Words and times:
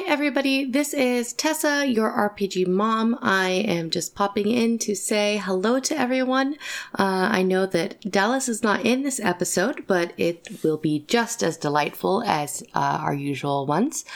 Hi, 0.00 0.06
everybody. 0.06 0.64
This 0.64 0.94
is 0.94 1.34
Tessa, 1.34 1.86
your 1.86 2.10
RPG 2.10 2.66
mom. 2.66 3.18
I 3.20 3.50
am 3.50 3.90
just 3.90 4.14
popping 4.14 4.48
in 4.50 4.78
to 4.78 4.94
say 4.96 5.36
hello 5.36 5.78
to 5.78 5.94
everyone. 5.94 6.54
Uh, 6.98 7.28
I 7.30 7.42
know 7.42 7.66
that 7.66 8.10
Dallas 8.10 8.48
is 8.48 8.62
not 8.62 8.86
in 8.86 9.02
this 9.02 9.20
episode, 9.20 9.84
but 9.86 10.14
it 10.16 10.48
will 10.64 10.78
be 10.78 11.04
just 11.06 11.42
as 11.42 11.58
delightful 11.58 12.22
as 12.22 12.62
uh, 12.74 13.00
our 13.02 13.12
usual 13.12 13.66
ones. 13.66 14.06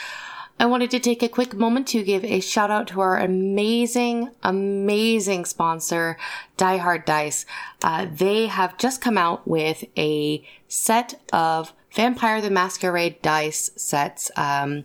I 0.59 0.65
wanted 0.65 0.89
to 0.89 0.99
take 0.99 1.21
a 1.21 1.29
quick 1.29 1.53
moment 1.53 1.87
to 1.89 2.01
give 2.01 2.25
a 2.25 2.39
shout 2.39 2.71
out 2.71 2.87
to 2.87 3.01
our 3.01 3.19
amazing, 3.19 4.31
amazing 4.41 5.45
sponsor, 5.45 6.17
Die 6.57 6.77
Hard 6.77 7.05
Dice. 7.05 7.45
Uh, 7.83 8.07
they 8.11 8.47
have 8.47 8.79
just 8.79 9.01
come 9.01 9.19
out 9.19 9.47
with 9.47 9.83
a 9.95 10.43
set 10.67 11.21
of 11.31 11.73
Vampire 11.95 12.41
the 12.41 12.49
Masquerade 12.49 13.21
dice 13.21 13.71
sets. 13.77 14.29
Um, 14.35 14.83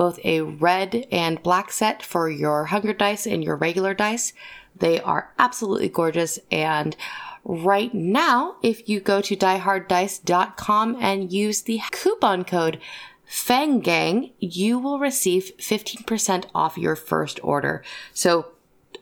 both 0.00 0.18
a 0.24 0.40
red 0.40 1.06
and 1.12 1.42
black 1.42 1.70
set 1.70 2.02
for 2.02 2.30
your 2.30 2.64
hunger 2.64 2.94
dice 2.94 3.26
and 3.26 3.44
your 3.44 3.54
regular 3.54 3.92
dice. 3.92 4.32
They 4.74 4.98
are 4.98 5.30
absolutely 5.38 5.90
gorgeous 5.90 6.38
and 6.50 6.96
right 7.44 7.92
now, 7.92 8.56
if 8.62 8.88
you 8.88 8.98
go 8.98 9.20
to 9.20 9.36
dieharddice.com 9.36 10.96
and 10.98 11.30
use 11.30 11.60
the 11.60 11.82
coupon 11.90 12.44
code 12.44 12.80
FANGANG, 13.26 14.32
you 14.38 14.78
will 14.78 14.98
receive 14.98 15.52
15% 15.58 16.46
off 16.54 16.78
your 16.78 16.96
first 16.96 17.38
order. 17.42 17.84
So 18.14 18.52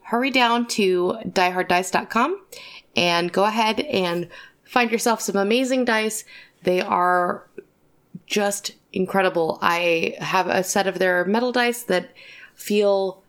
hurry 0.02 0.32
down 0.32 0.66
to 0.78 1.18
dieharddice.com 1.24 2.40
and 2.96 3.32
go 3.32 3.44
ahead 3.44 3.78
and 3.82 4.28
find 4.64 4.90
yourself 4.90 5.20
some 5.20 5.36
amazing 5.36 5.84
dice. 5.84 6.24
They 6.64 6.80
are 6.80 7.46
just 8.28 8.72
incredible. 8.92 9.58
I 9.62 10.14
have 10.20 10.46
a 10.46 10.62
set 10.62 10.86
of 10.86 10.98
their 10.98 11.24
metal 11.24 11.50
dice 11.50 11.82
that 11.84 12.10
feel 12.54 13.22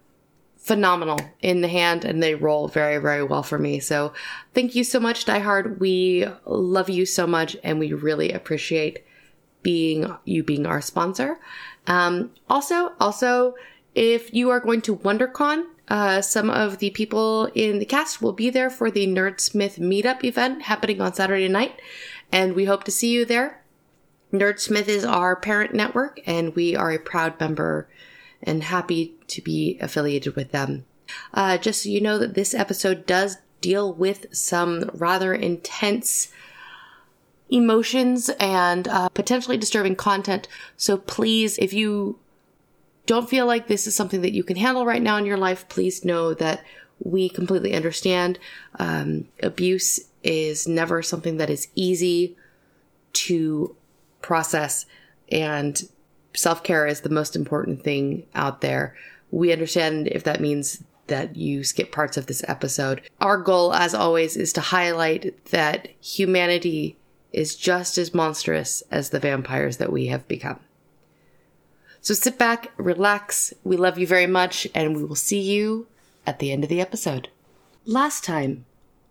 phenomenal 0.57 1.19
in 1.41 1.61
the 1.61 1.67
hand 1.67 2.03
and 2.05 2.21
they 2.21 2.35
roll 2.35 2.67
very, 2.67 2.97
very 2.97 3.23
well 3.23 3.41
for 3.41 3.57
me. 3.57 3.79
So 3.79 4.13
thank 4.53 4.75
you 4.75 4.83
so 4.83 4.99
much, 4.99 5.25
Die 5.25 5.39
Hard. 5.39 5.79
We 5.79 6.27
love 6.45 6.89
you 6.89 7.05
so 7.05 7.25
much 7.25 7.55
and 7.63 7.79
we 7.79 7.93
really 7.93 8.31
appreciate 8.31 9.03
being 9.63 10.13
you 10.25 10.43
being 10.43 10.65
our 10.65 10.81
sponsor. 10.81 11.39
Um, 11.87 12.31
also, 12.49 12.93
also, 12.99 13.55
if 13.95 14.33
you 14.33 14.49
are 14.49 14.59
going 14.59 14.81
to 14.81 14.95
WonderCon, 14.95 15.65
uh, 15.87 16.21
some 16.21 16.49
of 16.49 16.77
the 16.77 16.91
people 16.91 17.45
in 17.55 17.79
the 17.79 17.85
cast 17.85 18.21
will 18.21 18.33
be 18.33 18.49
there 18.49 18.69
for 18.69 18.91
the 18.91 19.07
Nerdsmith 19.07 19.79
meetup 19.79 20.23
event 20.23 20.63
happening 20.63 21.01
on 21.01 21.13
Saturday 21.13 21.47
night, 21.47 21.81
and 22.31 22.53
we 22.53 22.65
hope 22.65 22.83
to 22.83 22.91
see 22.91 23.09
you 23.09 23.25
there. 23.25 23.63
Nerdsmith 24.31 24.87
is 24.87 25.03
our 25.03 25.35
parent 25.35 25.73
network, 25.73 26.19
and 26.25 26.55
we 26.55 26.75
are 26.75 26.91
a 26.91 26.99
proud 26.99 27.39
member 27.39 27.87
and 28.43 28.63
happy 28.63 29.15
to 29.27 29.41
be 29.41 29.77
affiliated 29.81 30.35
with 30.35 30.51
them. 30.51 30.85
Uh, 31.33 31.57
just 31.57 31.83
so 31.83 31.89
you 31.89 31.99
know 31.99 32.17
that 32.17 32.35
this 32.35 32.53
episode 32.53 33.05
does 33.05 33.37
deal 33.61 33.91
with 33.91 34.27
some 34.35 34.89
rather 34.93 35.33
intense 35.33 36.31
emotions 37.49 38.29
and 38.39 38.87
uh, 38.87 39.09
potentially 39.09 39.57
disturbing 39.57 39.95
content. 39.95 40.47
So 40.77 40.97
please, 40.97 41.57
if 41.57 41.73
you 41.73 42.19
don't 43.07 43.29
feel 43.29 43.47
like 43.47 43.67
this 43.67 43.87
is 43.87 43.95
something 43.95 44.21
that 44.21 44.33
you 44.33 44.43
can 44.43 44.55
handle 44.55 44.85
right 44.85 45.01
now 45.01 45.17
in 45.17 45.25
your 45.25 45.37
life, 45.37 45.67
please 45.67 46.05
know 46.05 46.33
that 46.35 46.63
we 47.03 47.27
completely 47.27 47.73
understand. 47.73 48.37
Um, 48.77 49.27
abuse 49.41 49.99
is 50.23 50.67
never 50.67 51.01
something 51.01 51.37
that 51.37 51.49
is 51.49 51.69
easy 51.73 52.37
to 53.13 53.75
process 54.21 54.85
and 55.31 55.87
self 56.35 56.63
care 56.63 56.87
is 56.87 57.01
the 57.01 57.09
most 57.09 57.35
important 57.35 57.83
thing 57.83 58.25
out 58.35 58.61
there. 58.61 58.95
We 59.31 59.51
understand 59.51 60.07
if 60.07 60.23
that 60.23 60.41
means 60.41 60.83
that 61.07 61.35
you 61.35 61.63
skip 61.63 61.91
parts 61.91 62.17
of 62.17 62.27
this 62.27 62.43
episode. 62.47 63.01
Our 63.19 63.37
goal, 63.37 63.73
as 63.73 63.93
always, 63.93 64.37
is 64.37 64.53
to 64.53 64.61
highlight 64.61 65.45
that 65.47 65.89
humanity 66.01 66.97
is 67.33 67.55
just 67.55 67.97
as 67.97 68.13
monstrous 68.13 68.81
as 68.91 69.09
the 69.09 69.19
vampires 69.19 69.77
that 69.77 69.91
we 69.91 70.07
have 70.07 70.27
become. 70.27 70.59
So 72.01 72.13
sit 72.13 72.37
back, 72.37 72.71
relax. 72.77 73.53
We 73.63 73.75
love 73.75 73.99
you 73.99 74.07
very 74.07 74.27
much, 74.27 74.67
and 74.73 74.95
we 74.95 75.03
will 75.03 75.15
see 75.15 75.41
you 75.41 75.87
at 76.25 76.39
the 76.39 76.51
end 76.51 76.63
of 76.63 76.69
the 76.69 76.81
episode. 76.81 77.29
Last 77.85 78.23
time 78.23 78.65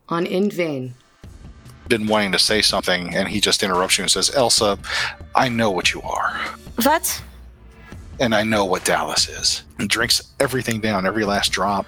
on 0.08 0.24
In 0.24 0.50
Vain 0.50 0.94
been 1.88 2.06
wanting 2.06 2.32
to 2.32 2.38
say 2.38 2.62
something, 2.62 3.14
and 3.14 3.28
he 3.28 3.40
just 3.40 3.62
interrupts 3.62 3.98
you 3.98 4.02
and 4.02 4.10
says, 4.10 4.34
Elsa, 4.34 4.78
I 5.34 5.48
know 5.48 5.70
what 5.70 5.92
you 5.92 6.02
are. 6.02 6.38
What? 6.82 7.22
And 8.20 8.34
I 8.34 8.42
know 8.42 8.64
what 8.64 8.84
Dallas 8.84 9.28
is. 9.28 9.62
And 9.78 9.88
drinks 9.88 10.22
everything 10.40 10.80
down, 10.80 11.06
every 11.06 11.24
last 11.24 11.52
drop. 11.52 11.86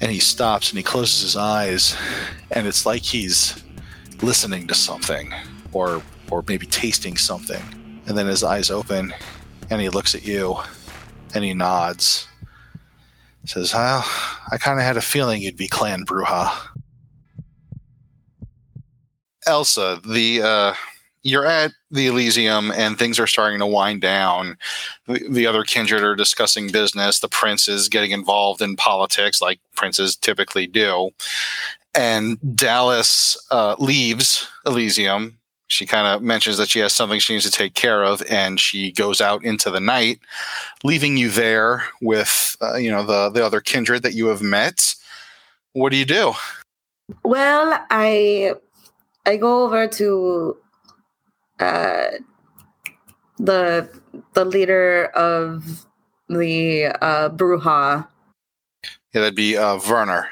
And 0.00 0.10
he 0.10 0.20
stops 0.20 0.70
and 0.70 0.78
he 0.78 0.82
closes 0.82 1.22
his 1.22 1.36
eyes, 1.36 1.96
and 2.50 2.66
it's 2.66 2.84
like 2.84 3.02
he's 3.02 3.62
listening 4.22 4.66
to 4.66 4.74
something 4.74 5.32
or 5.72 6.02
or 6.30 6.44
maybe 6.46 6.66
tasting 6.66 7.16
something. 7.16 7.62
And 8.06 8.16
then 8.16 8.26
his 8.26 8.44
eyes 8.44 8.70
open 8.70 9.14
and 9.70 9.80
he 9.80 9.88
looks 9.88 10.14
at 10.14 10.26
you 10.26 10.56
and 11.34 11.44
he 11.44 11.54
nods. 11.54 12.28
Says, 13.44 13.72
well, 13.72 14.04
I 14.50 14.58
kind 14.58 14.80
of 14.80 14.84
had 14.84 14.96
a 14.96 15.00
feeling 15.00 15.40
you'd 15.40 15.56
be 15.56 15.68
Clan 15.68 16.04
Brujah. 16.04 16.52
Elsa, 19.46 20.00
the 20.04 20.42
uh, 20.42 20.74
you're 21.26 21.46
at 21.46 21.72
the 21.90 22.06
Elysium 22.06 22.70
and 22.70 22.96
things 22.96 23.18
are 23.18 23.26
starting 23.26 23.58
to 23.58 23.66
wind 23.66 24.00
down. 24.00 24.56
The, 25.08 25.26
the, 25.28 25.46
other 25.46 25.64
kindred 25.64 26.04
are 26.04 26.14
discussing 26.14 26.70
business. 26.70 27.18
The 27.18 27.28
prince 27.28 27.66
is 27.66 27.88
getting 27.88 28.12
involved 28.12 28.62
in 28.62 28.76
politics, 28.76 29.42
like 29.42 29.58
princes 29.74 30.14
typically 30.14 30.68
do. 30.68 31.10
And 31.96 32.38
Dallas 32.54 33.36
uh, 33.50 33.74
leaves 33.80 34.46
Elysium. 34.66 35.38
She 35.66 35.84
kind 35.84 36.06
of 36.06 36.22
mentions 36.22 36.58
that 36.58 36.68
she 36.68 36.78
has 36.78 36.92
something 36.92 37.18
she 37.18 37.32
needs 37.32 37.44
to 37.44 37.50
take 37.50 37.74
care 37.74 38.04
of, 38.04 38.22
and 38.30 38.60
she 38.60 38.92
goes 38.92 39.20
out 39.20 39.44
into 39.44 39.68
the 39.68 39.80
night, 39.80 40.20
leaving 40.84 41.16
you 41.16 41.28
there 41.28 41.82
with 42.00 42.56
uh, 42.62 42.76
you 42.76 42.88
know 42.88 43.04
the 43.04 43.30
the 43.30 43.44
other 43.44 43.60
kindred 43.60 44.04
that 44.04 44.14
you 44.14 44.26
have 44.28 44.42
met. 44.42 44.94
What 45.72 45.90
do 45.90 45.96
you 45.96 46.04
do? 46.04 46.34
Well, 47.24 47.84
I 47.90 48.54
I 49.26 49.36
go 49.36 49.64
over 49.64 49.88
to 49.88 50.56
uh, 51.58 52.08
the 53.38 53.90
the 54.34 54.44
leader 54.44 55.06
of 55.06 55.86
the 56.28 56.86
uh, 56.86 57.30
Brujah. 57.30 58.06
Yeah, 59.12 59.20
that'd 59.20 59.34
be 59.34 59.56
uh, 59.56 59.80
Werner. 59.88 60.28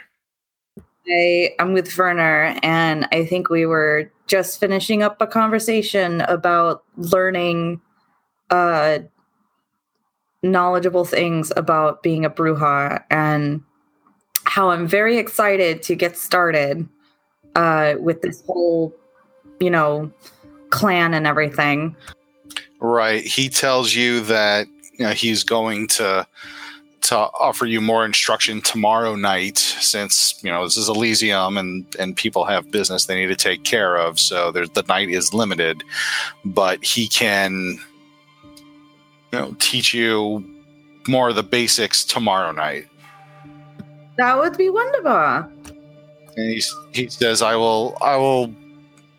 I, 1.06 1.54
I'm 1.58 1.74
with 1.74 1.96
Werner, 1.98 2.58
and 2.62 3.06
I 3.12 3.26
think 3.26 3.50
we 3.50 3.66
were 3.66 4.10
just 4.26 4.58
finishing 4.58 5.02
up 5.02 5.20
a 5.20 5.26
conversation 5.26 6.22
about 6.22 6.84
learning 6.96 7.80
uh, 8.50 9.00
knowledgeable 10.42 11.04
things 11.04 11.52
about 11.56 12.02
being 12.02 12.24
a 12.24 12.30
Brujah 12.30 13.02
and 13.10 13.62
how 14.44 14.70
I'm 14.70 14.86
very 14.86 15.18
excited 15.18 15.82
to 15.84 15.94
get 15.94 16.16
started 16.16 16.88
uh, 17.54 17.94
with 17.98 18.22
this 18.22 18.42
whole, 18.46 18.94
you 19.60 19.70
know, 19.70 20.10
clan 20.70 21.14
and 21.14 21.26
everything. 21.26 21.96
Right. 22.80 23.24
He 23.24 23.48
tells 23.48 23.94
you 23.94 24.20
that 24.22 24.66
you 24.98 25.06
know, 25.06 25.12
he's 25.12 25.44
going 25.44 25.88
to 25.88 26.26
to 27.04 27.16
offer 27.16 27.66
you 27.66 27.82
more 27.82 28.06
instruction 28.06 28.62
tomorrow 28.62 29.14
night 29.14 29.58
since 29.58 30.40
you 30.42 30.50
know 30.50 30.64
this 30.64 30.78
is 30.78 30.88
elysium 30.88 31.58
and 31.58 31.84
and 31.98 32.16
people 32.16 32.46
have 32.46 32.70
business 32.70 33.04
they 33.04 33.14
need 33.14 33.26
to 33.26 33.36
take 33.36 33.62
care 33.62 33.96
of 33.96 34.18
so 34.18 34.50
there's 34.50 34.70
the 34.70 34.82
night 34.84 35.10
is 35.10 35.34
limited 35.34 35.84
but 36.46 36.82
he 36.82 37.06
can 37.06 37.78
you 39.32 39.38
know 39.38 39.54
teach 39.58 39.92
you 39.92 40.42
more 41.06 41.28
of 41.28 41.36
the 41.36 41.42
basics 41.42 42.04
tomorrow 42.06 42.52
night 42.52 42.86
that 44.16 44.38
would 44.38 44.56
be 44.56 44.70
wonderful 44.70 45.73
and 46.36 46.50
he, 46.50 46.62
he 46.92 47.08
says, 47.08 47.42
"I 47.42 47.56
will, 47.56 47.96
I 48.00 48.16
will 48.16 48.54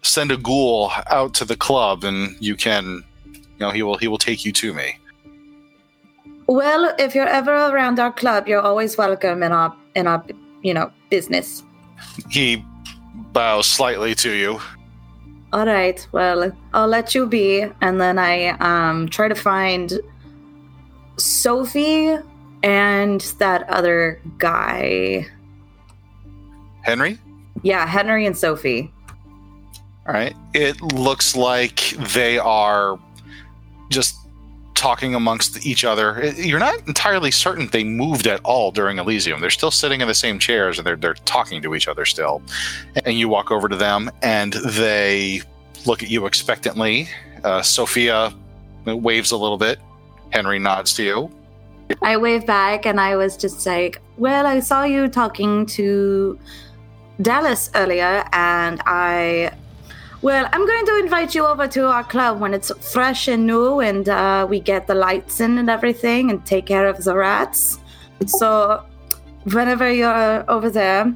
send 0.02 0.32
a 0.32 0.38
ghoul 0.38 0.92
out 1.10 1.34
to 1.36 1.46
the 1.46 1.56
club, 1.56 2.04
and 2.04 2.36
you 2.40 2.56
can, 2.56 3.04
you 3.34 3.42
know, 3.60 3.72
he 3.72 3.84
will, 3.84 3.98
he 3.98 4.08
will 4.08 4.18
take 4.18 4.46
you 4.46 4.52
to 4.54 4.74
me." 4.74 4.98
Well, 6.48 6.94
if 7.00 7.16
you're 7.16 7.28
ever 7.28 7.52
around 7.52 8.00
our 8.00 8.12
club, 8.12 8.48
you're 8.48 8.62
always 8.62 8.98
welcome 8.98 9.42
in 9.42 9.52
our, 9.52 9.76
in 9.96 10.06
our, 10.06 10.24
you 10.62 10.74
know, 10.74 10.92
business. 11.10 11.64
He 12.30 12.64
bows 13.34 13.66
slightly 13.66 14.14
to 14.16 14.32
you. 14.32 14.60
All 15.54 15.66
right. 15.66 16.06
Well, 16.12 16.52
I'll 16.74 16.88
let 16.88 17.16
you 17.16 17.26
be, 17.26 17.66
and 17.82 18.00
then 18.00 18.20
I 18.20 18.50
um 18.60 19.08
try 19.10 19.28
to 19.28 19.36
find 19.36 19.94
Sophie 21.18 22.18
and 22.64 23.22
that 23.40 23.70
other 23.70 24.22
guy. 24.38 25.28
Henry? 26.86 27.18
Yeah, 27.64 27.88
Henry 27.88 28.28
and 28.28 28.38
Sophie. 28.38 28.94
All 30.08 30.14
right. 30.14 30.36
It 30.54 30.80
looks 30.82 31.36
like 31.36 31.80
they 32.14 32.38
are 32.38 33.00
just 33.90 34.16
talking 34.76 35.16
amongst 35.16 35.66
each 35.66 35.84
other. 35.84 36.32
You're 36.38 36.60
not 36.60 36.88
entirely 36.88 37.32
certain 37.32 37.68
they 37.70 37.84
moved 37.84 38.28
at 38.28 38.40
all 38.44 38.72
during 38.72 39.00
Elysium. 39.00 39.42
They're 39.42 39.50
still 39.50 39.72
sitting 39.72 40.02
in 40.02 40.08
the 40.08 40.14
same 40.14 40.38
chairs 40.38 40.78
and 40.78 40.86
they're 40.86 40.96
they're 40.96 41.16
talking 41.16 41.60
to 41.64 41.74
each 41.74 41.88
other 41.88 42.06
still. 42.06 42.44
And 43.04 43.18
you 43.18 43.30
walk 43.30 43.50
over 43.50 43.68
to 43.68 43.76
them 43.76 44.12
and 44.22 44.54
they 44.54 45.42
look 45.88 46.04
at 46.04 46.12
you 46.12 46.28
expectantly. 46.28 47.10
Uh, 47.44 47.64
Sophia 47.64 48.32
waves 48.86 49.32
a 49.32 49.38
little 49.38 49.58
bit. 49.58 49.80
Henry 50.30 50.60
nods 50.60 50.94
to 50.96 51.04
you. 51.04 51.32
I 52.04 52.18
wave 52.18 52.46
back 52.46 52.86
and 52.86 53.00
I 53.00 53.16
was 53.16 53.38
just 53.38 53.66
like, 53.66 54.00
Well, 54.18 54.46
I 54.46 54.60
saw 54.60 54.84
you 54.84 55.08
talking 55.08 55.66
to 55.68 56.38
Dallas 57.22 57.70
earlier, 57.76 58.26
and 58.34 58.82
I. 58.86 59.52
Well, 60.22 60.50
I'm 60.52 60.66
going 60.66 60.86
to 60.88 61.00
invite 61.00 61.36
you 61.36 61.46
over 61.46 61.68
to 61.68 61.88
our 61.88 62.04
club 62.04 62.40
when 62.40 62.54
it's 62.54 62.72
fresh 62.92 63.28
and 63.28 63.46
new 63.46 63.80
and 63.80 64.10
uh, 64.10 64.48
we 64.50 64.60
get 64.60 64.88
the 64.88 64.96
lights 64.96 65.40
in 65.40 65.60
and 65.60 65.70
everything 65.70 66.32
and 66.32 66.44
take 66.46 66.66
care 66.66 66.88
of 66.88 67.04
the 67.04 67.16
rats. 67.16 67.80
So, 68.26 68.84
whenever 69.44 69.92
you're 69.92 70.50
over 70.50 70.72
there, 70.72 71.16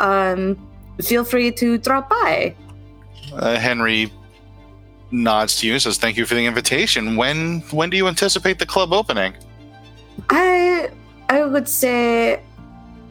um, 0.00 0.58
feel 1.00 1.24
free 1.24 1.52
to 1.52 1.78
drop 1.78 2.10
by. 2.10 2.56
Uh, 3.32 3.56
Henry 3.56 4.12
nods 5.10 5.60
to 5.60 5.66
you 5.66 5.74
and 5.74 5.82
says, 5.82 5.98
"Thank 5.98 6.16
you 6.16 6.26
for 6.26 6.34
the 6.34 6.44
invitation. 6.44 7.16
When 7.16 7.60
when 7.70 7.90
do 7.90 7.96
you 7.96 8.08
anticipate 8.08 8.58
the 8.58 8.66
club 8.66 8.92
opening?" 8.92 9.34
I 10.30 10.90
I 11.28 11.44
would 11.44 11.68
say 11.68 12.40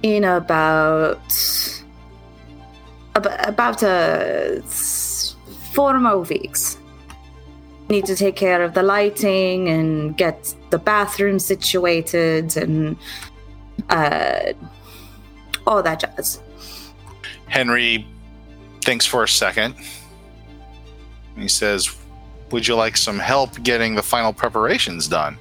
in 0.03 0.23
about 0.23 1.21
about, 3.17 3.49
about 3.49 3.83
uh, 3.83 4.61
four 5.73 5.99
more 5.99 6.19
weeks. 6.19 6.77
Need 7.89 8.05
to 8.05 8.15
take 8.15 8.35
care 8.35 8.61
of 8.63 8.73
the 8.73 8.83
lighting 8.83 9.69
and 9.69 10.17
get 10.17 10.53
the 10.69 10.77
bathroom 10.77 11.39
situated 11.39 12.57
and 12.57 12.97
uh, 13.89 14.53
all 15.65 15.81
that 15.83 16.01
jazz. 16.01 16.41
Henry 17.47 18.05
thinks 18.81 19.05
for 19.05 19.23
a 19.23 19.27
second. 19.27 19.75
He 21.37 21.47
says, 21.47 21.95
"Would 22.51 22.67
you 22.67 22.75
like 22.75 22.97
some 22.97 23.19
help 23.19 23.61
getting 23.63 23.95
the 23.95 24.03
final 24.03 24.33
preparations 24.33 25.07
done?" 25.07 25.37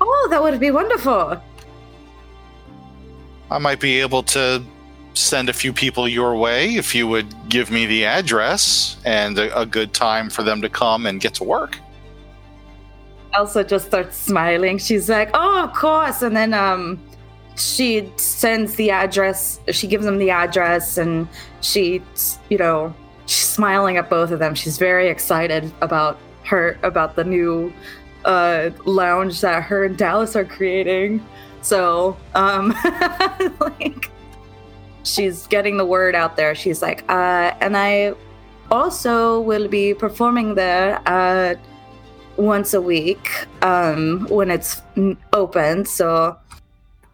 Oh, 0.00 0.26
that 0.30 0.42
would 0.42 0.58
be 0.58 0.70
wonderful. 0.70 1.40
I 3.50 3.58
might 3.58 3.80
be 3.80 4.00
able 4.00 4.24
to 4.24 4.62
send 5.16 5.48
a 5.48 5.52
few 5.52 5.72
people 5.72 6.06
your 6.06 6.36
way 6.36 6.74
if 6.74 6.94
you 6.94 7.08
would 7.08 7.34
give 7.48 7.70
me 7.70 7.86
the 7.86 8.04
address 8.04 8.96
and 9.04 9.38
a, 9.38 9.60
a 9.60 9.66
good 9.66 9.92
time 9.92 10.28
for 10.30 10.42
them 10.42 10.60
to 10.62 10.68
come 10.68 11.06
and 11.06 11.20
get 11.20 11.34
to 11.34 11.44
work. 11.44 11.78
Elsa 13.34 13.64
just 13.64 13.86
starts 13.86 14.16
smiling. 14.16 14.78
She's 14.78 15.08
like, 15.08 15.30
"Oh, 15.34 15.64
of 15.64 15.72
course!" 15.74 16.22
And 16.22 16.36
then 16.36 16.54
um, 16.54 16.98
she 17.56 18.10
sends 18.16 18.74
the 18.76 18.90
address. 18.90 19.60
She 19.70 19.86
gives 19.86 20.04
them 20.04 20.18
the 20.18 20.30
address, 20.30 20.96
and 20.96 21.28
she, 21.60 22.02
you 22.48 22.58
know, 22.58 22.94
she's 23.26 23.48
smiling 23.48 23.96
at 23.96 24.08
both 24.08 24.30
of 24.30 24.38
them. 24.38 24.54
She's 24.54 24.78
very 24.78 25.08
excited 25.08 25.70
about 25.82 26.18
her 26.44 26.78
about 26.82 27.16
the 27.16 27.24
new 27.24 27.72
uh, 28.24 28.70
lounge 28.84 29.40
that 29.40 29.62
her 29.64 29.84
and 29.84 29.96
Dallas 29.96 30.34
are 30.36 30.44
creating. 30.44 31.24
So, 31.60 32.16
um, 32.34 32.74
like, 33.60 34.10
she's 35.06 35.46
getting 35.46 35.76
the 35.76 35.86
word 35.86 36.14
out 36.14 36.36
there. 36.36 36.54
She's 36.54 36.82
like, 36.82 37.04
uh, 37.08 37.54
and 37.60 37.76
I 37.76 38.14
also 38.70 39.40
will 39.40 39.68
be 39.68 39.94
performing 39.94 40.54
there. 40.54 41.00
Uh, 41.06 41.54
once 42.36 42.74
a 42.74 42.80
week 42.80 43.46
um, 43.62 44.26
when 44.28 44.50
it's 44.50 44.82
open. 45.32 45.84
So 45.84 46.36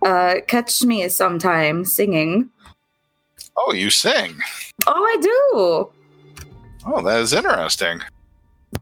uh, 0.05 0.37
catch 0.47 0.83
me 0.83 1.09
sometime 1.09 1.85
singing. 1.85 2.51
Oh, 3.57 3.73
you 3.73 3.91
sing. 3.91 4.37
Oh, 4.87 4.93
I 4.93 5.17
do. 5.21 5.91
Oh, 6.87 7.03
that 7.03 7.21
is 7.21 7.33
interesting. 7.33 8.01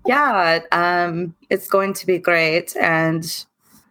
Yeah, 0.06 0.60
um, 0.72 1.34
it's 1.50 1.68
going 1.68 1.92
to 1.94 2.06
be 2.06 2.18
great, 2.18 2.76
and 2.76 3.44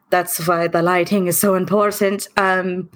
that's 0.09 0.47
why 0.47 0.67
the 0.67 0.81
lighting 0.81 1.27
is 1.27 1.37
so 1.37 1.55
important. 1.55 2.27
Um, 2.37 2.89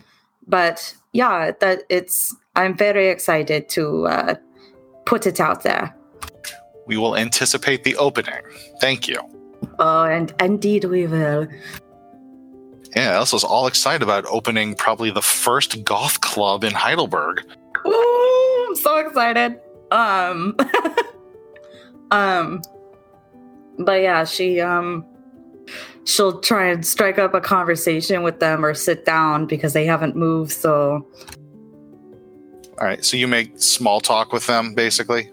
but 0.48 0.96
yeah, 1.14 1.52
that 1.60 1.84
it's. 1.90 2.36
I'm 2.56 2.78
very 2.78 3.08
excited 3.10 3.70
to 3.70 4.08
uh, 4.08 4.36
put 5.06 5.26
it 5.26 5.40
out 5.40 5.64
there. 5.64 5.96
We 6.86 6.98
will 6.98 7.16
anticipate 7.16 7.84
the 7.84 7.96
opening. 7.96 8.42
Thank 8.82 9.08
you. 9.08 9.18
Oh, 9.80 10.04
and 10.04 10.34
indeed 10.40 10.84
we 10.86 11.08
will. 11.08 11.48
Yeah, 12.96 13.14
Elsa's 13.14 13.44
all 13.44 13.66
excited 13.66 14.04
about 14.04 14.26
opening 14.28 14.76
probably 14.76 15.10
the 15.10 15.22
first 15.22 15.84
goth 15.84 16.22
club 16.22 16.64
in 16.64 16.74
Heidelberg. 16.74 17.44
Ooh, 17.88 18.66
I'm 18.70 18.76
so 18.76 18.98
excited. 18.98 19.60
Um 19.92 20.56
um 22.12 22.62
but 23.80 24.02
yeah, 24.02 24.26
she 24.26 24.62
um 24.62 25.06
she'll 26.06 26.40
try 26.42 26.66
and 26.66 26.86
strike 26.86 27.18
up 27.18 27.34
a 27.34 27.42
conversation 27.42 28.24
with 28.24 28.40
them 28.40 28.66
or 28.66 28.74
sit 28.74 29.06
down 29.06 29.46
because 29.46 29.74
they 29.74 29.86
haven't 29.86 30.16
moved, 30.16 30.52
so 30.52 31.08
All 32.80 32.88
right, 32.88 33.04
so 33.06 33.18
you 33.18 33.28
make 33.28 33.60
small 33.60 34.02
talk 34.02 34.34
with 34.34 34.46
them, 34.48 34.74
basically. 34.74 35.30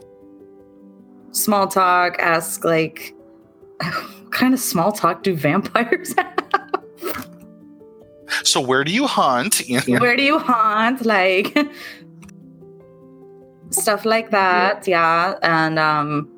small 1.33 1.67
talk, 1.69 2.17
ask 2.19 2.65
like 2.65 3.15
what 3.81 4.33
kind 4.33 4.55
of 4.55 4.61
small 4.61 4.93
talk 4.93 5.23
do 5.23 5.35
vampires 5.35 6.15
have? 6.19 6.35
So 8.45 8.61
where 8.61 8.85
do 8.85 8.93
you 8.93 9.07
hunt? 9.07 9.61
Where 9.89 10.17
do 10.17 10.23
you 10.23 10.39
haunt? 10.39 11.05
Like 11.05 11.57
stuff 13.71 14.05
like 14.05 14.31
that. 14.31 14.87
Yeah. 14.87 15.35
And 15.43 15.79
um 15.79 16.29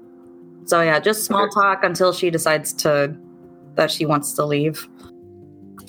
so 0.64 0.80
yeah, 0.80 0.98
just 1.00 1.24
small 1.24 1.48
talk 1.50 1.84
until 1.84 2.12
she 2.12 2.30
decides 2.30 2.72
to 2.84 3.14
that 3.74 3.90
she 3.90 4.06
wants 4.06 4.32
to 4.34 4.44
leave. 4.44 4.88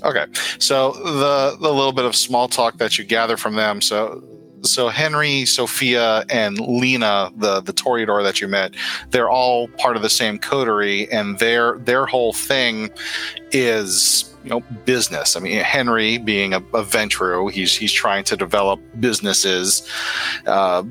Okay, 0.04 0.26
so 0.60 0.92
the 0.92 1.58
the 1.60 1.74
little 1.74 1.94
bit 1.94 2.06
of 2.06 2.16
small 2.16 2.48
talk 2.48 2.78
that 2.78 2.98
you 2.98 3.06
gather 3.06 3.38
from 3.38 3.56
them. 3.56 3.82
So 3.82 4.22
so 4.64 4.90
Henry, 4.90 5.46
Sophia, 5.46 6.26
and 6.30 6.60
Lena, 6.60 7.32
the 7.36 7.62
the 7.62 7.74
Toreador 7.74 8.24
that 8.24 8.42
you 8.42 8.48
met, 8.48 8.74
they're 9.12 9.30
all 9.30 9.68
part 9.68 9.96
of 9.96 10.02
the 10.02 10.10
same 10.10 10.40
coterie, 10.40 11.10
and 11.12 11.40
their 11.40 11.78
their 11.80 12.06
whole 12.06 12.34
thing 12.34 12.90
is 13.52 14.34
you 14.44 14.50
know 14.50 14.62
business. 14.86 15.36
I 15.36 15.40
mean, 15.40 15.58
Henry 15.60 16.18
being 16.18 16.54
a, 16.54 16.58
a 16.58 16.84
Ventrue, 16.84 17.52
he's 17.52 17.75
he's 17.75 17.92
trying 17.92 18.24
to 18.25 18.38
develop 18.38 18.80
businesses. 19.00 19.88
Uh, 20.46 20.84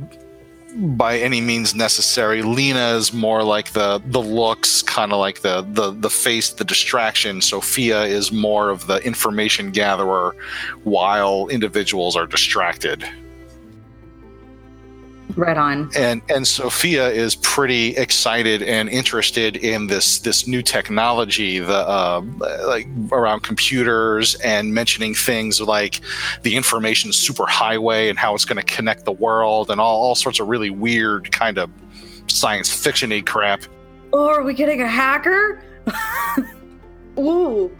by 0.76 1.18
any 1.18 1.40
means 1.40 1.74
necessary. 1.74 2.42
Lena 2.42 2.96
is 2.96 3.12
more 3.12 3.42
like 3.42 3.72
the 3.72 4.02
the 4.06 4.20
looks, 4.20 4.82
kind 4.82 5.12
of 5.12 5.18
like 5.18 5.40
the 5.40 5.62
the 5.72 5.90
the 5.90 6.10
face, 6.10 6.50
the 6.50 6.64
distraction. 6.64 7.40
Sophia 7.40 8.02
is 8.04 8.32
more 8.32 8.70
of 8.70 8.86
the 8.86 8.96
information 8.98 9.70
gatherer, 9.70 10.34
while 10.84 11.48
individuals 11.48 12.16
are 12.16 12.26
distracted. 12.26 13.04
Right 15.36 15.56
on. 15.56 15.90
And 15.96 16.22
and 16.28 16.46
Sophia 16.46 17.08
is 17.08 17.36
pretty 17.36 17.96
excited 17.96 18.62
and 18.62 18.88
interested 18.88 19.56
in 19.56 19.86
this 19.86 20.18
this 20.18 20.46
new 20.46 20.62
technology, 20.62 21.58
the 21.58 21.88
uh, 21.88 22.22
like 22.66 22.86
around 23.10 23.40
computers 23.40 24.34
and 24.36 24.74
mentioning 24.74 25.14
things 25.14 25.60
like 25.60 26.00
the 26.42 26.56
information 26.56 27.10
superhighway 27.10 28.10
and 28.10 28.18
how 28.18 28.34
it's 28.34 28.44
going 28.44 28.56
to 28.56 28.74
connect 28.74 29.04
the 29.04 29.12
world 29.12 29.70
and 29.70 29.80
all, 29.80 30.02
all 30.02 30.14
sorts 30.14 30.40
of 30.40 30.48
really 30.48 30.70
weird 30.70 31.32
kind 31.32 31.58
of 31.58 31.70
science 32.26 32.72
fiction-y 32.72 33.22
crap. 33.22 33.62
Oh, 34.12 34.28
are 34.28 34.42
we 34.42 34.54
getting 34.54 34.82
a 34.82 34.88
hacker? 34.88 35.62
Ooh. 37.18 37.70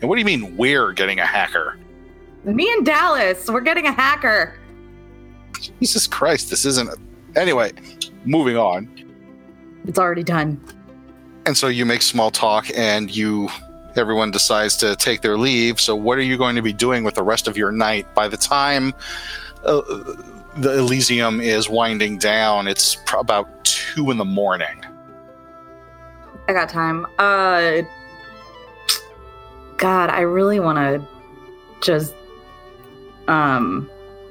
And 0.00 0.08
what 0.08 0.14
do 0.14 0.20
you 0.20 0.24
mean 0.24 0.56
we're 0.56 0.92
getting 0.92 1.18
a 1.18 1.26
hacker? 1.26 1.78
Me 2.44 2.72
and 2.72 2.86
Dallas, 2.86 3.48
we're 3.48 3.60
getting 3.60 3.86
a 3.86 3.92
hacker. 3.92 4.54
Jesus 5.80 6.06
Christ, 6.06 6.50
this 6.50 6.64
isn't. 6.64 6.90
Anyway, 7.36 7.72
moving 8.24 8.56
on. 8.56 8.88
It's 9.86 9.98
already 9.98 10.22
done. 10.22 10.60
And 11.46 11.56
so 11.56 11.68
you 11.68 11.86
make 11.86 12.02
small 12.02 12.30
talk, 12.30 12.66
and 12.76 13.14
you. 13.14 13.48
Everyone 13.96 14.30
decides 14.30 14.76
to 14.76 14.94
take 14.94 15.22
their 15.22 15.36
leave. 15.36 15.80
So, 15.80 15.96
what 15.96 16.18
are 16.18 16.22
you 16.22 16.36
going 16.36 16.54
to 16.56 16.62
be 16.62 16.72
doing 16.72 17.02
with 17.04 17.14
the 17.14 17.22
rest 17.22 17.48
of 17.48 17.56
your 17.56 17.72
night? 17.72 18.06
By 18.14 18.28
the 18.28 18.36
time 18.36 18.92
uh, 19.64 19.80
the 20.56 20.78
Elysium 20.78 21.40
is 21.40 21.68
winding 21.68 22.18
down, 22.18 22.68
it's 22.68 22.96
pr- 23.06 23.16
about 23.16 23.64
two 23.64 24.10
in 24.10 24.18
the 24.18 24.24
morning. 24.24 24.84
I 26.48 26.52
got 26.52 26.68
time. 26.68 27.06
Uh 27.18 27.82
God, 29.76 30.10
I 30.10 30.20
really 30.20 30.58
want 30.60 30.78
to 30.78 31.06
just 31.80 32.14
um 33.28 33.88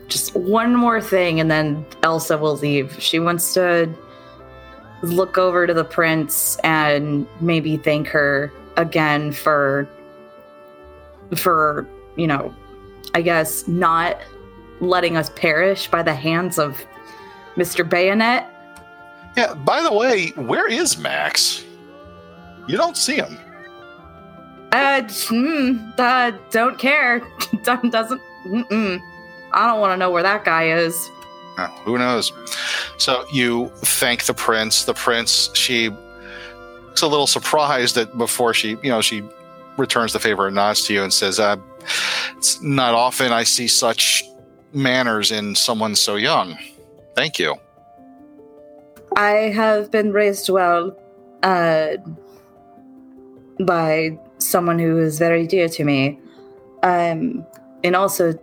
just 0.08 0.36
one 0.36 0.76
more 0.76 1.02
thing 1.02 1.40
and 1.40 1.50
then 1.52 1.86
Elsa 2.04 2.38
will 2.38 2.56
leave. 2.58 2.96
She 3.02 3.20
wants 3.20 3.54
to 3.56 3.90
look 5.04 5.38
over 5.38 5.68
to 5.68 5.74
the 5.74 5.84
prince 5.84 6.58
and 6.64 7.28
maybe 7.40 7.78
thank 7.78 8.08
her 8.08 8.52
again 8.78 9.32
for 9.32 9.88
for 11.36 11.88
you 12.16 12.26
know 12.26 12.54
i 13.14 13.22
guess 13.22 13.68
not 13.68 14.18
letting 14.80 15.16
us 15.16 15.30
perish 15.36 15.88
by 15.88 16.02
the 16.02 16.14
hands 16.14 16.58
of 16.58 16.84
mr 17.58 17.88
bayonet 17.88 18.50
Yeah, 19.36 19.54
by 19.54 19.82
the 19.84 19.94
way, 19.94 20.30
where 20.30 20.68
is 20.68 20.98
Max? 20.98 21.64
You 22.68 22.76
don't 22.76 22.98
see 22.98 23.18
him. 23.18 23.38
uh, 24.72 25.04
hmm, 25.08 25.78
uh 26.00 26.32
don't 26.50 26.80
care 26.80 27.20
doesn't 27.64 28.22
mm-mm. 28.48 29.00
I 29.54 29.66
don't 29.68 29.80
want 29.80 29.92
to 29.92 29.98
know 29.98 30.10
where 30.12 30.24
that 30.24 30.44
guy 30.46 30.70
is 30.70 31.10
Uh, 31.58 31.68
who 31.86 31.98
knows? 31.98 32.32
So 32.98 33.26
you 33.34 33.72
thank 33.78 34.26
the 34.26 34.34
prince. 34.36 34.84
The 34.86 34.94
prince, 34.94 35.50
she 35.56 35.90
looks 35.90 37.02
a 37.02 37.08
little 37.08 37.26
surprised 37.26 37.96
that 37.96 38.16
before 38.16 38.54
she, 38.54 38.78
you 38.84 38.92
know, 38.92 39.02
she 39.02 39.24
returns 39.76 40.14
the 40.14 40.20
favor 40.20 40.46
and 40.46 40.56
nods 40.56 40.86
to 40.86 40.94
you 40.94 41.02
and 41.02 41.12
says, 41.12 41.40
uh, 41.40 41.58
"It's 42.38 42.62
not 42.62 42.94
often 42.94 43.32
I 43.34 43.44
see 43.44 43.68
such 43.68 44.24
manners 44.72 45.32
in 45.32 45.56
someone 45.56 45.96
so 45.96 46.16
young. 46.16 46.58
Thank 47.16 47.40
you." 47.40 47.56
I 49.16 49.50
have 49.50 49.90
been 49.90 50.14
raised 50.14 50.50
well 50.50 50.96
uh, 51.42 51.98
by 53.66 54.20
someone 54.38 54.78
who 54.78 55.00
is 55.00 55.18
very 55.18 55.48
dear 55.48 55.68
to 55.70 55.84
me. 55.84 56.20
Um, 56.84 57.44
and 57.84 57.96
also 57.96 58.38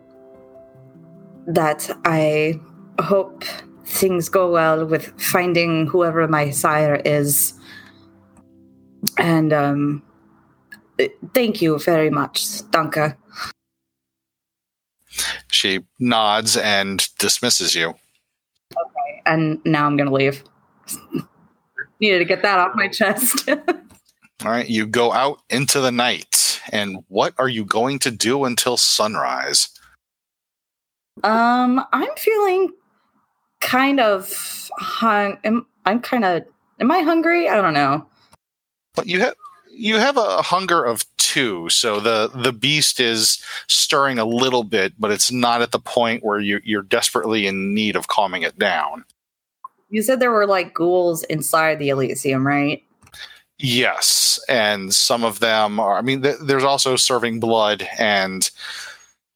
that 1.46 1.90
I 2.04 2.60
hope 3.00 3.44
things 3.84 4.28
go 4.28 4.50
well 4.50 4.86
with 4.86 5.20
finding 5.20 5.86
whoever 5.86 6.26
my 6.28 6.50
sire 6.50 6.96
is. 7.04 7.54
And 9.18 9.52
um, 9.52 10.02
thank 11.34 11.60
you 11.60 11.78
very 11.78 12.10
much, 12.10 12.44
Danke. 12.70 13.16
She 15.50 15.80
nods 16.00 16.56
and 16.56 17.06
dismisses 17.18 17.74
you. 17.74 17.90
Okay, 18.72 19.22
and 19.26 19.60
now 19.64 19.86
I'm 19.86 19.96
going 19.96 20.08
to 20.08 20.14
leave. 20.14 20.42
Needed 22.00 22.18
to 22.18 22.24
get 22.24 22.42
that 22.42 22.58
off 22.58 22.74
my 22.74 22.88
chest. 22.88 23.48
All 24.44 24.50
right, 24.50 24.68
you 24.68 24.86
go 24.86 25.12
out 25.12 25.38
into 25.48 25.80
the 25.80 25.92
night, 25.92 26.60
and 26.72 27.04
what 27.08 27.34
are 27.38 27.48
you 27.48 27.64
going 27.64 27.98
to 28.00 28.10
do 28.10 28.44
until 28.44 28.76
sunrise? 28.76 29.68
Um, 31.22 31.84
I'm 31.92 32.14
feeling 32.16 32.72
kind 33.60 34.00
of 34.00 34.70
hung. 34.78 35.38
Am, 35.44 35.66
I'm 35.86 36.00
kind 36.00 36.24
of. 36.24 36.42
Am 36.80 36.90
I 36.90 37.00
hungry? 37.00 37.48
I 37.48 37.56
don't 37.56 37.74
know. 37.74 38.06
But 38.94 39.06
you 39.06 39.20
have 39.20 39.34
you 39.70 39.96
have 39.96 40.16
a 40.16 40.42
hunger 40.42 40.84
of 40.84 41.04
two, 41.18 41.68
so 41.68 42.00
the 42.00 42.30
the 42.34 42.52
beast 42.52 43.00
is 43.00 43.42
stirring 43.66 44.18
a 44.18 44.24
little 44.24 44.64
bit, 44.64 44.92
but 44.98 45.10
it's 45.10 45.30
not 45.30 45.62
at 45.62 45.72
the 45.72 45.78
point 45.78 46.24
where 46.24 46.40
you 46.40 46.60
you're 46.64 46.82
desperately 46.82 47.46
in 47.46 47.74
need 47.74 47.96
of 47.96 48.08
calming 48.08 48.42
it 48.42 48.58
down. 48.58 49.04
You 49.90 50.02
said 50.02 50.20
there 50.20 50.30
were 50.30 50.46
like 50.46 50.74
ghouls 50.74 51.22
inside 51.24 51.78
the 51.78 51.90
Elysium, 51.90 52.46
right? 52.46 52.82
Yes, 53.58 54.40
and 54.48 54.92
some 54.92 55.24
of 55.24 55.40
them 55.40 55.78
are. 55.78 55.96
I 55.96 56.02
mean, 56.02 56.22
th- 56.22 56.38
there's 56.42 56.64
also 56.64 56.96
serving 56.96 57.40
blood, 57.40 57.86
and 57.98 58.50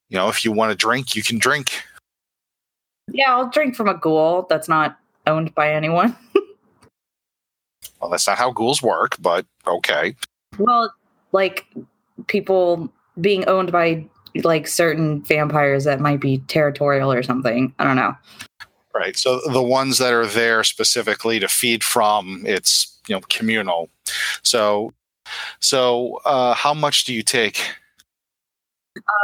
you 0.08 0.16
know, 0.16 0.28
if 0.28 0.44
you 0.44 0.52
want 0.52 0.70
to 0.70 0.76
drink, 0.76 1.14
you 1.14 1.22
can 1.22 1.38
drink. 1.38 1.82
Yeah, 3.10 3.34
I'll 3.34 3.48
drink 3.48 3.74
from 3.74 3.88
a 3.88 3.94
ghoul 3.94 4.46
that's 4.48 4.68
not 4.68 4.98
owned 5.26 5.54
by 5.54 5.72
anyone. 5.72 6.16
Well, 8.00 8.10
that's 8.10 8.26
not 8.26 8.38
how 8.38 8.52
ghouls 8.52 8.80
work, 8.80 9.16
but 9.18 9.44
okay. 9.66 10.14
well, 10.58 10.94
like 11.32 11.66
people 12.28 12.92
being 13.20 13.46
owned 13.48 13.72
by 13.72 14.06
like 14.44 14.68
certain 14.68 15.22
vampires 15.22 15.84
that 15.84 16.00
might 16.00 16.20
be 16.20 16.38
territorial 16.46 17.12
or 17.12 17.22
something. 17.22 17.74
I 17.78 17.84
don't 17.84 17.96
know. 17.96 18.16
Right. 18.94 19.16
So 19.16 19.40
the 19.52 19.62
ones 19.62 19.98
that 19.98 20.12
are 20.12 20.26
there 20.26 20.64
specifically 20.64 21.40
to 21.40 21.48
feed 21.48 21.84
from, 21.84 22.42
it's 22.46 22.98
you 23.08 23.14
know 23.14 23.20
communal. 23.28 23.88
So, 24.42 24.92
so 25.60 26.20
uh, 26.24 26.54
how 26.54 26.74
much 26.74 27.04
do 27.04 27.12
you 27.12 27.22
take? 27.22 27.60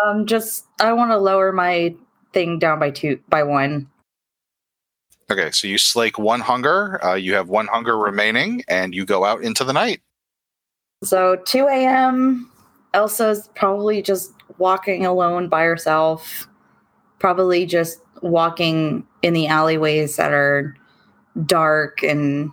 Um, 0.05 0.27
just 0.27 0.67
I 0.81 0.93
want 0.93 1.11
to 1.11 1.19
lower 1.19 1.53
my 1.53 1.95
thing 2.33 2.59
down 2.59 2.79
by 2.79 2.91
two 2.91 3.21
by 3.29 3.43
one. 3.43 3.89
Okay, 5.31 5.51
so 5.53 5.67
you 5.67 5.79
slake 5.79 6.19
one 6.19 6.41
hunger. 6.41 7.03
Uh, 7.05 7.15
you 7.15 7.35
have 7.35 7.49
one 7.49 7.67
hunger 7.67 7.97
remaining, 7.97 8.63
and 8.69 8.95
you 8.95 9.07
go 9.07 9.25
out 9.25 9.43
into 9.43 9.65
the 9.65 9.73
night. 9.73 10.03
So 11.03 11.37
2 11.37 11.67
a.m. 11.67 12.51
Elsa's 12.93 13.49
probably 13.55 14.03
just 14.03 14.33
walking 14.59 15.07
alone 15.07 15.49
by 15.49 15.65
herself. 15.65 16.47
Probably 17.19 17.65
just 17.65 18.01
walking 18.23 19.07
in 19.23 19.33
the 19.33 19.47
alleyways 19.47 20.17
that 20.17 20.33
are 20.33 20.77
dark 21.47 22.03
and 22.03 22.51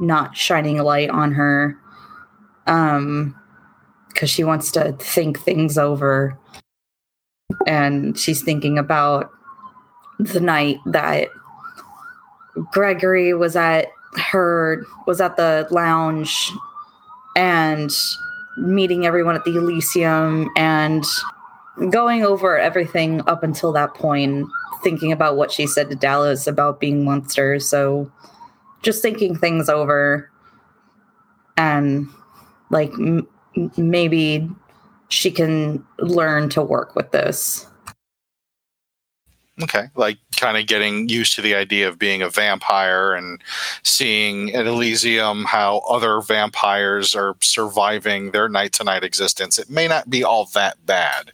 not 0.00 0.36
shining 0.36 0.78
a 0.78 0.84
light 0.84 1.10
on 1.10 1.32
her. 1.32 1.78
Um, 2.66 3.38
because 4.14 4.30
she 4.30 4.44
wants 4.44 4.70
to 4.72 4.92
think 4.92 5.40
things 5.40 5.76
over. 5.76 6.38
And 7.66 8.18
she's 8.18 8.42
thinking 8.42 8.78
about 8.78 9.30
the 10.18 10.40
night 10.40 10.78
that 10.86 11.28
Gregory 12.72 13.34
was 13.34 13.56
at 13.56 13.88
her 14.16 14.84
was 15.06 15.20
at 15.20 15.36
the 15.36 15.66
lounge 15.70 16.52
and 17.36 17.90
meeting 18.56 19.04
everyone 19.04 19.34
at 19.34 19.44
the 19.44 19.56
Elysium 19.56 20.48
and 20.56 21.04
going 21.90 22.24
over 22.24 22.56
everything 22.56 23.20
up 23.26 23.42
until 23.42 23.72
that 23.72 23.94
point, 23.94 24.46
thinking 24.84 25.10
about 25.10 25.36
what 25.36 25.50
she 25.50 25.66
said 25.66 25.90
to 25.90 25.96
Dallas 25.96 26.46
about 26.46 26.78
being 26.78 27.04
monsters. 27.04 27.68
So 27.68 28.10
just 28.82 29.02
thinking 29.02 29.34
things 29.36 29.68
over 29.68 30.30
and 31.56 32.08
like 32.70 32.92
maybe 33.76 34.48
she 35.08 35.30
can 35.30 35.84
learn 35.98 36.48
to 36.50 36.62
work 36.62 36.94
with 36.94 37.10
this. 37.12 37.66
Okay, 39.62 39.84
like 39.94 40.18
kind 40.36 40.56
of 40.56 40.66
getting 40.66 41.08
used 41.08 41.36
to 41.36 41.42
the 41.42 41.54
idea 41.54 41.86
of 41.88 41.96
being 41.96 42.22
a 42.22 42.28
vampire 42.28 43.14
and 43.14 43.40
seeing 43.84 44.52
at 44.52 44.66
Elysium 44.66 45.44
how 45.44 45.78
other 45.88 46.20
vampires 46.20 47.14
are 47.14 47.36
surviving 47.40 48.32
their 48.32 48.48
night 48.48 48.72
to 48.72 48.84
night 48.84 49.04
existence. 49.04 49.58
It 49.58 49.70
may 49.70 49.86
not 49.86 50.10
be 50.10 50.24
all 50.24 50.46
that 50.54 50.84
bad. 50.84 51.30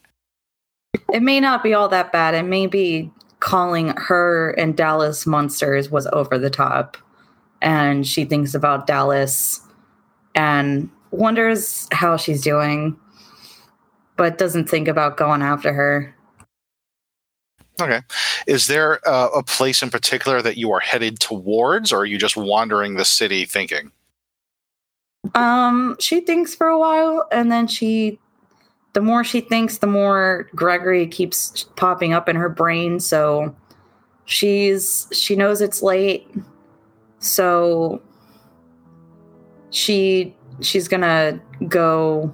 It 1.11 1.23
may 1.23 1.41
not 1.41 1.63
be 1.63 1.73
all 1.73 1.89
that 1.89 2.13
bad. 2.13 2.35
It 2.35 2.43
may 2.43 2.67
be 2.67 3.11
calling 3.41 3.95
her 3.97 4.51
and 4.51 4.77
Dallas 4.77 5.27
monsters 5.27 5.91
was 5.91 6.07
over 6.13 6.39
the 6.39 6.51
top. 6.51 6.99
And 7.63 8.07
she 8.07 8.27
thinks 8.27 8.55
about 8.55 8.87
Dallas 8.87 9.61
and 10.35 10.91
wonders 11.11 11.89
how 11.93 12.17
she's 12.17 12.43
doing, 12.43 12.97
but 14.17 14.39
doesn't 14.39 14.69
think 14.69 14.89
about 14.89 15.17
going 15.17 15.43
after 15.43 15.73
her. 15.73 16.15
Okay. 17.81 18.03
Is 18.47 18.67
there 18.67 19.01
uh, 19.09 19.29
a 19.35 19.43
place 19.43 19.83
in 19.83 19.91
particular 19.91 20.43
that 20.43 20.57
you 20.57 20.71
are 20.73 20.81
headed 20.81 21.19
towards, 21.19 21.93
or 21.93 22.01
are 22.01 22.07
you 22.07 22.19
just 22.19 22.37
wandering 22.37 22.95
the 22.95 23.05
city 23.05 23.45
thinking? 23.47 23.91
Um, 25.35 25.97
she 25.99 26.21
thinks 26.21 26.55
for 26.55 26.67
a 26.67 26.79
while 26.79 27.27
and 27.31 27.51
then 27.53 27.67
she 27.67 28.19
the 28.93 29.01
more 29.01 29.23
she 29.23 29.41
thinks, 29.41 29.79
the 29.79 29.87
more 29.87 30.49
Gregory 30.55 31.07
keeps 31.07 31.65
popping 31.77 32.13
up 32.13 32.29
in 32.29 32.37
her 32.37 32.49
brain, 32.49 32.99
so 32.99 33.55
she's 34.25 35.07
she 35.13 35.37
knows 35.37 35.61
it's 35.61 35.83
late. 35.83 36.29
So 37.21 38.03
she 39.71 40.35
she's 40.61 40.89
gonna 40.89 41.41
go 41.69 42.33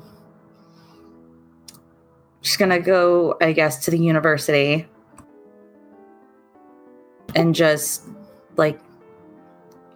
she's 2.43 2.57
gonna 2.57 2.81
go, 2.81 3.37
I 3.41 3.53
guess, 3.53 3.85
to 3.85 3.91
the 3.91 3.99
university 3.99 4.87
and 7.35 7.55
just 7.55 8.03
like 8.57 8.81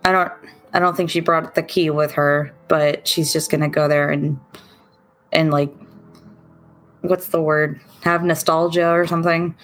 I 0.04 0.12
don't 0.12 0.32
I 0.72 0.78
don't 0.78 0.96
think 0.96 1.10
she 1.10 1.20
brought 1.20 1.54
the 1.54 1.62
key 1.62 1.90
with 1.90 2.12
her, 2.12 2.54
but 2.68 3.06
she's 3.06 3.32
just 3.32 3.50
gonna 3.50 3.68
go 3.68 3.88
there 3.88 4.10
and 4.10 4.38
and 5.32 5.50
like 5.50 5.72
what's 7.02 7.28
the 7.28 7.40
word? 7.40 7.80
Have 8.02 8.22
nostalgia 8.22 8.90
or 8.90 9.06
something. 9.06 9.54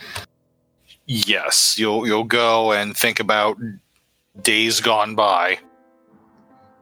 Yes, 1.07 1.79
you'll 1.79 2.07
you'll 2.07 2.25
go 2.25 2.73
and 2.73 2.97
think 2.97 3.21
about 3.21 3.59
days 4.43 4.81
gone 4.81 5.15
by. 5.15 5.59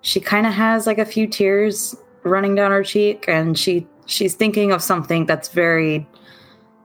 She 0.04 0.20
kind 0.20 0.46
of 0.46 0.52
has 0.52 0.86
like 0.86 0.98
a 0.98 1.04
few 1.04 1.26
tears 1.26 1.96
running 2.22 2.54
down 2.54 2.70
her 2.70 2.84
cheek, 2.84 3.24
and 3.26 3.58
she 3.58 3.86
she's 4.06 4.34
thinking 4.34 4.70
of 4.70 4.82
something 4.82 5.26
that's 5.26 5.48
very 5.48 6.06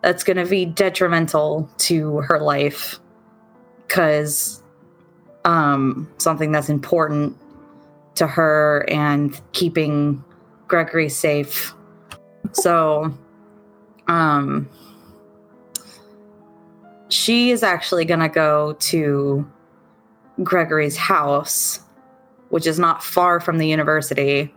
that's 0.02 0.24
gonna 0.24 0.46
be 0.46 0.66
detrimental 0.66 1.70
to 1.78 2.22
her 2.22 2.40
life 2.40 3.00
because 3.86 4.64
um 5.46 6.10
something 6.18 6.52
that's 6.52 6.70
important 6.70 7.38
to 8.16 8.28
her 8.28 8.86
and 8.90 9.40
keeping 9.54 10.24
Gregory 10.68 11.10
safe. 11.10 11.74
So, 12.52 13.14
um, 14.08 14.70
she 17.10 17.52
is 17.52 17.64
actually 17.64 18.06
going 18.06 18.20
to 18.20 18.30
go 18.30 18.74
to 18.80 19.50
Gregory's 20.44 20.98
house, 20.98 21.80
which 22.50 22.68
is 22.68 22.80
not 22.80 23.04
far 23.04 23.40
from 23.40 23.58
the 23.58 23.68
university. 23.68 24.54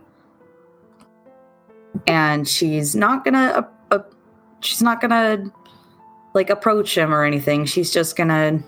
And 2.07 2.47
she's 2.47 2.95
not 2.95 3.23
to, 3.33 3.39
uh, 3.39 3.67
uh, 3.91 3.99
she's 4.61 4.81
not 4.81 4.99
to 5.11 5.51
like 6.33 6.49
approach 6.49 6.97
him 6.97 7.13
or 7.13 7.23
anything. 7.23 7.65
She's 7.65 7.91
just 7.91 8.15
to 8.29 8.63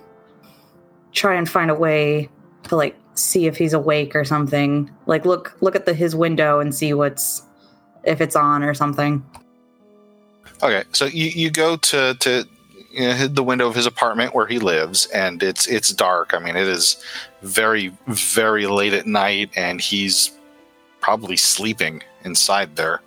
try 1.12 1.36
and 1.36 1.50
find 1.50 1.72
a 1.72 1.76
way 1.76 2.30
to 2.64 2.76
like 2.76 2.96
see 3.16 3.48
if 3.48 3.58
he's 3.58 3.74
awake 3.74 4.16
or 4.16 4.24
something. 4.24 4.92
Like 5.06 5.26
look 5.26 5.58
look 5.62 5.76
at 5.76 5.86
the 5.86 5.94
his 5.94 6.16
window 6.16 6.60
and 6.60 6.74
see 6.74 6.94
what's 6.94 7.42
if 8.04 8.22
it's 8.22 8.36
on 8.36 8.64
or 8.64 8.74
something. 8.74 9.26
Okay, 10.62 10.84
so 10.92 11.06
you, 11.06 11.28
you 11.28 11.50
go 11.50 11.78
to 11.78 12.16
to 12.20 12.48
Uh, 12.98 13.28
the 13.30 13.44
window 13.44 13.68
of 13.68 13.76
his 13.76 13.86
apartment 13.86 14.34
where 14.34 14.48
he 14.48 14.60
lives, 14.60 15.06
and 15.08 15.44
it's 15.44 15.68
it's 15.68 15.90
dark. 15.92 16.34
I 16.34 16.40
mean, 16.40 16.56
it 16.56 16.68
is 16.68 17.04
very 17.42 17.92
very 18.08 18.68
late 18.68 18.94
at 18.94 19.06
night, 19.06 19.52
and 19.56 19.82
he's 19.82 20.32
probably 21.02 21.38
sleeping 21.38 22.04
inside 22.24 22.76
there. 22.76 23.02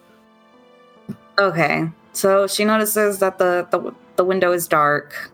Okay, 1.38 1.88
so 2.12 2.46
she 2.46 2.64
notices 2.64 3.18
that 3.20 3.38
the 3.38 3.66
the, 3.70 3.94
the 4.16 4.24
window 4.24 4.52
is 4.52 4.68
dark, 4.68 5.32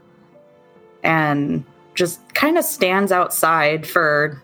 and 1.02 1.64
just 1.94 2.20
kind 2.34 2.58
of 2.58 2.64
stands 2.64 3.12
outside 3.12 3.86
for 3.86 4.42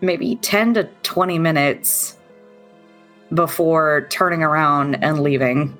maybe 0.00 0.36
10 0.36 0.74
to 0.74 0.84
20 1.02 1.38
minutes 1.38 2.16
before 3.32 4.06
turning 4.10 4.42
around 4.42 4.96
and 5.02 5.20
leaving. 5.20 5.76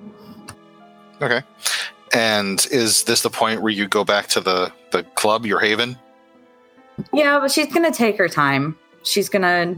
Okay. 1.21 1.43
And 2.15 2.65
is 2.71 3.03
this 3.05 3.23
the 3.23 3.31
point 3.31 3.61
where 3.61 3.73
you 3.73 3.89
go 3.89 4.05
back 4.05 4.29
to 4.29 4.41
the, 4.41 4.73
the 4.93 5.03
club, 5.03 5.45
your 5.45 5.59
haven? 5.59 5.99
Yeah, 7.13 7.41
but 7.41 7.51
she's 7.51 7.71
to 7.91 7.91
take 7.91 8.17
her 8.19 8.29
time. 8.29 8.79
She's 9.03 9.29
to, 9.43 9.77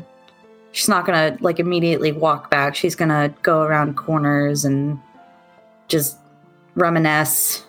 she's 0.73 0.89
not 0.89 1.07
to 1.37 1.43
like 1.43 1.59
immediately 1.59 2.13
walk 2.13 2.51
back. 2.51 2.75
She's 2.75 2.95
to 3.09 3.35
go 3.43 3.63
around 3.63 3.97
corners 3.97 4.67
and 4.67 5.01
just 5.89 6.19
reminisce 6.75 7.65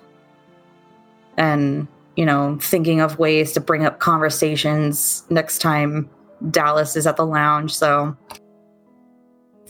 and, 1.37 1.87
you 2.17 2.25
know, 2.25 2.57
thinking 2.61 2.99
of 2.99 3.17
ways 3.17 3.53
to 3.53 3.61
bring 3.61 3.85
up 3.85 3.99
conversations 3.99 5.23
next 5.29 5.59
time 5.59 6.09
Dallas 6.51 6.97
is 6.97 7.07
at 7.07 7.15
the 7.15 7.25
lounge. 7.25 7.73
So, 7.73 8.17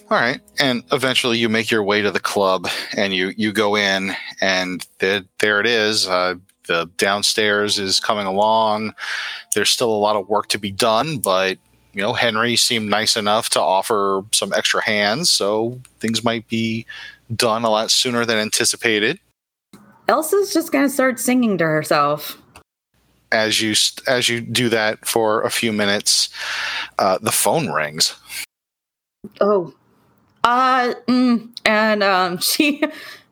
all 0.10 0.18
right, 0.18 0.40
and 0.60 0.84
eventually 0.92 1.38
you 1.38 1.50
make 1.50 1.70
your 1.70 1.84
way 1.84 2.02
to 2.02 2.12
the 2.12 2.20
club, 2.20 2.68
and 2.96 3.14
you 3.14 3.34
you 3.38 3.52
go 3.52 3.76
in, 3.76 4.16
and 4.42 4.88
the, 5.00 5.26
there 5.40 5.60
it 5.60 5.68
is. 5.68 6.08
Uh, 6.08 6.36
the 6.68 6.90
downstairs 6.98 7.80
is 7.80 8.00
coming 8.00 8.26
along. 8.26 8.94
There's 9.54 9.70
still 9.70 9.90
a 9.90 9.96
lot 9.96 10.16
of 10.16 10.28
work 10.28 10.48
to 10.50 10.60
be 10.60 10.72
done, 10.72 11.18
but 11.18 11.58
you 11.94 12.02
know 12.02 12.14
Henry 12.14 12.56
seemed 12.56 12.90
nice 12.90 13.18
enough 13.18 13.50
to 13.52 13.62
offer 13.62 14.24
some 14.32 14.54
extra 14.54 14.84
hands, 14.84 15.30
so 15.30 15.80
things 16.00 16.24
might 16.24 16.48
be 16.48 16.86
done 17.36 17.64
a 17.64 17.70
lot 17.70 17.92
sooner 17.92 18.26
than 18.26 18.38
anticipated. 18.38 19.20
Elsa's 20.08 20.54
just 20.54 20.72
gonna 20.72 20.90
start 20.90 21.20
singing 21.20 21.58
to 21.58 21.66
herself 21.66 22.42
as 23.32 23.62
you 23.62 23.74
as 24.08 24.30
you 24.30 24.42
do 24.42 24.70
that 24.70 25.06
for 25.06 25.42
a 25.42 25.50
few 25.50 25.74
minutes, 25.74 26.30
uh, 27.00 27.18
the 27.22 27.32
phone 27.32 27.70
rings. 27.70 28.16
Oh, 29.42 29.74
uh, 30.48 30.94
mm, 31.08 31.50
and 31.66 32.04
um, 32.04 32.38
she 32.40 32.82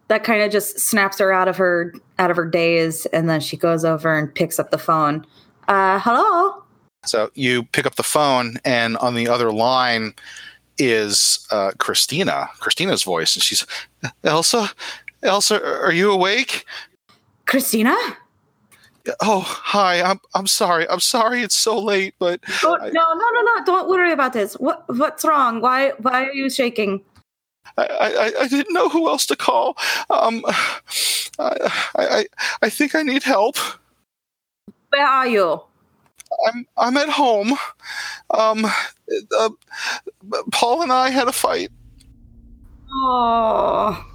that 0.08 0.24
kind 0.24 0.44
of 0.44 0.52
just 0.52 0.80
snaps 0.80 1.18
her 1.18 1.32
out 1.32 1.48
of 1.48 1.58
her 1.58 1.94
out 2.20 2.30
of 2.30 2.38
her 2.38 2.46
daze, 2.46 3.06
and 3.08 3.30
then 3.30 3.40
she 3.40 3.58
goes 3.58 3.84
over 3.84 4.14
and 4.14 4.34
picks 4.34 4.60
up 4.60 4.72
the 4.72 4.78
phone. 4.78 5.26
Uh, 5.68 6.00
hello. 6.00 6.62
So 7.06 7.32
you 7.36 7.64
pick 7.64 7.86
up 7.86 7.96
the 7.96 8.04
phone, 8.04 8.58
and 8.66 8.98
on 8.98 9.16
the 9.16 9.28
other 9.28 9.52
line 9.52 10.14
is 10.78 11.48
uh, 11.52 11.72
Christina. 11.78 12.50
Christina's 12.60 13.04
voice, 13.04 13.36
and 13.36 13.44
she's 13.44 13.66
Elsa. 14.24 14.72
Elsa, 15.24 15.64
are 15.82 15.94
you 15.94 16.12
awake? 16.12 16.66
Christina. 17.46 17.96
Oh, 19.22 19.42
hi. 19.42 20.02
I'm 20.02 20.20
I'm 20.34 20.48
sorry. 20.48 20.88
I'm 20.90 21.00
sorry 21.00 21.42
it's 21.42 21.56
so 21.56 21.80
late, 21.80 22.16
but 22.20 22.40
oh, 22.64 22.78
no, 22.78 22.88
no, 22.90 23.30
no, 23.34 23.42
no. 23.42 23.66
Don't 23.66 23.90
worry 23.90 24.12
about 24.12 24.34
this. 24.34 24.54
What 24.56 24.84
what's 24.88 25.24
wrong? 25.24 25.62
Why 25.62 25.92
why 26.00 26.26
are 26.26 26.34
you 26.34 26.50
shaking? 26.50 27.02
I, 27.78 27.86
I, 27.86 28.42
I 28.44 28.48
didn't 28.48 28.74
know 28.74 28.90
who 28.90 29.08
else 29.08 29.26
to 29.28 29.36
call. 29.36 29.78
Um, 30.10 30.44
I, 31.40 31.72
I 31.96 32.26
I 32.62 32.70
think 32.70 32.96
I 32.96 33.04
need 33.04 33.24
help. 33.24 33.58
Where 34.90 35.06
are 35.06 35.28
you? 35.28 35.62
I'm 36.48 36.68
I'm 36.78 36.98
at 36.98 37.10
home. 37.10 37.58
Um, 38.32 38.66
uh, 39.38 39.50
Paul 40.52 40.82
and 40.82 40.92
I 40.92 41.10
had 41.10 41.28
a 41.28 41.32
fight. 41.32 41.72
Oh, 42.92 44.06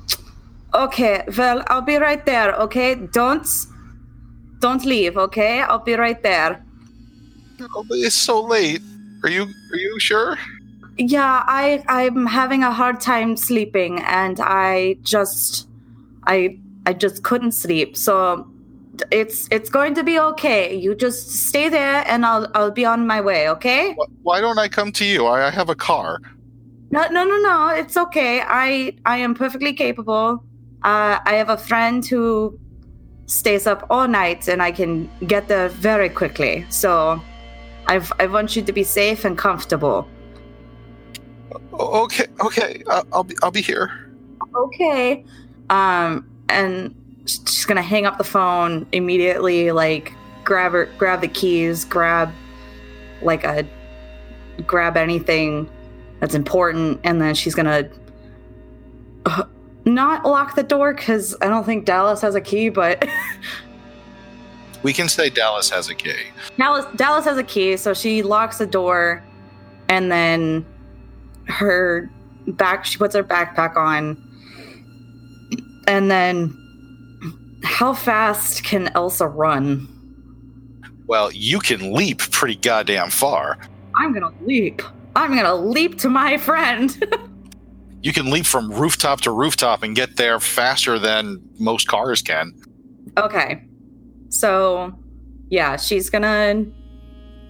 okay. 0.74 1.24
Well, 1.36 1.62
I'll 1.66 1.82
be 1.82 1.96
right 1.96 2.24
there. 2.24 2.54
Okay, 2.54 2.94
don't 2.94 3.46
don't 4.60 4.84
leave, 4.84 5.16
okay? 5.16 5.62
I'll 5.62 5.78
be 5.78 5.94
right 5.94 6.22
there. 6.22 6.64
Oh, 7.74 7.84
it's 7.90 8.14
so 8.14 8.42
late. 8.42 8.82
Are 9.22 9.30
you 9.30 9.42
are 9.42 9.76
you 9.76 9.98
sure? 9.98 10.38
Yeah, 10.96 11.42
I 11.46 11.82
I'm 11.88 12.26
having 12.26 12.62
a 12.62 12.72
hard 12.72 13.00
time 13.00 13.36
sleeping 13.36 14.00
and 14.00 14.38
I 14.40 14.96
just 15.02 15.68
I 16.26 16.58
I 16.86 16.92
just 16.92 17.22
couldn't 17.22 17.52
sleep. 17.52 17.96
So 17.96 18.46
it's 19.10 19.48
it's 19.50 19.70
going 19.70 19.94
to 19.94 20.02
be 20.02 20.18
okay. 20.18 20.74
You 20.74 20.94
just 20.94 21.30
stay 21.30 21.68
there 21.68 22.04
and 22.06 22.24
I'll 22.24 22.48
I'll 22.54 22.70
be 22.70 22.84
on 22.84 23.06
my 23.06 23.20
way, 23.20 23.48
okay? 23.50 23.96
Why 24.22 24.40
don't 24.40 24.58
I 24.58 24.68
come 24.68 24.92
to 24.92 25.04
you? 25.04 25.26
I, 25.26 25.48
I 25.48 25.50
have 25.50 25.68
a 25.68 25.74
car. 25.74 26.20
No, 26.90 27.06
no, 27.08 27.24
no, 27.24 27.38
no. 27.38 27.68
It's 27.68 27.96
okay. 27.96 28.40
I 28.40 28.94
I 29.04 29.18
am 29.18 29.34
perfectly 29.34 29.72
capable. 29.72 30.42
Uh, 30.82 31.18
I 31.24 31.34
have 31.34 31.50
a 31.50 31.58
friend 31.58 32.04
who 32.06 32.58
stays 33.30 33.66
up 33.66 33.86
all 33.90 34.08
night 34.08 34.48
and 34.48 34.60
I 34.60 34.72
can 34.72 35.08
get 35.26 35.46
there 35.46 35.68
very 35.68 36.08
quickly. 36.08 36.66
So 36.68 37.22
I've, 37.86 38.12
I 38.18 38.26
want 38.26 38.56
you 38.56 38.62
to 38.62 38.72
be 38.72 38.82
safe 38.82 39.24
and 39.24 39.38
comfortable. 39.38 40.08
Okay, 41.72 42.26
okay. 42.40 42.82
I'll 43.12 43.24
be 43.24 43.36
I'll 43.42 43.50
be 43.52 43.62
here. 43.62 44.10
Okay. 44.54 45.24
Um 45.70 46.28
and 46.48 46.94
she's 47.26 47.64
going 47.64 47.76
to 47.76 47.82
hang 47.82 48.06
up 48.06 48.18
the 48.18 48.24
phone 48.24 48.86
immediately 48.90 49.70
like 49.70 50.12
grab 50.42 50.72
her 50.72 50.86
grab 50.98 51.20
the 51.20 51.28
keys, 51.28 51.84
grab 51.84 52.32
like 53.22 53.44
a 53.44 53.64
grab 54.66 54.96
anything 54.96 55.70
that's 56.18 56.34
important 56.34 57.00
and 57.04 57.22
then 57.22 57.34
she's 57.34 57.54
going 57.54 57.66
to 57.66 57.90
uh, 59.26 59.44
not 59.84 60.24
lock 60.24 60.54
the 60.54 60.62
door 60.62 60.94
because 60.94 61.36
I 61.40 61.48
don't 61.48 61.64
think 61.64 61.84
Dallas 61.84 62.20
has 62.22 62.34
a 62.34 62.40
key, 62.40 62.68
but. 62.68 63.08
we 64.82 64.92
can 64.92 65.08
say 65.08 65.30
Dallas 65.30 65.70
has 65.70 65.88
a 65.88 65.94
key. 65.94 66.14
Dallas, 66.58 66.86
Dallas 66.96 67.24
has 67.24 67.38
a 67.38 67.44
key, 67.44 67.76
so 67.76 67.94
she 67.94 68.22
locks 68.22 68.58
the 68.58 68.66
door 68.66 69.22
and 69.88 70.10
then 70.10 70.64
her 71.48 72.08
back, 72.46 72.84
she 72.84 72.96
puts 72.96 73.14
her 73.14 73.24
backpack 73.24 73.76
on. 73.76 74.16
And 75.86 76.10
then 76.10 76.56
how 77.64 77.92
fast 77.92 78.62
can 78.62 78.88
Elsa 78.94 79.26
run? 79.26 79.88
Well, 81.06 81.32
you 81.32 81.58
can 81.58 81.92
leap 81.92 82.18
pretty 82.30 82.54
goddamn 82.54 83.10
far. 83.10 83.58
I'm 83.96 84.12
gonna 84.12 84.32
leap. 84.42 84.80
I'm 85.16 85.34
gonna 85.34 85.56
leap 85.56 85.98
to 85.98 86.08
my 86.08 86.36
friend. 86.38 87.04
you 88.02 88.12
can 88.12 88.30
leap 88.30 88.46
from 88.46 88.70
rooftop 88.70 89.20
to 89.22 89.30
rooftop 89.30 89.82
and 89.82 89.94
get 89.94 90.16
there 90.16 90.40
faster 90.40 90.98
than 90.98 91.40
most 91.58 91.86
cars 91.86 92.22
can. 92.22 92.54
Okay. 93.18 93.62
So, 94.30 94.92
yeah, 95.48 95.76
she's 95.76 96.08
gonna 96.08 96.64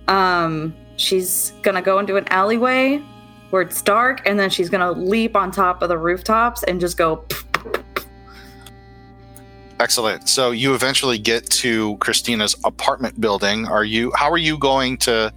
um 0.09 0.75
she's 0.97 1.53
gonna 1.63 1.83
go 1.83 1.99
into 1.99 2.17
an 2.17 2.27
alleyway 2.29 3.03
where 3.51 3.63
it's 3.63 3.81
dark 3.83 4.23
and 4.27 4.39
then 4.39 4.51
she's 4.51 4.69
gonna 4.69 4.93
leap 4.93 5.37
on 5.37 5.51
top 5.51 5.83
of 5.83 5.89
the 5.89 5.99
rooftops 5.99 6.63
and 6.65 6.81
just 6.81 6.97
go 6.97 7.25
Excellent. 9.79 10.29
So 10.29 10.51
you 10.51 10.75
eventually 10.75 11.19
get 11.19 11.49
to 11.53 11.97
Christina's 11.99 12.55
apartment 12.65 13.19
building. 13.19 13.67
Are 13.67 13.85
you 13.85 14.13
how 14.15 14.31
are 14.31 14.39
you 14.39 14.59
going 14.59 14.99
to 14.99 15.33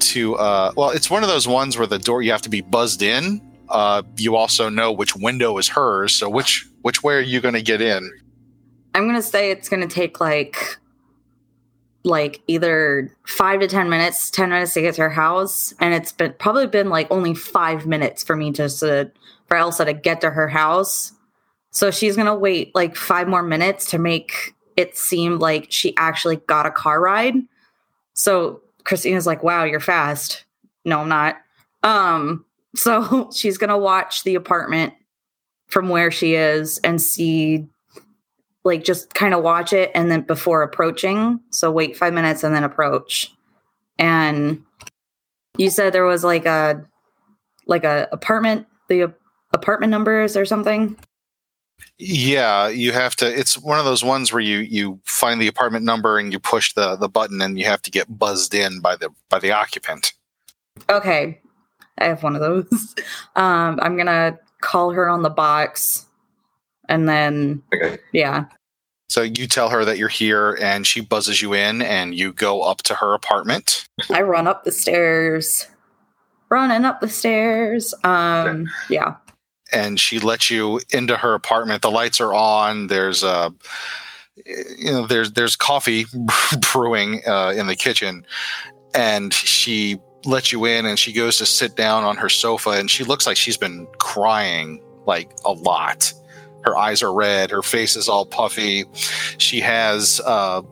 to 0.00 0.36
uh 0.36 0.72
well, 0.76 0.90
it's 0.90 1.08
one 1.08 1.22
of 1.22 1.30
those 1.30 1.48
ones 1.48 1.78
where 1.78 1.86
the 1.86 1.98
door 1.98 2.20
you 2.20 2.30
have 2.30 2.42
to 2.42 2.50
be 2.50 2.60
buzzed 2.60 3.00
in 3.00 3.40
uh, 3.70 4.02
you 4.16 4.36
also 4.36 4.68
know 4.68 4.92
which 4.92 5.16
window 5.16 5.58
is 5.58 5.68
hers. 5.68 6.14
So 6.14 6.28
which 6.28 6.66
which 6.82 7.02
way 7.02 7.14
are 7.14 7.20
you 7.20 7.40
going 7.40 7.54
to 7.54 7.62
get 7.62 7.80
in? 7.80 8.10
I'm 8.94 9.04
going 9.04 9.16
to 9.16 9.22
say 9.22 9.50
it's 9.50 9.68
going 9.68 9.86
to 9.86 9.94
take 9.94 10.20
like 10.20 10.78
like 12.04 12.40
either 12.46 13.14
five 13.26 13.60
to 13.60 13.68
10 13.68 13.90
minutes, 13.90 14.30
10 14.30 14.48
minutes 14.48 14.74
to 14.74 14.80
get 14.80 14.94
to 14.94 15.02
her 15.02 15.10
house. 15.10 15.74
And 15.80 15.94
it's 15.94 16.12
been 16.12 16.34
probably 16.38 16.66
been 16.66 16.88
like 16.88 17.10
only 17.10 17.34
five 17.34 17.86
minutes 17.86 18.22
for 18.22 18.36
me 18.36 18.50
just 18.50 18.80
to, 18.80 19.10
for 19.46 19.56
Elsa 19.56 19.84
to 19.84 19.92
get 19.92 20.20
to 20.22 20.30
her 20.30 20.48
house. 20.48 21.12
So 21.70 21.90
she's 21.90 22.16
going 22.16 22.26
to 22.26 22.34
wait 22.34 22.74
like 22.74 22.96
five 22.96 23.28
more 23.28 23.42
minutes 23.42 23.90
to 23.90 23.98
make 23.98 24.54
it 24.76 24.96
seem 24.96 25.38
like 25.38 25.66
she 25.70 25.94
actually 25.96 26.36
got 26.36 26.66
a 26.66 26.70
car 26.70 27.00
ride. 27.00 27.34
So 28.14 28.62
Christina's 28.84 29.26
like, 29.26 29.42
wow, 29.42 29.64
you're 29.64 29.80
fast. 29.80 30.44
No, 30.84 31.00
I'm 31.00 31.08
not. 31.08 31.36
Um, 31.82 32.44
so 32.74 33.30
she's 33.34 33.58
going 33.58 33.70
to 33.70 33.78
watch 33.78 34.24
the 34.24 34.34
apartment 34.34 34.94
from 35.68 35.88
where 35.88 36.10
she 36.10 36.34
is 36.34 36.78
and 36.78 37.00
see 37.00 37.68
like 38.64 38.84
just 38.84 39.14
kind 39.14 39.34
of 39.34 39.42
watch 39.42 39.72
it 39.72 39.90
and 39.94 40.10
then 40.10 40.22
before 40.22 40.62
approaching. 40.62 41.40
So 41.50 41.70
wait 41.70 41.96
five 41.96 42.12
minutes 42.12 42.42
and 42.42 42.54
then 42.54 42.64
approach. 42.64 43.32
And 43.98 44.62
you 45.56 45.70
said 45.70 45.92
there 45.92 46.04
was 46.04 46.24
like 46.24 46.46
a 46.46 46.84
like 47.66 47.84
a 47.84 48.08
apartment, 48.12 48.66
the 48.88 49.12
apartment 49.52 49.90
numbers 49.90 50.36
or 50.36 50.44
something. 50.44 50.96
Yeah, 51.98 52.68
you 52.68 52.92
have 52.92 53.16
to. 53.16 53.38
It's 53.38 53.58
one 53.58 53.78
of 53.78 53.84
those 53.84 54.04
ones 54.04 54.32
where 54.32 54.40
you 54.40 54.58
you 54.58 55.00
find 55.04 55.40
the 55.40 55.48
apartment 55.48 55.84
number 55.84 56.18
and 56.18 56.32
you 56.32 56.38
push 56.38 56.72
the 56.74 56.96
the 56.96 57.08
button 57.08 57.40
and 57.40 57.58
you 57.58 57.64
have 57.64 57.82
to 57.82 57.90
get 57.90 58.18
buzzed 58.18 58.54
in 58.54 58.80
by 58.80 58.96
the 58.96 59.10
by 59.28 59.38
the 59.38 59.52
occupant. 59.52 60.12
Okay, 60.88 61.40
I 62.00 62.04
have 62.06 62.22
one 62.22 62.34
of 62.34 62.40
those. 62.40 62.94
Um, 63.36 63.78
I'm 63.82 63.96
gonna 63.96 64.38
call 64.60 64.90
her 64.90 65.08
on 65.08 65.22
the 65.22 65.30
box, 65.30 66.06
and 66.88 67.08
then 67.08 67.62
Okay. 67.72 67.98
yeah, 68.12 68.46
So 69.08 69.22
you 69.22 69.46
tell 69.46 69.68
her 69.68 69.84
that 69.84 69.96
you're 69.98 70.08
here 70.08 70.58
and 70.60 70.84
she 70.86 71.00
buzzes 71.00 71.40
you 71.40 71.54
in 71.54 71.80
and 71.82 72.14
you 72.14 72.32
go 72.32 72.62
up 72.62 72.82
to 72.84 72.94
her 72.94 73.14
apartment. 73.14 73.86
I 74.10 74.22
run 74.22 74.46
up 74.48 74.64
the 74.64 74.72
stairs, 74.72 75.68
running 76.48 76.84
up 76.84 77.00
the 77.00 77.08
stairs. 77.08 77.94
Um, 78.02 78.68
yeah, 78.90 79.14
and 79.72 80.00
she 80.00 80.18
lets 80.18 80.50
you 80.50 80.80
into 80.90 81.16
her 81.16 81.34
apartment. 81.34 81.82
The 81.82 81.90
lights 81.90 82.20
are 82.20 82.34
on. 82.34 82.88
There's 82.88 83.22
uh, 83.22 83.50
you 84.76 84.90
know, 84.92 85.06
there's 85.06 85.32
there's 85.32 85.54
coffee 85.54 86.06
brewing 86.72 87.22
uh, 87.26 87.52
in 87.56 87.68
the 87.68 87.76
kitchen, 87.76 88.26
and 88.94 89.32
she 89.32 89.98
lets 90.24 90.52
you 90.52 90.64
in, 90.64 90.86
and 90.86 90.98
she 90.98 91.12
goes 91.12 91.38
to 91.38 91.46
sit 91.46 91.76
down 91.76 92.04
on 92.04 92.16
her 92.16 92.28
sofa, 92.28 92.70
and 92.70 92.90
she 92.90 93.04
looks 93.04 93.26
like 93.26 93.36
she's 93.36 93.56
been 93.56 93.86
crying 93.98 94.82
like 95.06 95.30
a 95.44 95.52
lot. 95.52 96.12
Her 96.62 96.76
eyes 96.76 97.02
are 97.02 97.12
red. 97.12 97.50
Her 97.50 97.62
face 97.62 97.96
is 97.96 98.08
all 98.08 98.26
puffy. 98.26 98.84
She 99.38 99.60
has 99.60 100.20
uh, 100.24 100.62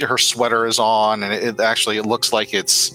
her 0.00 0.18
sweater 0.18 0.66
is 0.66 0.78
on, 0.78 1.22
and 1.22 1.32
it, 1.32 1.42
it 1.42 1.60
actually 1.60 1.98
it 1.98 2.06
looks 2.06 2.32
like 2.32 2.54
it's 2.54 2.94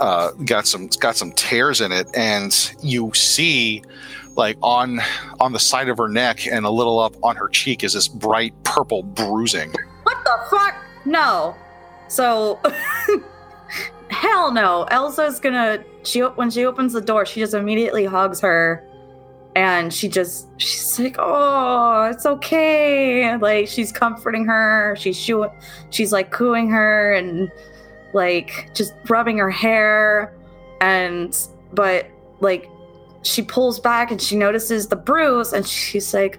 uh, 0.00 0.30
got 0.44 0.66
some 0.66 0.88
got 1.00 1.16
some 1.16 1.32
tears 1.32 1.80
in 1.80 1.92
it, 1.92 2.06
and 2.14 2.72
you 2.82 3.12
see 3.14 3.82
like 4.36 4.56
on 4.62 5.00
on 5.40 5.52
the 5.52 5.58
side 5.58 5.88
of 5.88 5.98
her 5.98 6.08
neck 6.08 6.46
and 6.46 6.64
a 6.64 6.70
little 6.70 6.98
up 6.98 7.14
on 7.22 7.36
her 7.36 7.48
cheek 7.48 7.84
is 7.84 7.92
this 7.92 8.08
bright 8.08 8.54
purple 8.64 9.02
bruising. 9.02 9.72
what 10.04 10.24
the 10.24 10.38
fuck? 10.50 10.76
No. 11.04 11.56
So, 12.08 12.60
hell 14.12 14.52
no. 14.52 14.84
Elsa's 14.84 15.40
gonna. 15.40 15.84
She 16.04 16.20
when 16.20 16.50
she 16.50 16.64
opens 16.64 16.92
the 16.92 17.00
door, 17.00 17.26
she 17.26 17.40
just 17.40 17.54
immediately 17.54 18.04
hugs 18.04 18.40
her, 18.40 18.86
and 19.56 19.92
she 19.92 20.08
just 20.08 20.48
she's 20.58 20.98
like, 20.98 21.16
"Oh, 21.18 22.08
it's 22.12 22.26
okay." 22.26 23.36
Like 23.36 23.68
she's 23.68 23.92
comforting 23.92 24.44
her. 24.46 24.96
She's 24.98 25.18
shoo- 25.18 25.50
she's 25.90 26.12
like 26.12 26.30
cooing 26.30 26.68
her 26.70 27.12
and 27.14 27.50
like 28.12 28.70
just 28.74 28.94
rubbing 29.08 29.38
her 29.38 29.50
hair, 29.50 30.34
and 30.80 31.36
but 31.72 32.06
like 32.40 32.68
she 33.22 33.42
pulls 33.42 33.78
back 33.78 34.10
and 34.10 34.20
she 34.20 34.36
notices 34.36 34.88
the 34.88 34.96
bruise, 34.96 35.52
and 35.52 35.66
she's 35.66 36.12
like, 36.12 36.38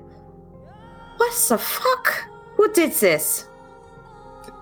"What 1.17 1.33
the 1.49 1.57
fuck? 1.57 2.25
Who 2.55 2.71
did 2.73 2.91
this?" 2.93 3.47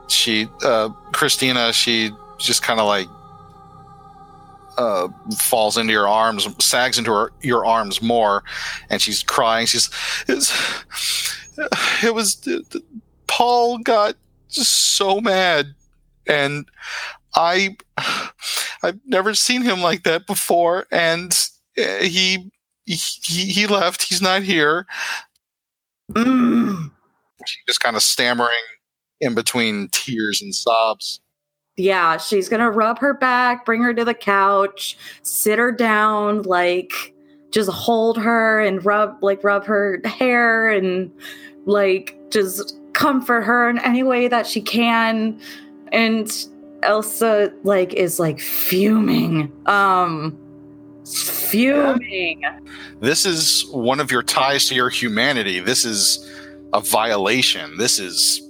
She 0.08 0.48
uh 0.64 0.90
Christina, 1.14 1.74
she 1.74 2.12
just 2.46 2.64
kind 2.64 2.80
of 2.80 2.88
like 2.88 3.08
uh 4.78 5.08
falls 5.38 5.78
into 5.78 5.92
your 5.92 6.08
arms, 6.08 6.48
sags 6.64 6.98
into 6.98 7.12
her 7.12 7.32
your 7.42 7.66
arms 7.66 8.02
more 8.02 8.44
and 8.90 9.02
she's 9.02 9.24
crying. 9.24 9.66
She's 9.66 9.90
it's, 10.28 10.52
it 12.04 12.14
was 12.14 12.48
Paul 13.28 13.80
got 13.80 14.16
so 14.48 15.22
mad 15.22 15.74
and 16.28 16.68
I 17.36 17.78
I've 18.84 19.00
never 19.06 19.34
seen 19.34 19.62
him 19.62 19.82
like 19.82 20.04
that 20.04 20.28
before 20.28 20.86
and 20.92 21.32
uh, 21.78 22.04
he 22.04 22.52
he 22.86 23.46
he 23.46 23.68
left. 23.68 24.04
He's 24.04 24.22
not 24.22 24.44
here. 24.44 24.86
Mm. 26.12 26.92
She's 27.46 27.64
just 27.68 27.80
kind 27.80 27.96
of 27.96 28.04
stammering 28.04 28.50
in 29.20 29.34
between 29.34 29.88
tears 29.90 30.42
and 30.42 30.54
sobs. 30.54 31.21
Yeah, 31.82 32.18
she's 32.18 32.48
gonna 32.48 32.70
rub 32.70 33.00
her 33.00 33.16
back, 33.16 33.66
bring 33.66 33.82
her 33.82 33.92
to 33.92 34.06
the 34.06 34.14
couch, 34.14 34.96
sit 35.24 35.58
her 35.58 35.72
down, 35.72 36.44
like 36.44 37.16
just 37.50 37.72
hold 37.72 38.20
her 38.20 38.62
and 38.62 38.86
rub 38.86 39.18
like 39.24 39.44
rub 39.44 39.66
her 39.66 40.00
hair 40.06 40.70
and 40.70 41.12
like 41.66 42.16
just 42.30 42.80
comfort 42.94 43.42
her 43.42 43.68
in 43.68 43.80
any 43.80 44.04
way 44.04 44.28
that 44.28 44.46
she 44.46 44.62
can. 44.62 45.42
And 45.92 46.32
Elsa 46.84 47.52
like 47.64 47.94
is 47.94 48.20
like 48.20 48.40
fuming. 48.40 49.52
Um 49.66 50.38
fuming. 51.04 52.44
This 53.00 53.26
is 53.26 53.66
one 53.72 54.00
of 54.00 54.12
your 54.12 54.22
ties 54.22 54.68
to 54.68 54.76
your 54.76 54.90
humanity. 54.90 55.60
This 55.60 55.84
is 55.84 56.30
a 56.74 56.80
violation. 56.80 57.76
This 57.78 57.98
is 57.98 58.48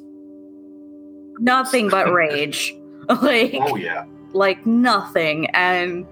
Nothing 1.39 1.87
but 1.87 2.11
rage. 2.11 2.75
Oh, 3.09 3.19
like 3.21 3.55
Oh, 3.59 3.75
yeah. 3.75 4.05
like 4.33 4.65
nothing. 4.65 5.47
And 5.53 6.05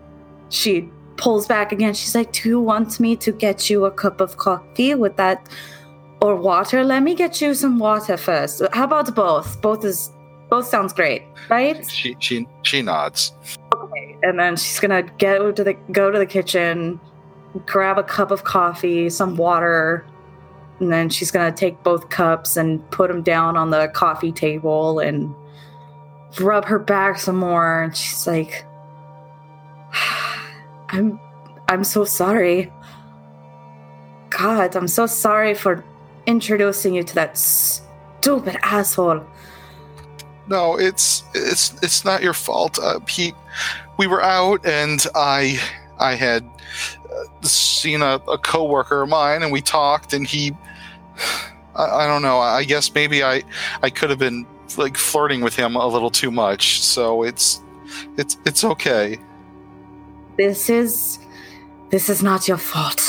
she 0.49 0.89
pulls 1.17 1.47
back 1.47 1.71
again. 1.71 1.93
She's 1.93 2.15
like, 2.15 2.31
Do 2.33 2.49
you 2.49 2.59
want 2.59 2.99
me 2.99 3.15
to 3.17 3.31
get 3.31 3.69
you 3.69 3.85
a 3.85 3.91
cup 3.91 4.21
of 4.21 4.37
coffee 4.37 4.95
with 4.95 5.15
that 5.17 5.47
or 6.21 6.35
water? 6.35 6.83
Let 6.83 7.03
me 7.03 7.15
get 7.15 7.41
you 7.41 7.53
some 7.53 7.79
water 7.79 8.17
first. 8.17 8.61
How 8.73 8.85
about 8.85 9.13
both? 9.15 9.61
Both 9.61 9.85
is 9.85 10.11
both 10.49 10.65
sounds 10.65 10.93
great, 10.93 11.21
right? 11.49 11.87
She 11.89 12.15
she 12.19 12.47
she 12.63 12.81
nods. 12.81 13.33
okay 13.75 14.17
And 14.23 14.39
then 14.39 14.55
she's 14.57 14.79
gonna 14.79 15.03
go 15.19 15.51
to 15.51 15.63
the 15.63 15.73
go 15.91 16.09
to 16.11 16.17
the 16.17 16.25
kitchen, 16.25 16.99
grab 17.65 17.97
a 17.99 18.03
cup 18.03 18.31
of 18.31 18.43
coffee, 18.45 19.09
some 19.11 19.37
water, 19.37 20.03
and 20.79 20.91
then 20.91 21.09
she's 21.09 21.29
gonna 21.31 21.51
take 21.51 21.83
both 21.83 22.09
cups 22.09 22.57
and 22.57 22.81
put 22.89 23.09
them 23.09 23.21
down 23.21 23.55
on 23.57 23.69
the 23.69 23.89
coffee 23.93 24.31
table 24.31 24.99
and 24.99 25.33
rub 26.39 26.65
her 26.65 26.79
back 26.79 27.19
some 27.19 27.37
more. 27.37 27.83
And 27.83 27.95
she's 27.95 28.27
like, 28.27 28.65
"I'm, 30.89 31.19
I'm 31.67 31.83
so 31.83 32.05
sorry. 32.05 32.71
God, 34.29 34.75
I'm 34.75 34.87
so 34.87 35.05
sorry 35.05 35.53
for 35.53 35.83
introducing 36.25 36.93
you 36.93 37.03
to 37.03 37.15
that 37.15 37.37
stupid 37.37 38.57
asshole." 38.61 39.25
No, 40.49 40.77
it's 40.79 41.23
it's 41.35 41.81
it's 41.83 42.03
not 42.03 42.23
your 42.23 42.33
fault. 42.33 42.79
Uh, 42.79 42.99
Pete, 43.05 43.35
we 43.97 44.07
were 44.07 44.23
out 44.23 44.65
and 44.65 45.05
I 45.13 45.61
I 45.99 46.15
had 46.15 46.43
uh, 46.43 47.47
seen 47.47 48.01
a, 48.01 48.15
a 48.27 48.37
coworker 48.39 49.03
of 49.03 49.09
mine 49.09 49.43
and 49.43 49.51
we 49.51 49.61
talked 49.61 50.11
and 50.13 50.25
he 50.25 50.53
I, 51.75 51.85
I 51.85 52.07
don't 52.07 52.23
know. 52.23 52.39
I 52.39 52.63
guess 52.63 52.93
maybe 52.93 53.23
I 53.23 53.43
I 53.83 53.91
could 53.91 54.09
have 54.09 54.17
been 54.17 54.47
like 54.77 54.97
flirting 54.97 55.41
with 55.41 55.55
him 55.55 55.75
a 55.75 55.87
little 55.87 56.11
too 56.11 56.31
much. 56.31 56.81
So 56.81 57.23
it's 57.23 57.61
it's 58.17 58.37
it's 58.45 58.63
okay. 58.63 59.17
this 60.39 60.69
is 60.69 61.19
this 61.89 62.09
is 62.09 62.23
not 62.23 62.47
your 62.47 62.57
fault 62.57 63.01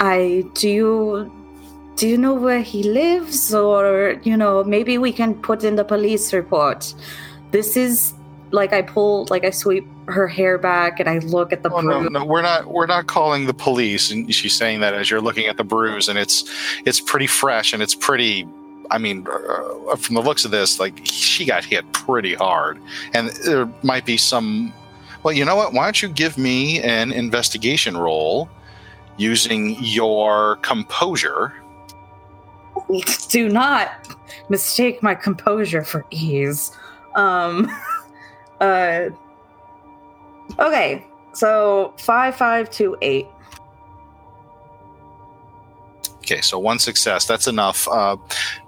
i 0.00 0.44
do 0.54 0.68
you 0.68 1.32
do 1.96 2.06
you 2.06 2.18
know 2.18 2.34
where 2.34 2.60
he 2.60 2.82
lives 2.82 3.54
or 3.54 4.20
you 4.22 4.36
know 4.36 4.62
maybe 4.64 4.98
we 4.98 5.12
can 5.12 5.34
put 5.34 5.64
in 5.64 5.76
the 5.76 5.84
police 5.84 6.32
report 6.34 6.94
this 7.52 7.76
is 7.76 8.12
like 8.50 8.72
i 8.72 8.82
pull 8.82 9.26
like 9.30 9.44
i 9.44 9.50
sweep 9.50 9.86
her 10.08 10.28
hair 10.28 10.58
back 10.58 11.00
and 11.00 11.08
i 11.08 11.18
look 11.18 11.52
at 11.52 11.62
the 11.62 11.70
Oh 11.72 11.80
no, 11.80 12.02
no, 12.02 12.24
we're 12.24 12.42
not 12.42 12.66
we're 12.66 12.86
not 12.86 13.06
calling 13.06 13.46
the 13.46 13.54
police. 13.54 14.10
And 14.10 14.32
she's 14.34 14.54
saying 14.54 14.80
that 14.80 14.92
as 14.94 15.10
you're 15.10 15.20
looking 15.22 15.46
at 15.46 15.56
the 15.56 15.64
bruise, 15.64 16.08
and 16.08 16.18
it's 16.18 16.44
it's 16.84 17.00
pretty 17.00 17.26
fresh 17.26 17.72
and 17.72 17.82
it's 17.82 17.94
pretty. 17.94 18.46
I 18.90 18.98
mean, 18.98 19.26
uh, 19.26 19.96
from 19.96 20.14
the 20.14 20.22
looks 20.22 20.44
of 20.44 20.50
this, 20.50 20.78
like 20.78 21.00
she 21.04 21.44
got 21.44 21.64
hit 21.64 21.90
pretty 21.92 22.34
hard, 22.34 22.80
and 23.12 23.28
there 23.44 23.68
might 23.82 24.04
be 24.04 24.16
some. 24.16 24.72
Well, 25.22 25.32
you 25.32 25.44
know 25.44 25.56
what? 25.56 25.72
Why 25.72 25.84
don't 25.84 26.02
you 26.02 26.08
give 26.08 26.36
me 26.36 26.82
an 26.82 27.12
investigation 27.12 27.96
roll 27.96 28.48
using 29.16 29.76
your 29.80 30.56
composure? 30.56 31.54
do 33.28 33.48
not 33.48 34.16
mistake 34.48 35.02
my 35.02 35.14
composure 35.14 35.82
for 35.82 36.04
ease. 36.10 36.70
Um, 37.14 37.70
uh, 38.60 39.10
okay, 40.58 41.06
so 41.32 41.94
five, 41.98 42.36
five, 42.36 42.70
two, 42.70 42.96
eight. 43.02 43.26
Okay, 46.24 46.40
so 46.40 46.58
one 46.58 46.78
success. 46.78 47.26
That's 47.26 47.46
enough. 47.46 47.86
Uh, 47.86 48.16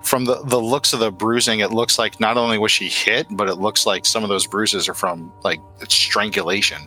from 0.03 0.27
the, 0.27 0.42
the 0.45 0.59
looks 0.59 0.92
of 0.92 1.01
the 1.01 1.11
bruising, 1.11 1.61
it 1.61 1.71
looks 1.71 1.99
like 1.99 2.21
not 2.21 2.37
only 2.37 2.59
was 2.59 2.71
she 2.71 2.88
hit, 2.88 3.27
but 3.31 3.49
it 3.49 3.55
looks 3.55 3.87
like 3.87 4.05
some 4.05 4.23
of 4.23 4.29
those 4.29 4.47
bruises 4.47 4.90
are 4.90 4.95
from 4.95 5.33
like 5.42 5.61
strangulation. 5.88 6.87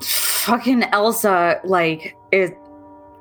Fucking 0.00 0.84
Elsa, 0.84 1.60
like, 1.64 2.16
is 2.30 2.52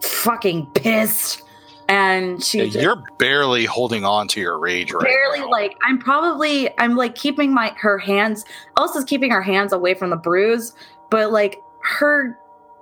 fucking 0.02 0.68
pissed. 0.76 1.42
And 1.90 2.44
she 2.44 2.66
Yeah, 2.66 2.82
you're 2.82 3.04
barely 3.18 3.66
holding 3.66 4.06
on 4.06 4.28
to 4.30 4.40
your 4.40 4.60
rage 4.60 4.92
right 4.92 5.04
barely 5.04 5.40
now. 5.40 5.52
like 5.52 5.78
I'm 5.84 6.00
probably 6.00 6.68
I'm 6.80 6.96
like 6.96 7.14
keeping 7.14 7.54
my 7.54 7.76
her 7.78 8.00
hands 8.00 8.44
Elsa's 8.76 9.04
keeping 9.04 9.30
her 9.30 9.44
hands 9.44 9.72
away 9.72 9.94
from 9.94 10.10
the 10.10 10.16
bruise, 10.16 10.74
but 11.12 11.32
like 11.32 11.62
her 11.84 12.40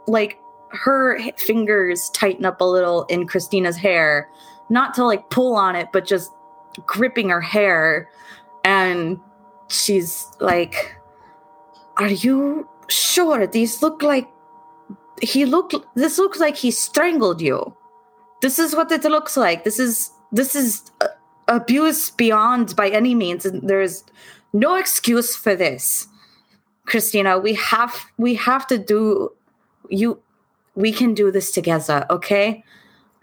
like 0.08 0.40
her 0.74 1.20
fingers 1.38 2.10
tighten 2.12 2.46
up 2.46 2.62
a 2.62 2.66
little 2.66 3.06
in 3.06 3.28
Christina's 3.28 3.78
hair, 3.78 4.30
not 4.70 4.94
to 4.96 5.06
like 5.06 5.30
pull 5.30 5.56
on 5.56 5.76
it, 5.76 5.90
but 5.94 6.06
just 6.06 6.32
gripping 6.86 7.30
her 7.30 7.42
hair, 7.42 8.10
and 8.64 9.20
she's 9.70 10.28
like, 10.40 10.96
"Are 11.98 12.10
you 12.10 12.68
sure 12.88 13.48
these 13.48 13.82
look 13.82 14.02
like 14.02 14.28
he 15.22 15.46
looked? 15.46 15.76
This 15.96 16.18
looks 16.18 16.40
like 16.40 16.56
he 16.56 16.72
strangled 16.72 17.42
you. 17.42 17.76
This 18.42 18.60
is 18.60 18.76
what 18.76 18.92
it 18.92 19.04
looks 19.04 19.38
like. 19.38 19.64
This 19.64 19.80
is 19.80 20.12
this 20.32 20.56
is." 20.56 20.92
uh, 21.02 21.08
abuse 21.48 22.10
beyond 22.12 22.76
by 22.76 22.90
any 22.90 23.14
means 23.14 23.46
and 23.46 23.68
there's 23.68 24.04
no 24.54 24.76
excuse 24.76 25.36
for 25.36 25.56
this 25.56 26.08
christina 26.86 27.38
we 27.38 27.54
have 27.54 28.06
we 28.18 28.34
have 28.34 28.66
to 28.66 28.78
do 28.78 29.30
you 29.90 30.20
we 30.76 30.92
can 30.92 31.14
do 31.14 31.32
this 31.32 31.52
together 31.52 32.06
okay 32.10 32.64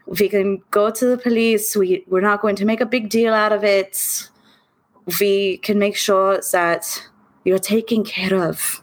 we 0.07 0.29
can 0.29 0.63
go 0.71 0.91
to 0.91 1.07
the 1.07 1.19
police 1.19 1.77
we 1.77 2.05
we're 2.09 2.21
not 2.21 2.41
going 2.43 2.57
to 2.57 2.65
make 2.65 2.81
a 2.81 2.87
big 2.87 3.09
deal 3.09 3.33
out 3.35 3.53
of 3.53 3.65
it 3.65 4.29
we 5.21 5.59
can 5.59 5.79
make 5.79 5.97
sure 5.97 6.41
that 6.53 7.09
you're 7.45 7.59
taken 7.59 8.05
care 8.05 8.35
of 8.35 8.83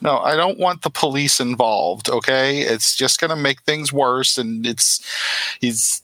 No, 0.00 0.18
I 0.18 0.36
don't 0.36 0.58
want 0.58 0.82
the 0.82 0.90
police 0.90 1.40
involved. 1.40 2.08
Okay, 2.08 2.60
it's 2.60 2.94
just 2.94 3.20
gonna 3.20 3.36
make 3.36 3.62
things 3.62 3.92
worse, 3.92 4.38
and 4.38 4.66
it's 4.66 5.00
he's 5.60 6.02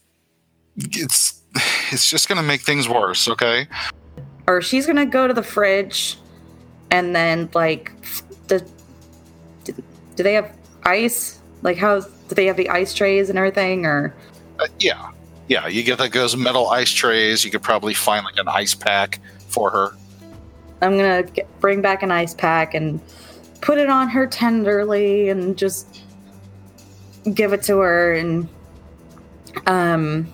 it's 0.75 1.41
it's 1.91 2.09
just 2.09 2.27
gonna 2.27 2.43
make 2.43 2.61
things 2.61 2.89
worse. 2.89 3.27
Okay. 3.27 3.67
or 4.47 4.61
she's 4.61 4.85
gonna 4.85 5.05
go 5.05 5.27
to 5.27 5.33
the 5.33 5.43
fridge 5.43 6.17
and 6.91 7.15
then 7.15 7.49
like 7.53 7.91
the 8.47 8.59
do, 9.63 9.73
do 10.15 10.23
they 10.23 10.33
have 10.33 10.51
ice 10.83 11.41
like 11.65 11.77
how 11.77 11.99
do 11.99 12.35
they 12.35 12.45
have 12.45 12.55
the 12.55 12.69
ice 12.69 12.93
trays 12.93 13.29
and 13.29 13.37
everything 13.37 13.85
or 13.85 14.13
Uh, 14.59 14.67
yeah, 14.79 15.09
yeah. 15.49 15.67
You 15.67 15.83
get 15.83 15.99
like 15.99 16.13
those 16.13 16.37
metal 16.37 16.69
ice 16.69 16.91
trays. 16.91 17.43
You 17.43 17.51
could 17.51 17.63
probably 17.63 17.93
find 17.93 18.23
like 18.23 18.37
an 18.37 18.47
ice 18.47 18.73
pack 18.75 19.19
for 19.49 19.69
her. 19.71 19.91
i'm 20.81 20.95
gonna 20.97 21.23
get, 21.23 21.47
bring 21.59 21.81
back 21.81 22.03
an 22.03 22.11
ice 22.11 22.33
pack 22.33 22.73
and 22.73 22.99
put 23.61 23.77
it 23.77 23.89
on 23.89 24.09
her 24.09 24.27
tenderly 24.27 25.29
and 25.29 25.57
just 25.57 26.01
give 27.33 27.53
it 27.53 27.63
to 27.63 27.77
her 27.79 28.13
and 28.13 28.47
um 29.65 30.27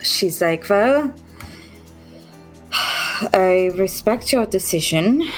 she's 0.00 0.40
like 0.40 0.68
well 0.70 1.12
i 3.34 3.70
respect 3.74 4.32
your 4.32 4.46
decision 4.46 5.28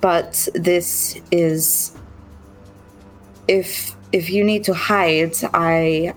but 0.00 0.48
this 0.54 1.20
is 1.30 1.96
if 3.48 3.94
if 4.12 4.30
you 4.30 4.44
need 4.44 4.62
to 4.64 4.74
hide 4.74 5.34
i 5.54 6.14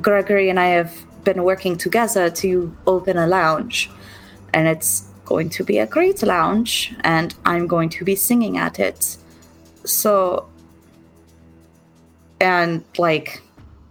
gregory 0.00 0.48
and 0.48 0.58
i 0.58 0.66
have 0.66 0.92
been 1.28 1.44
working 1.44 1.76
together 1.76 2.30
to 2.30 2.74
open 2.86 3.18
a 3.18 3.26
lounge. 3.26 3.90
And 4.54 4.66
it's 4.66 5.02
going 5.26 5.50
to 5.50 5.62
be 5.62 5.76
a 5.78 5.86
great 5.86 6.22
lounge 6.22 6.94
and 7.00 7.34
i'm 7.44 7.66
going 7.66 7.90
to 7.90 8.04
be 8.04 8.16
singing 8.16 8.56
at 8.56 8.78
it. 8.80 9.18
So 9.84 10.48
and 12.40 12.82
like 12.96 13.42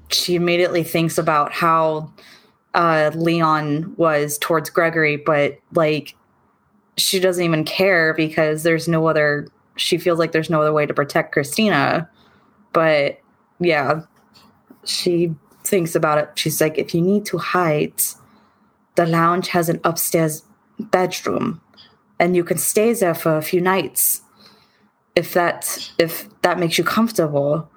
she 0.10 0.34
immediately 0.36 0.84
thinks 0.84 1.18
about 1.20 1.52
how 1.52 2.12
uh 2.74 3.12
leon 3.14 3.94
was 3.98 4.38
towards 4.40 4.70
gregory 4.70 5.18
but 5.18 5.60
like 5.74 6.16
she 6.98 7.20
doesn't 7.20 7.44
even 7.44 7.66
care 7.66 8.14
because 8.14 8.64
there's 8.64 8.88
no 8.88 9.06
other 9.06 9.48
she 9.76 9.98
feels 10.00 10.18
like 10.18 10.32
there's 10.32 10.50
no 10.50 10.62
other 10.62 10.74
way 10.74 10.88
to 10.88 10.94
protect 10.94 11.34
christina. 11.34 12.10
But 12.74 13.20
yeah 13.60 14.02
she 14.86 15.34
thinks 15.64 15.96
about 15.96 16.18
it 16.18 16.30
she's 16.36 16.62
like 16.62 16.78
if 16.78 16.94
you 16.94 17.02
need 17.02 17.26
to 17.26 17.38
hide 17.38 17.94
the 18.96 19.06
lounge 19.06 19.50
has 19.50 19.70
an 19.70 19.80
upstairs 19.84 20.44
bedroom 20.80 21.62
and 22.20 22.36
you 22.36 22.44
can 22.44 22.58
stay 22.58 22.94
there 22.94 23.14
for 23.14 23.38
a 23.38 23.42
few 23.42 23.62
nights 23.62 24.22
if 25.16 25.34
that 25.34 25.92
if 25.98 26.28
that 26.42 26.60
makes 26.60 26.78
you 26.78 26.84
comfortable 26.84 27.70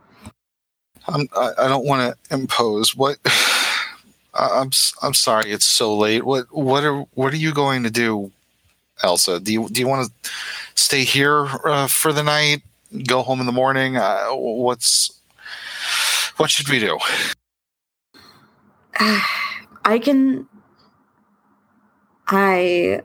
I'm, 1.09 1.29
I, 1.35 1.53
I 1.59 1.69
don't 1.69 1.87
want 1.87 2.15
to 2.15 2.35
impose. 2.35 2.97
What? 2.97 3.19
I'm 4.35 4.71
I'm 5.03 5.15
sorry. 5.15 5.51
It's 5.51 5.67
so 5.67 5.97
late. 5.97 6.25
What 6.25 6.47
what 6.55 6.85
are 6.85 7.01
what 7.15 7.33
are 7.33 7.39
you 7.39 7.53
going 7.53 7.83
to 7.83 7.91
do, 7.91 8.31
Elsa? 9.03 9.41
Do 9.41 9.53
you 9.53 9.69
do 9.69 9.81
you 9.81 9.89
want 9.89 10.07
to 10.07 10.31
stay 10.75 11.05
here 11.05 11.47
uh, 11.65 11.89
for 11.89 12.13
the 12.13 12.23
night? 12.23 12.63
Go 13.07 13.23
home 13.23 13.41
in 13.41 13.47
the 13.47 13.53
morning? 13.53 13.97
Uh, 13.97 14.29
what's 14.31 15.20
what 16.37 16.51
should 16.51 16.69
we 16.69 16.79
do? 16.79 16.99
I 19.85 19.99
can 19.99 20.47
I 22.29 23.03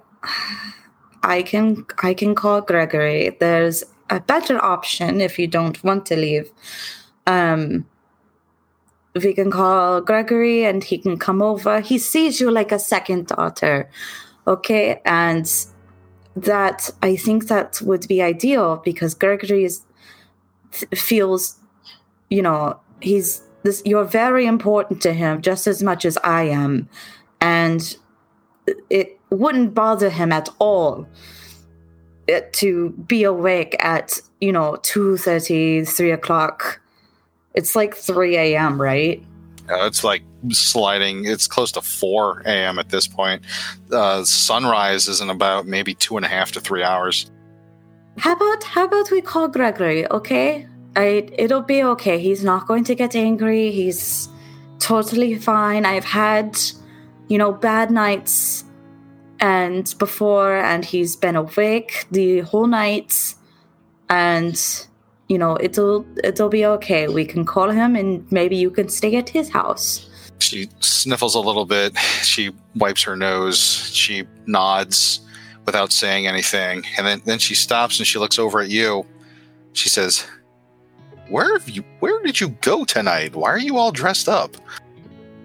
I 1.23 1.41
can 1.41 1.85
I 2.03 2.13
can 2.13 2.35
call 2.35 2.61
Gregory. 2.61 3.35
There's 3.39 3.83
a 4.09 4.19
better 4.19 4.63
option 4.63 5.21
if 5.21 5.39
you 5.39 5.47
don't 5.47 5.83
want 5.83 6.05
to 6.07 6.15
leave. 6.15 6.51
Um 7.27 7.85
we 9.15 9.33
can 9.33 9.49
call 9.49 10.01
Gregory 10.01 10.65
and 10.65 10.83
he 10.83 10.97
can 10.97 11.17
come 11.17 11.41
over. 11.41 11.79
He 11.79 11.97
sees 11.97 12.41
you 12.41 12.51
like 12.51 12.73
a 12.73 12.79
second 12.79 13.27
daughter. 13.27 13.89
Okay? 14.45 15.01
And 15.05 15.49
that 16.35 16.89
I 17.01 17.15
think 17.15 17.47
that 17.47 17.81
would 17.81 18.07
be 18.09 18.21
ideal 18.21 18.81
because 18.83 19.13
Gregory 19.13 19.63
is 19.63 19.81
feels 20.93 21.57
you 22.29 22.41
know, 22.41 22.79
he's 23.01 23.41
this 23.63 23.81
you're 23.85 24.05
very 24.05 24.45
important 24.45 25.01
to 25.01 25.13
him 25.13 25.41
just 25.41 25.67
as 25.67 25.83
much 25.83 26.05
as 26.05 26.17
I 26.23 26.43
am. 26.43 26.87
And 27.41 27.95
it 28.89 29.19
wouldn't 29.29 29.73
bother 29.73 30.09
him 30.09 30.31
at 30.31 30.49
all 30.59 31.07
uh, 32.31 32.41
to 32.53 32.89
be 33.07 33.23
awake 33.23 33.75
at, 33.79 34.19
you 34.41 34.51
know, 34.51 34.73
2.30, 34.81 35.87
3 35.87 36.11
o'clock. 36.11 36.81
It's 37.53 37.75
like 37.75 37.95
3 37.95 38.37
a.m., 38.37 38.81
right? 38.81 39.23
Uh, 39.69 39.85
it's 39.85 40.03
like 40.03 40.23
sliding. 40.49 41.25
It's 41.25 41.47
close 41.47 41.71
to 41.71 41.81
four 41.81 42.41
a.m. 42.45 42.77
at 42.77 42.89
this 42.89 43.07
point. 43.07 43.41
Uh, 43.91 44.23
sunrise 44.23 45.07
is 45.07 45.21
in 45.21 45.29
about 45.31 45.65
maybe 45.65 45.95
two 45.95 46.17
and 46.17 46.25
a 46.25 46.29
half 46.29 46.51
to 46.51 46.59
three 46.59 46.83
hours. 46.83 47.31
How 48.17 48.33
about 48.33 48.63
how 48.63 48.85
about 48.85 49.09
we 49.09 49.21
call 49.21 49.47
Gregory, 49.47 50.09
okay? 50.11 50.67
I 50.95 51.29
it'll 51.37 51.61
be 51.61 51.83
okay. 51.83 52.19
He's 52.19 52.43
not 52.43 52.67
going 52.67 52.83
to 52.85 52.95
get 52.95 53.15
angry. 53.15 53.71
He's 53.71 54.29
totally 54.79 55.35
fine. 55.35 55.85
I've 55.85 56.05
had, 56.05 56.57
you 57.27 57.37
know, 57.37 57.51
bad 57.51 57.91
nights 57.91 58.63
and 59.39 59.93
before 59.99 60.57
and 60.57 60.85
he's 60.85 61.15
been 61.15 61.35
awake 61.35 62.05
the 62.11 62.39
whole 62.41 62.67
night 62.67 63.35
and 64.09 64.87
you 65.27 65.37
know, 65.37 65.57
it'll 65.59 66.05
it'll 66.23 66.49
be 66.49 66.65
okay. 66.65 67.07
We 67.07 67.25
can 67.25 67.45
call 67.45 67.69
him 67.69 67.95
and 67.95 68.31
maybe 68.31 68.55
you 68.55 68.69
can 68.69 68.89
stay 68.89 69.15
at 69.15 69.29
his 69.29 69.49
house. 69.49 70.09
She 70.39 70.69
sniffles 70.79 71.35
a 71.35 71.39
little 71.39 71.65
bit. 71.65 71.97
She 72.21 72.51
wipes 72.75 73.03
her 73.03 73.15
nose. 73.15 73.89
She 73.91 74.25
nods 74.45 75.21
without 75.65 75.91
saying 75.91 76.27
anything, 76.27 76.83
and 76.97 77.07
then 77.07 77.21
then 77.25 77.39
she 77.39 77.55
stops 77.55 77.97
and 77.97 78.05
she 78.05 78.19
looks 78.19 78.37
over 78.37 78.59
at 78.59 78.69
you. 78.69 79.05
She 79.73 79.89
says, 79.89 80.25
"Where 81.29 81.53
have 81.53 81.69
you? 81.69 81.83
Where 81.99 82.21
did 82.23 82.39
you 82.39 82.49
go 82.61 82.85
tonight? 82.85 83.35
Why 83.35 83.49
are 83.49 83.59
you 83.59 83.77
all 83.77 83.91
dressed 83.91 84.29
up?" 84.29 84.55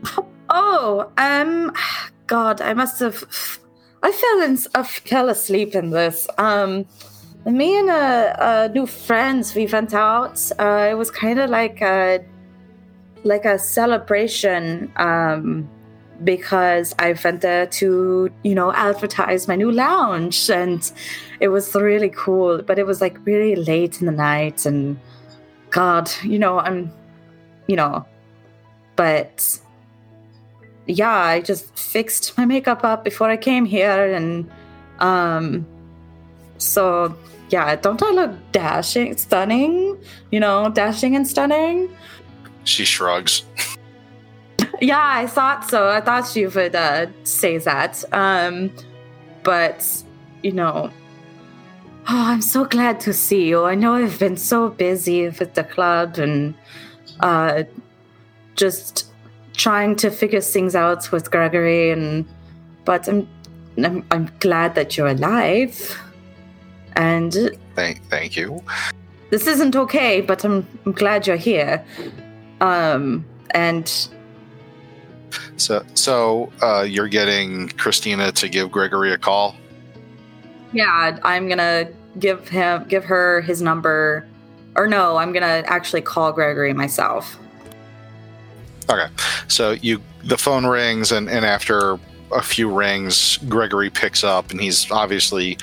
Oh, 0.52 1.10
um, 1.16 1.72
God, 2.26 2.60
I 2.60 2.74
must 2.74 3.00
have. 3.00 3.24
I 4.02 4.12
fell 4.12 4.42
in, 4.42 4.58
I 4.74 4.82
fell 4.82 5.28
asleep 5.28 5.74
in 5.74 5.90
this. 5.90 6.26
Um, 6.38 6.86
me 7.44 7.78
and 7.78 7.90
a, 7.90 8.36
a 8.38 8.68
new 8.70 8.86
friends, 8.86 9.54
we 9.54 9.66
went 9.66 9.92
out. 9.92 10.40
Uh, 10.58 10.88
it 10.90 10.94
was 10.94 11.10
kind 11.10 11.38
of 11.38 11.50
like 11.50 11.82
a 11.82 12.24
like 13.24 13.44
a 13.44 13.58
celebration 13.58 14.90
um, 14.96 15.68
because 16.24 16.94
I 16.98 17.14
went 17.22 17.42
there 17.42 17.66
to, 17.66 18.30
you 18.42 18.54
know, 18.54 18.72
advertise 18.72 19.46
my 19.46 19.56
new 19.56 19.70
lounge. 19.70 20.48
And 20.48 20.90
it 21.40 21.48
was 21.48 21.74
really 21.74 22.08
cool. 22.10 22.62
But 22.62 22.78
it 22.78 22.86
was 22.86 23.02
like 23.02 23.18
really 23.26 23.56
late 23.56 24.00
in 24.00 24.06
the 24.06 24.12
night. 24.12 24.64
And 24.64 24.98
God, 25.70 26.10
you 26.22 26.38
know, 26.38 26.58
I'm, 26.58 26.92
you 27.66 27.76
know, 27.76 28.04
but 28.96 29.58
yeah, 30.86 31.10
I 31.10 31.40
just 31.40 31.78
fixed 31.78 32.36
my 32.36 32.44
makeup 32.44 32.84
up 32.84 33.04
before 33.04 33.30
I 33.30 33.36
came 33.36 33.64
here. 33.64 34.12
And 34.12 34.50
um, 34.98 35.66
so 36.58 37.16
yeah, 37.50 37.76
don't 37.76 38.02
I 38.02 38.10
look 38.10 38.32
dashing, 38.52 39.16
stunning? 39.16 39.96
You 40.30 40.40
know, 40.40 40.68
dashing 40.70 41.16
and 41.16 41.26
stunning? 41.26 41.88
She 42.64 42.84
shrugs. 42.84 43.44
Yeah, 44.80 45.00
I 45.02 45.26
thought 45.26 45.68
so. 45.68 45.88
I 45.88 46.00
thought 46.00 46.26
she 46.26 46.46
would 46.46 46.74
uh, 46.74 47.06
say 47.24 47.58
that. 47.58 48.02
Um, 48.12 48.70
but, 49.42 49.86
you 50.42 50.52
know, 50.52 50.90
oh, 52.08 52.24
I'm 52.32 52.42
so 52.42 52.64
glad 52.64 53.00
to 53.00 53.12
see 53.12 53.48
you. 53.48 53.64
I 53.64 53.74
know 53.74 53.94
I've 53.94 54.18
been 54.18 54.36
so 54.36 54.68
busy 54.68 55.24
with 55.26 55.54
the 55.54 55.64
club 55.64 56.18
and 56.18 56.54
uh, 57.20 57.64
just 58.56 59.12
trying 59.54 59.96
to 59.96 60.10
figure 60.10 60.40
things 60.40 60.74
out 60.74 61.10
with 61.12 61.30
Gregory, 61.30 61.90
and 61.90 62.26
but 62.84 63.08
I'm 63.08 63.28
I'm, 63.78 64.04
I'm 64.10 64.30
glad 64.40 64.74
that 64.74 64.96
you're 64.96 65.08
alive. 65.08 65.98
And 66.96 67.32
Thank, 67.76 68.04
thank 68.10 68.36
you. 68.36 68.62
this 69.30 69.46
isn't 69.46 69.76
okay, 69.76 70.20
but 70.20 70.44
I'm, 70.44 70.66
I'm 70.84 70.92
glad 70.92 71.26
you're 71.26 71.36
here. 71.36 71.84
Um, 72.60 73.24
and 73.52 74.08
So, 75.56 75.84
so 75.94 76.52
uh, 76.62 76.82
you're 76.82 77.08
getting 77.08 77.68
Christina 77.68 78.32
to 78.32 78.48
give 78.48 78.70
Gregory 78.70 79.12
a 79.12 79.18
call. 79.18 79.56
Yeah, 80.72 81.18
I'm 81.22 81.48
gonna 81.48 81.88
give 82.18 82.48
him 82.48 82.84
give 82.88 83.04
her 83.04 83.40
his 83.42 83.62
number, 83.62 84.26
or 84.76 84.86
no, 84.86 85.16
I'm 85.16 85.32
gonna 85.32 85.62
actually 85.66 86.02
call 86.02 86.32
Gregory 86.32 86.72
myself. 86.72 87.38
Okay, 88.88 89.06
so 89.48 89.72
you, 89.72 90.02
the 90.24 90.38
phone 90.38 90.66
rings, 90.66 91.12
and 91.12 91.28
and 91.28 91.44
after 91.44 91.98
a 92.32 92.42
few 92.42 92.72
rings, 92.72 93.38
Gregory 93.48 93.90
picks 93.90 94.22
up, 94.22 94.50
and 94.50 94.60
he's 94.60 94.90
obviously 94.90 95.58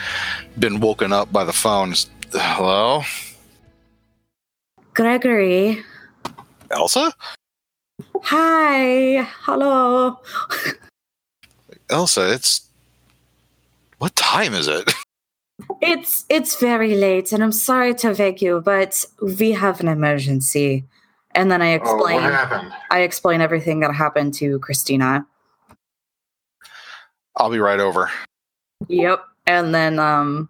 been 0.60 0.80
woken 0.80 1.14
up 1.14 1.32
by 1.32 1.44
the 1.44 1.54
phone. 1.54 1.94
Hello, 2.34 3.04
Gregory, 4.94 5.84
Elsa. 6.72 7.14
hi, 8.22 9.28
hello. 9.44 10.20
Elsa, 11.90 12.34
it's 12.34 12.67
what 13.98 14.16
time 14.16 14.54
is 14.54 14.68
it? 14.68 14.94
It's 15.82 16.24
it's 16.30 16.60
very 16.60 16.96
late, 16.96 17.32
and 17.32 17.44
I'm 17.44 17.52
sorry 17.52 17.96
to 17.96 18.14
wake 18.14 18.44
you, 18.44 18.62
but 18.62 19.04
we 19.40 19.54
have 19.54 19.80
an 19.80 19.88
emergency. 19.88 20.86
And 21.32 21.52
then 21.52 21.64
I 21.64 21.70
explain 21.70 22.22
happened? 22.22 22.72
I 22.92 23.00
explain 23.00 23.42
everything 23.42 23.80
that 23.80 23.94
happened 23.94 24.36
to 24.36 24.60
Christina. 24.60 25.26
I'll 27.38 27.50
be 27.50 27.60
right 27.60 27.80
over. 27.80 28.12
Yep. 28.88 29.24
And 29.48 29.74
then 29.74 29.98
um 29.98 30.48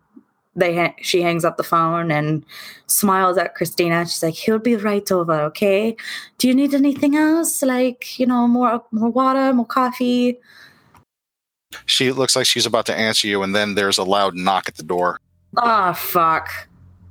they 0.58 0.76
ha- 0.76 0.96
she 1.02 1.22
hangs 1.22 1.46
up 1.46 1.56
the 1.56 1.64
phone 1.64 2.12
and 2.12 2.44
smiles 2.88 3.38
at 3.38 3.56
Christina. 3.56 4.06
She's 4.06 4.24
like, 4.24 4.34
"He'll 4.34 4.60
be 4.60 4.76
right 4.76 5.10
over, 5.12 5.40
okay? 5.44 5.96
Do 6.38 6.48
you 6.48 6.54
need 6.54 6.74
anything 6.74 7.16
else? 7.16 7.62
Like, 7.62 8.20
you 8.20 8.26
know, 8.26 8.48
more 8.48 8.84
more 8.92 9.10
water, 9.10 9.54
more 9.54 9.66
coffee?" 9.66 10.40
She 11.86 12.12
looks 12.12 12.36
like 12.36 12.46
she's 12.46 12.66
about 12.66 12.86
to 12.88 12.96
answer 12.96 13.28
you, 13.28 13.44
and 13.44 13.54
then 13.56 13.76
there's 13.76 13.98
a 13.98 14.04
loud 14.04 14.36
knock 14.36 14.68
at 14.68 14.76
the 14.76 14.84
door. 14.84 15.20
Oh, 15.58 15.94
fuck. 15.94 16.50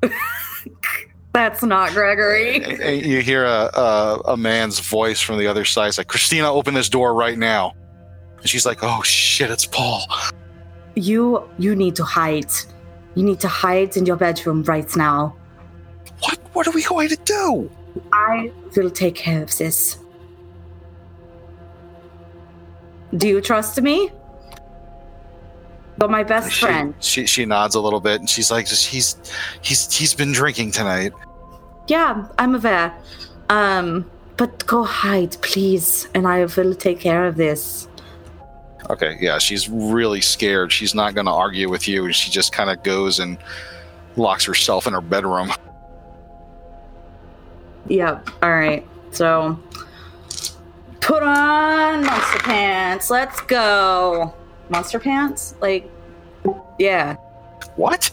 That's 1.32 1.62
not 1.62 1.92
Gregory. 1.92 2.62
And- 2.62 2.80
and 2.80 3.02
you 3.06 3.20
hear 3.20 3.44
a, 3.44 3.70
a 3.74 4.20
a 4.28 4.36
man's 4.36 4.78
voice 4.80 5.20
from 5.20 5.38
the 5.38 5.46
other 5.46 5.64
side. 5.66 5.88
It's 5.88 5.98
like, 5.98 6.08
Christina, 6.08 6.50
open 6.50 6.72
this 6.74 6.88
door 6.88 7.12
right 7.14 7.36
now. 7.36 7.74
And 8.38 8.48
she's 8.48 8.64
like, 8.64 8.78
Oh 8.82 9.02
shit, 9.02 9.50
it's 9.50 9.66
Paul. 9.66 10.06
You 10.94 11.46
you 11.58 11.76
need 11.76 11.94
to 11.96 12.04
hide. 12.04 12.50
You 13.14 13.22
need 13.24 13.40
to 13.40 13.48
hide 13.48 13.96
in 13.98 14.06
your 14.06 14.16
bedroom 14.16 14.62
right 14.62 14.88
now. 14.96 15.36
What? 16.20 16.38
What 16.54 16.66
are 16.66 16.70
we 16.72 16.82
going 16.82 17.10
to 17.10 17.16
do? 17.16 17.70
I 18.14 18.50
will 18.74 18.90
take 18.90 19.14
care 19.14 19.42
of 19.42 19.54
this. 19.58 19.98
Do 23.14 23.28
you 23.28 23.42
trust 23.42 23.80
me? 23.82 24.10
You're 26.00 26.08
my 26.10 26.22
best 26.24 26.52
She, 26.52 26.66
friend. 26.66 26.94
she 27.00 27.26
she 27.26 27.46
nods 27.46 27.74
a 27.74 27.80
little 27.80 28.00
bit, 28.00 28.20
and 28.20 28.28
she's 28.28 28.50
like, 28.50 28.68
"He's 28.68 29.16
he's 29.62 29.92
he's 29.92 30.14
been 30.14 30.32
drinking 30.32 30.72
tonight." 30.72 31.12
Yeah, 31.88 32.26
I'm 32.38 32.54
aware. 32.54 32.92
Um, 33.48 34.10
but 34.36 34.66
go 34.66 34.84
hide, 34.84 35.36
please, 35.40 36.08
and 36.14 36.26
I 36.26 36.44
will 36.44 36.74
take 36.74 37.00
care 37.00 37.26
of 37.26 37.36
this. 37.36 37.88
Okay, 38.90 39.16
yeah, 39.20 39.38
she's 39.38 39.68
really 39.68 40.20
scared. 40.20 40.70
She's 40.70 40.94
not 40.94 41.14
going 41.14 41.26
to 41.26 41.32
argue 41.32 41.68
with 41.70 41.88
you, 41.88 42.04
and 42.04 42.14
she 42.14 42.30
just 42.30 42.52
kind 42.52 42.70
of 42.70 42.82
goes 42.82 43.18
and 43.18 43.38
locks 44.16 44.44
herself 44.44 44.86
in 44.86 44.92
her 44.92 45.00
bedroom. 45.00 45.50
Yep. 47.88 48.28
All 48.42 48.50
right. 48.50 48.86
So, 49.12 49.58
put 51.00 51.22
on 51.22 52.04
monster 52.04 52.38
pants. 52.40 53.10
Let's 53.10 53.40
go. 53.42 54.34
Monster 54.68 54.98
pants? 54.98 55.54
Like, 55.60 55.90
yeah. 56.78 57.16
What? 57.76 58.10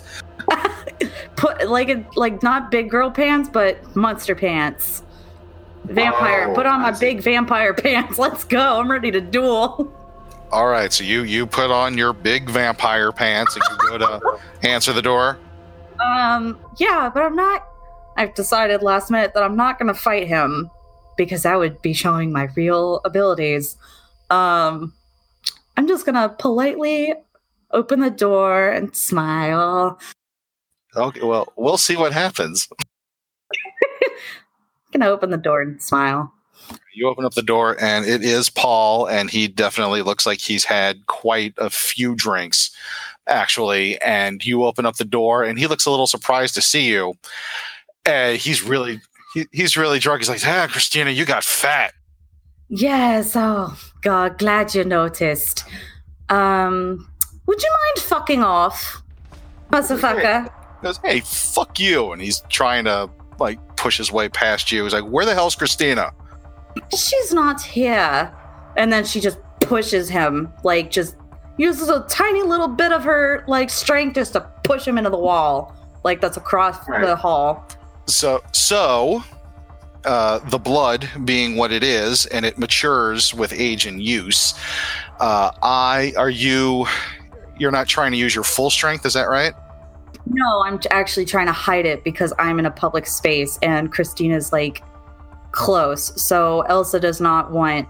Put 1.35 1.67
like 1.69 1.89
a, 1.89 2.05
like 2.15 2.43
not 2.43 2.71
big 2.71 2.89
girl 2.89 3.11
pants, 3.11 3.49
but 3.49 3.95
monster 3.95 4.35
pants. 4.35 5.03
Vampire. 5.85 6.49
Oh, 6.49 6.55
put 6.55 6.65
on 6.65 6.81
my 6.81 6.91
big 6.91 7.21
vampire 7.21 7.73
pants. 7.73 8.17
Let's 8.17 8.43
go. 8.45 8.79
I'm 8.79 8.89
ready 8.89 9.11
to 9.11 9.19
duel. 9.19 9.91
All 10.51 10.67
right, 10.67 10.93
so 10.93 11.03
you 11.03 11.23
you 11.23 11.45
put 11.45 11.71
on 11.71 11.97
your 11.97 12.13
big 12.13 12.49
vampire 12.49 13.11
pants 13.11 13.55
and 13.55 13.65
you 13.69 13.89
go 13.89 13.97
to 13.97 14.39
answer 14.67 14.93
the 14.93 15.01
door. 15.01 15.37
Um, 15.99 16.59
yeah, 16.77 17.09
but 17.13 17.23
I'm 17.23 17.35
not. 17.35 17.67
I've 18.15 18.33
decided 18.35 18.83
last 18.83 19.09
minute 19.09 19.33
that 19.33 19.43
I'm 19.43 19.55
not 19.55 19.79
going 19.79 19.91
to 19.91 19.99
fight 19.99 20.27
him 20.27 20.69
because 21.17 21.43
that 21.43 21.57
would 21.57 21.81
be 21.81 21.93
showing 21.93 22.31
my 22.31 22.49
real 22.55 23.01
abilities. 23.03 23.75
Um, 24.29 24.93
I'm 25.77 25.87
just 25.87 26.05
going 26.05 26.15
to 26.15 26.29
politely 26.29 27.13
open 27.71 27.99
the 27.99 28.11
door 28.11 28.69
and 28.69 28.95
smile. 28.95 29.99
Okay, 30.95 31.21
well, 31.21 31.51
we'll 31.55 31.77
see 31.77 31.97
what 31.97 32.13
happens. 32.13 32.67
Gonna 34.91 35.07
open 35.07 35.31
the 35.31 35.37
door 35.37 35.61
and 35.61 35.81
smile. 35.81 36.31
You 36.93 37.07
open 37.07 37.25
up 37.25 37.33
the 37.33 37.41
door, 37.41 37.75
and 37.81 38.05
it 38.05 38.23
is 38.23 38.49
Paul, 38.49 39.07
and 39.07 39.29
he 39.29 39.47
definitely 39.47 40.03
looks 40.03 40.27
like 40.27 40.39
he's 40.39 40.63
had 40.63 41.07
quite 41.07 41.55
a 41.57 41.71
few 41.71 42.13
drinks, 42.13 42.69
actually. 43.27 43.99
And 44.01 44.45
you 44.45 44.63
open 44.63 44.85
up 44.85 44.97
the 44.97 45.03
door, 45.03 45.43
and 45.43 45.57
he 45.57 45.65
looks 45.65 45.87
a 45.87 45.89
little 45.89 46.05
surprised 46.05 46.53
to 46.55 46.61
see 46.61 46.87
you. 46.87 47.15
And 48.05 48.37
he's 48.37 48.61
really, 48.61 49.01
he, 49.33 49.47
he's 49.51 49.75
really 49.75 49.97
drunk. 49.97 50.21
He's 50.21 50.29
like, 50.29 50.45
"Ah, 50.45 50.67
Christina, 50.69 51.09
you 51.09 51.25
got 51.25 51.43
fat." 51.43 51.93
Yes. 52.75 53.35
Oh 53.35 53.77
God, 54.01 54.39
glad 54.39 54.73
you 54.73 54.83
noticed. 54.83 55.63
Um, 56.29 57.07
would 57.45 57.61
you 57.61 57.69
mind 57.69 58.03
fucking 58.03 58.41
off, 58.41 59.03
motherfucker? 59.71 60.45
He 60.45 60.81
goes, 60.81 60.97
"Hey, 61.03 61.19
fuck 61.19 61.79
you!" 61.79 62.13
And 62.13 62.19
he's 62.19 62.41
trying 62.49 62.85
to 62.85 63.11
like 63.37 63.59
push 63.75 63.99
his 63.99 64.11
way 64.11 64.27
past 64.27 64.71
you. 64.71 64.85
He's 64.85 64.93
like, 64.93 65.03
"Where 65.03 65.23
the 65.23 65.35
hell's 65.35 65.55
Christina?" 65.55 66.13
She's 66.97 67.31
not 67.31 67.61
here. 67.61 68.33
And 68.75 68.91
then 68.91 69.05
she 69.05 69.19
just 69.19 69.37
pushes 69.59 70.09
him, 70.09 70.51
like 70.63 70.89
just 70.89 71.15
uses 71.57 71.89
a 71.89 72.03
tiny 72.09 72.41
little 72.41 72.67
bit 72.67 72.91
of 72.91 73.03
her 73.03 73.43
like 73.47 73.69
strength 73.69 74.15
just 74.15 74.33
to 74.33 74.41
push 74.63 74.87
him 74.87 74.97
into 74.97 75.11
the 75.11 75.19
wall, 75.19 75.75
like 76.03 76.21
that's 76.21 76.37
across 76.37 76.83
the 76.87 77.15
hall. 77.15 77.67
So, 78.07 78.41
so 78.51 79.23
uh, 80.05 80.39
the 80.49 80.57
blood 80.57 81.09
being 81.23 81.55
what 81.55 81.71
it 81.71 81.83
is, 81.83 82.25
and 82.27 82.45
it 82.45 82.57
matures 82.57 83.33
with 83.33 83.53
age 83.53 83.85
and 83.85 84.01
use. 84.01 84.53
Uh, 85.19 85.51
I 85.61 86.13
are 86.17 86.29
you? 86.29 86.85
You're 87.57 87.71
not 87.71 87.87
trying 87.87 88.11
to 88.11 88.17
use 88.17 88.33
your 88.33 88.43
full 88.43 88.69
strength, 88.69 89.05
is 89.05 89.13
that 89.13 89.29
right? 89.29 89.53
No, 90.25 90.63
I'm 90.63 90.79
actually 90.89 91.25
trying 91.25 91.47
to 91.47 91.53
hide 91.53 91.85
it 91.85 92.03
because 92.03 92.33
I'm 92.39 92.59
in 92.59 92.65
a 92.65 92.71
public 92.71 93.05
space 93.05 93.59
and 93.61 93.91
Christina's 93.91 94.51
like 94.51 94.81
close. 95.51 96.19
So 96.21 96.61
Elsa 96.61 96.99
does 96.99 97.21
not 97.21 97.51
want 97.51 97.87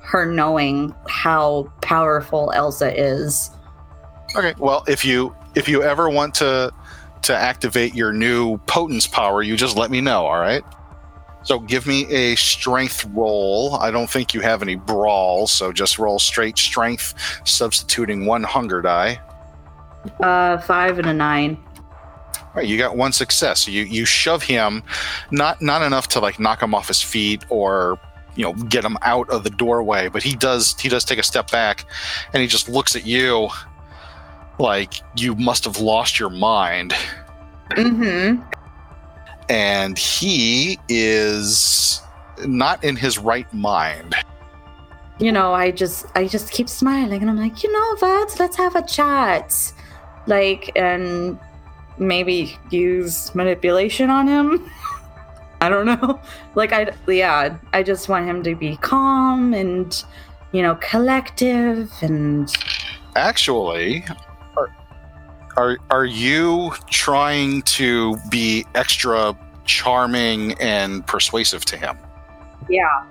her 0.00 0.26
knowing 0.26 0.94
how 1.08 1.72
powerful 1.80 2.52
Elsa 2.54 2.98
is. 2.98 3.50
Okay. 4.36 4.54
Well, 4.58 4.84
if 4.88 5.04
you 5.04 5.34
if 5.54 5.68
you 5.68 5.82
ever 5.82 6.08
want 6.08 6.34
to 6.36 6.72
to 7.22 7.36
activate 7.36 7.94
your 7.94 8.12
new 8.12 8.58
potence 8.58 9.06
power, 9.06 9.42
you 9.42 9.56
just 9.56 9.76
let 9.76 9.90
me 9.90 10.00
know. 10.00 10.26
All 10.26 10.38
right. 10.38 10.64
So 11.44 11.58
give 11.58 11.86
me 11.86 12.06
a 12.06 12.36
strength 12.36 13.04
roll. 13.06 13.74
I 13.76 13.90
don't 13.90 14.08
think 14.08 14.34
you 14.34 14.40
have 14.40 14.62
any 14.62 14.76
brawl, 14.76 15.46
so 15.46 15.72
just 15.72 15.98
roll 15.98 16.18
straight 16.18 16.58
strength, 16.58 17.14
substituting 17.44 18.26
one 18.26 18.42
hunger 18.42 18.80
die. 18.80 19.20
Uh, 20.20 20.58
five 20.58 20.98
and 20.98 21.08
a 21.08 21.14
nine. 21.14 21.58
All 22.36 22.56
right, 22.56 22.66
you 22.66 22.76
got 22.76 22.96
one 22.96 23.12
success. 23.12 23.66
You 23.66 23.84
you 23.84 24.04
shove 24.04 24.42
him, 24.42 24.82
not 25.30 25.62
not 25.62 25.82
enough 25.82 26.08
to 26.08 26.20
like 26.20 26.38
knock 26.38 26.62
him 26.62 26.74
off 26.74 26.88
his 26.88 27.00
feet 27.00 27.44
or 27.48 27.98
you 28.36 28.44
know 28.44 28.52
get 28.52 28.84
him 28.84 28.98
out 29.02 29.30
of 29.30 29.42
the 29.42 29.50
doorway, 29.50 30.08
but 30.08 30.22
he 30.22 30.34
does 30.34 30.78
he 30.78 30.88
does 30.88 31.04
take 31.04 31.18
a 31.18 31.22
step 31.22 31.50
back, 31.50 31.86
and 32.32 32.42
he 32.42 32.46
just 32.46 32.68
looks 32.68 32.94
at 32.94 33.06
you 33.06 33.48
like 34.58 34.94
you 35.16 35.34
must 35.34 35.64
have 35.64 35.78
lost 35.78 36.18
your 36.18 36.30
mind. 36.30 36.94
Mm-hmm. 37.70 38.42
And 39.48 39.98
he 39.98 40.78
is 40.88 42.00
not 42.46 42.82
in 42.84 42.96
his 42.96 43.18
right 43.18 43.52
mind. 43.52 44.14
You 45.18 45.32
know, 45.32 45.52
I 45.52 45.70
just 45.70 46.06
I 46.14 46.26
just 46.26 46.50
keep 46.50 46.68
smiling 46.68 47.20
and 47.20 47.30
I'm 47.30 47.38
like, 47.38 47.62
you 47.62 47.72
know 47.72 47.96
what? 47.96 48.38
Let's 48.38 48.56
have 48.56 48.74
a 48.76 48.82
chat. 48.82 49.72
Like 50.26 50.72
and 50.76 51.38
maybe 51.98 52.56
use 52.70 53.34
manipulation 53.34 54.10
on 54.10 54.26
him. 54.26 54.70
I 55.60 55.68
don't 55.68 55.86
know. 55.86 56.20
Like 56.54 56.72
I 56.72 56.92
yeah, 57.06 57.56
I 57.72 57.82
just 57.82 58.10
want 58.10 58.26
him 58.26 58.42
to 58.42 58.54
be 58.54 58.76
calm 58.76 59.54
and 59.54 60.04
you 60.52 60.60
know, 60.60 60.74
collective 60.76 61.90
and 62.02 62.52
Actually, 63.16 64.04
are 65.56 65.78
are, 65.90 66.04
you 66.04 66.72
trying 66.90 67.62
to 67.62 68.16
be 68.30 68.64
extra 68.74 69.36
charming 69.64 70.52
and 70.54 71.06
persuasive 71.06 71.64
to 71.66 71.76
him? 71.76 71.98
Yeah. 72.68 73.04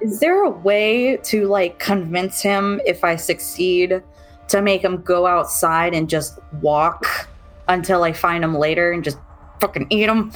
Is 0.00 0.20
there 0.20 0.44
a 0.44 0.50
way 0.50 1.16
to 1.24 1.46
like 1.46 1.78
convince 1.78 2.40
him 2.40 2.80
if 2.86 3.04
I 3.04 3.16
succeed 3.16 4.02
to 4.48 4.62
make 4.62 4.82
him 4.82 5.02
go 5.02 5.26
outside 5.26 5.94
and 5.94 6.08
just 6.08 6.38
walk 6.60 7.28
until 7.68 8.02
I 8.02 8.12
find 8.12 8.42
him 8.42 8.56
later 8.56 8.92
and 8.92 9.02
just 9.02 9.18
fucking 9.60 9.86
eat 9.90 10.08
him? 10.08 10.32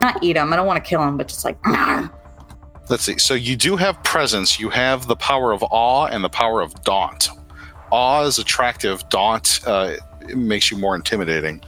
Not 0.00 0.22
eat 0.22 0.36
him. 0.36 0.52
I 0.52 0.56
don't 0.56 0.66
want 0.66 0.82
to 0.82 0.88
kill 0.88 1.02
him, 1.02 1.16
but 1.16 1.28
just 1.28 1.44
like 1.44 1.58
Let's 2.88 3.02
see. 3.02 3.18
So 3.18 3.34
you 3.34 3.56
do 3.56 3.76
have 3.76 4.00
presence. 4.04 4.60
You 4.60 4.70
have 4.70 5.08
the 5.08 5.16
power 5.16 5.52
of 5.52 5.64
awe 5.70 6.06
and 6.06 6.22
the 6.22 6.28
power 6.28 6.60
of 6.60 6.84
daunt. 6.84 7.30
Awe 7.90 8.22
is 8.24 8.38
attractive. 8.38 9.08
Daunt 9.08 9.60
uh, 9.66 9.96
makes 10.34 10.70
you 10.70 10.76
more 10.76 10.94
intimidating. 10.94 11.62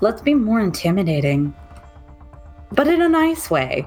let's 0.00 0.22
be 0.22 0.34
more 0.34 0.60
intimidating. 0.60 1.54
But 2.72 2.88
in 2.88 3.02
a 3.02 3.08
nice 3.08 3.50
way. 3.50 3.86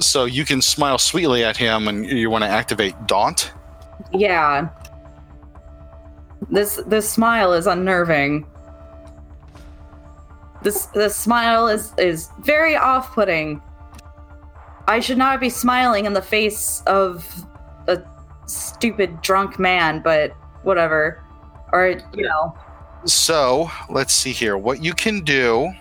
So 0.00 0.26
you 0.26 0.44
can 0.44 0.60
smile 0.60 0.98
sweetly 0.98 1.42
at 1.44 1.56
him, 1.56 1.88
and 1.88 2.04
you 2.04 2.28
want 2.28 2.44
to 2.44 2.48
activate 2.48 2.94
daunt. 3.06 3.52
Yeah. 4.12 4.68
This 6.50 6.76
this 6.86 7.08
smile 7.08 7.52
is 7.54 7.66
unnerving. 7.66 8.46
This 10.62 10.86
this 10.86 11.16
smile 11.16 11.68
is 11.68 11.92
is 11.96 12.28
very 12.40 12.76
off-putting. 12.76 13.62
I 14.88 15.00
should 15.00 15.18
not 15.18 15.40
be 15.40 15.48
smiling 15.48 16.04
in 16.04 16.12
the 16.12 16.22
face 16.22 16.82
of 16.86 17.26
a 17.88 18.02
stupid 18.46 19.22
drunk 19.22 19.58
man, 19.58 20.00
but 20.04 20.36
whatever. 20.66 21.22
Or 21.72 21.88
you 22.14 22.24
know, 22.24 22.54
So 23.04 23.70
let's 23.88 24.12
see 24.12 24.32
here. 24.32 24.56
What 24.58 24.82
you 24.82 24.92
can 24.92 25.20
do 25.22 25.72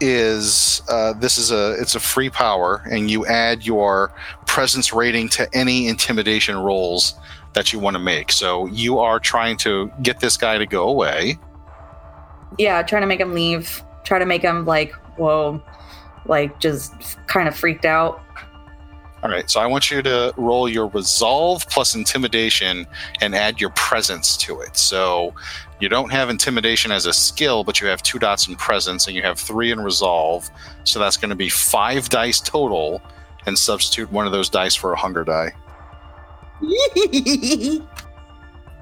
is 0.00 0.82
uh, 0.88 1.12
this 1.14 1.38
is 1.38 1.50
a 1.50 1.72
it's 1.80 1.94
a 1.94 2.00
free 2.00 2.30
power, 2.30 2.82
and 2.90 3.10
you 3.10 3.26
add 3.26 3.64
your 3.64 4.12
presence 4.46 4.92
rating 4.92 5.28
to 5.30 5.48
any 5.52 5.88
intimidation 5.88 6.56
rolls 6.56 7.14
that 7.54 7.72
you 7.72 7.78
want 7.78 7.94
to 7.94 7.98
make. 8.00 8.30
So 8.30 8.66
you 8.66 8.98
are 8.98 9.18
trying 9.18 9.56
to 9.58 9.90
get 10.02 10.20
this 10.20 10.36
guy 10.36 10.58
to 10.58 10.66
go 10.66 10.88
away. 10.88 11.38
yeah, 12.58 12.82
trying 12.82 13.02
to 13.02 13.06
make 13.06 13.20
him 13.20 13.34
leave, 13.34 13.82
try 14.04 14.18
to 14.18 14.26
make 14.26 14.42
him 14.42 14.64
like, 14.64 14.92
whoa, 15.16 15.62
like 16.26 16.58
just 16.60 16.92
kind 17.26 17.48
of 17.48 17.56
freaked 17.56 17.84
out. 17.84 18.20
All 19.22 19.30
right. 19.30 19.50
So 19.50 19.60
I 19.60 19.66
want 19.66 19.90
you 19.90 20.00
to 20.02 20.32
roll 20.36 20.68
your 20.68 20.86
resolve 20.88 21.68
plus 21.68 21.94
intimidation 21.94 22.86
and 23.20 23.34
add 23.34 23.60
your 23.60 23.70
presence 23.70 24.36
to 24.38 24.60
it. 24.60 24.76
So 24.76 25.34
you 25.80 25.88
don't 25.88 26.10
have 26.12 26.30
intimidation 26.30 26.92
as 26.92 27.06
a 27.06 27.12
skill, 27.12 27.64
but 27.64 27.80
you 27.80 27.88
have 27.88 28.02
two 28.02 28.18
dots 28.18 28.46
in 28.46 28.54
presence 28.54 29.06
and 29.06 29.16
you 29.16 29.22
have 29.22 29.38
three 29.38 29.72
in 29.72 29.80
resolve. 29.80 30.48
So 30.84 31.00
that's 31.00 31.16
going 31.16 31.30
to 31.30 31.36
be 31.36 31.48
five 31.48 32.08
dice 32.08 32.40
total. 32.40 33.02
And 33.46 33.58
substitute 33.58 34.12
one 34.12 34.26
of 34.26 34.32
those 34.32 34.50
dice 34.50 34.74
for 34.74 34.92
a 34.92 34.96
hunger 34.96 35.24
die. 35.24 35.52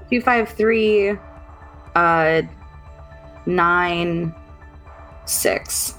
Two 0.09 0.21
five 0.21 0.49
three, 0.49 1.17
uh, 1.95 2.41
nine, 3.45 4.35
six. 5.25 5.93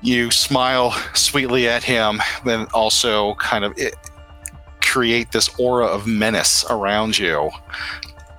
You 0.00 0.30
smile 0.30 0.92
sweetly 1.14 1.68
at 1.68 1.82
him, 1.82 2.20
then 2.44 2.66
also 2.72 3.34
kind 3.34 3.64
of 3.64 3.76
create 4.80 5.32
this 5.32 5.50
aura 5.58 5.86
of 5.86 6.06
menace 6.06 6.64
around 6.70 7.18
you. 7.18 7.50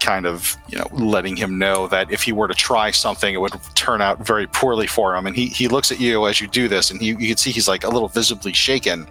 Kind 0.10 0.26
of, 0.26 0.58
you 0.68 0.78
know, 0.80 0.88
letting 0.92 1.36
him 1.36 1.60
know 1.60 1.88
that 1.90 2.12
if 2.12 2.24
he 2.24 2.32
were 2.32 2.48
to 2.48 2.56
try 2.56 2.90
something, 2.90 3.32
it 3.32 3.38
would 3.38 3.54
turn 3.76 4.02
out 4.02 4.26
very 4.26 4.48
poorly 4.48 4.88
for 4.88 5.16
him. 5.16 5.28
And 5.28 5.36
he, 5.36 5.50
he 5.50 5.68
looks 5.68 5.92
at 5.92 6.00
you 6.00 6.26
as 6.26 6.42
you 6.42 6.48
do 6.48 6.68
this, 6.68 6.90
and 6.90 7.00
he, 7.00 7.10
you 7.10 7.28
can 7.28 7.38
see 7.38 7.52
he's 7.52 7.68
like 7.68 7.84
a 7.84 7.90
little 7.90 8.08
visibly 8.08 8.52
shaken. 8.52 9.06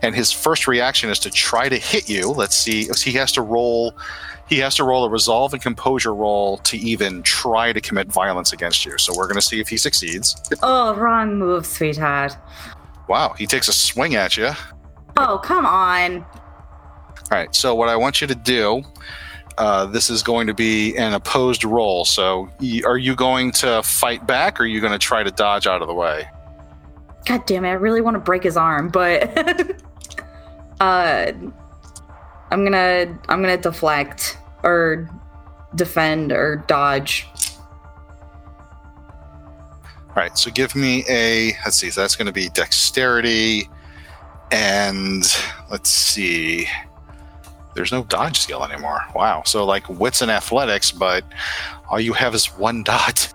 And 0.00 0.14
his 0.14 0.32
first 0.32 0.66
reaction 0.66 1.10
is 1.10 1.18
to 1.18 1.30
try 1.30 1.68
to 1.68 1.76
hit 1.76 2.08
you. 2.08 2.30
Let's 2.30 2.56
see. 2.56 2.88
He 3.04 3.12
has 3.18 3.32
to 3.32 3.42
roll. 3.42 3.94
He 4.48 4.56
has 4.60 4.74
to 4.76 4.84
roll 4.84 5.04
a 5.04 5.10
resolve 5.10 5.52
and 5.52 5.60
composure 5.62 6.14
roll 6.14 6.56
to 6.58 6.78
even 6.78 7.22
try 7.22 7.74
to 7.74 7.80
commit 7.80 8.08
violence 8.08 8.54
against 8.54 8.86
you. 8.86 8.96
So 8.96 9.12
we're 9.14 9.26
going 9.26 9.36
to 9.36 9.42
see 9.42 9.60
if 9.60 9.68
he 9.68 9.76
succeeds. 9.76 10.40
Oh, 10.62 10.94
wrong 10.94 11.38
move, 11.38 11.66
sweetheart. 11.66 12.34
Wow, 13.08 13.34
he 13.36 13.46
takes 13.46 13.68
a 13.68 13.74
swing 13.74 14.14
at 14.14 14.38
you. 14.38 14.52
Oh, 15.18 15.38
come 15.44 15.66
on. 15.66 16.24
All 16.24 16.24
right. 17.30 17.54
So 17.54 17.74
what 17.74 17.90
I 17.90 17.96
want 17.96 18.22
you 18.22 18.26
to 18.26 18.34
do, 18.34 18.82
uh, 19.58 19.86
this 19.86 20.10
is 20.10 20.22
going 20.22 20.46
to 20.46 20.54
be 20.54 20.96
an 20.96 21.12
opposed 21.12 21.64
roll. 21.64 22.04
So 22.04 22.48
are 22.84 22.98
you 22.98 23.14
going 23.14 23.52
to 23.52 23.82
fight 23.82 24.26
back, 24.26 24.60
or 24.60 24.64
are 24.64 24.66
you 24.66 24.80
going 24.80 24.92
to 24.92 24.98
try 24.98 25.22
to 25.22 25.30
dodge 25.30 25.66
out 25.66 25.82
of 25.82 25.88
the 25.88 25.94
way? 25.94 26.28
God 27.26 27.44
damn 27.46 27.64
it! 27.64 27.68
I 27.68 27.72
really 27.72 28.00
want 28.00 28.14
to 28.14 28.20
break 28.20 28.42
his 28.42 28.56
arm, 28.56 28.88
but 28.88 29.36
uh, 30.80 31.32
I'm 32.50 32.64
gonna 32.64 33.18
I'm 33.28 33.42
gonna 33.42 33.58
deflect 33.58 34.38
or 34.62 35.08
defend 35.74 36.32
or 36.32 36.64
dodge. 36.66 37.26
All 40.08 40.16
right. 40.16 40.36
So 40.36 40.50
give 40.50 40.74
me 40.74 41.04
a. 41.08 41.52
Let's 41.64 41.76
see. 41.76 41.90
So 41.90 42.00
that's 42.00 42.16
going 42.16 42.26
to 42.26 42.32
be 42.32 42.48
dexterity, 42.48 43.68
and 44.50 45.24
let's 45.70 45.90
see. 45.90 46.66
There's 47.74 47.92
no 47.92 48.04
dodge 48.04 48.38
skill 48.40 48.64
anymore. 48.64 49.00
Wow. 49.14 49.42
So 49.46 49.64
like 49.64 49.88
wits 49.88 50.22
and 50.22 50.30
athletics, 50.30 50.90
but 50.90 51.24
all 51.88 52.00
you 52.00 52.12
have 52.12 52.34
is 52.34 52.46
one 52.46 52.82
dot. 52.84 53.32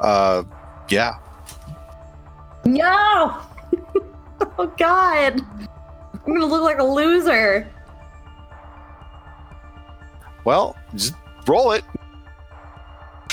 Uh, 0.00 0.44
yeah. 0.88 1.14
No! 2.64 3.40
oh 4.58 4.72
God! 4.76 5.40
I'm 6.26 6.34
gonna 6.34 6.46
look 6.46 6.62
like 6.62 6.78
a 6.78 6.84
loser. 6.84 7.68
Well, 10.44 10.76
just 10.94 11.14
roll 11.46 11.72
it. 11.72 11.84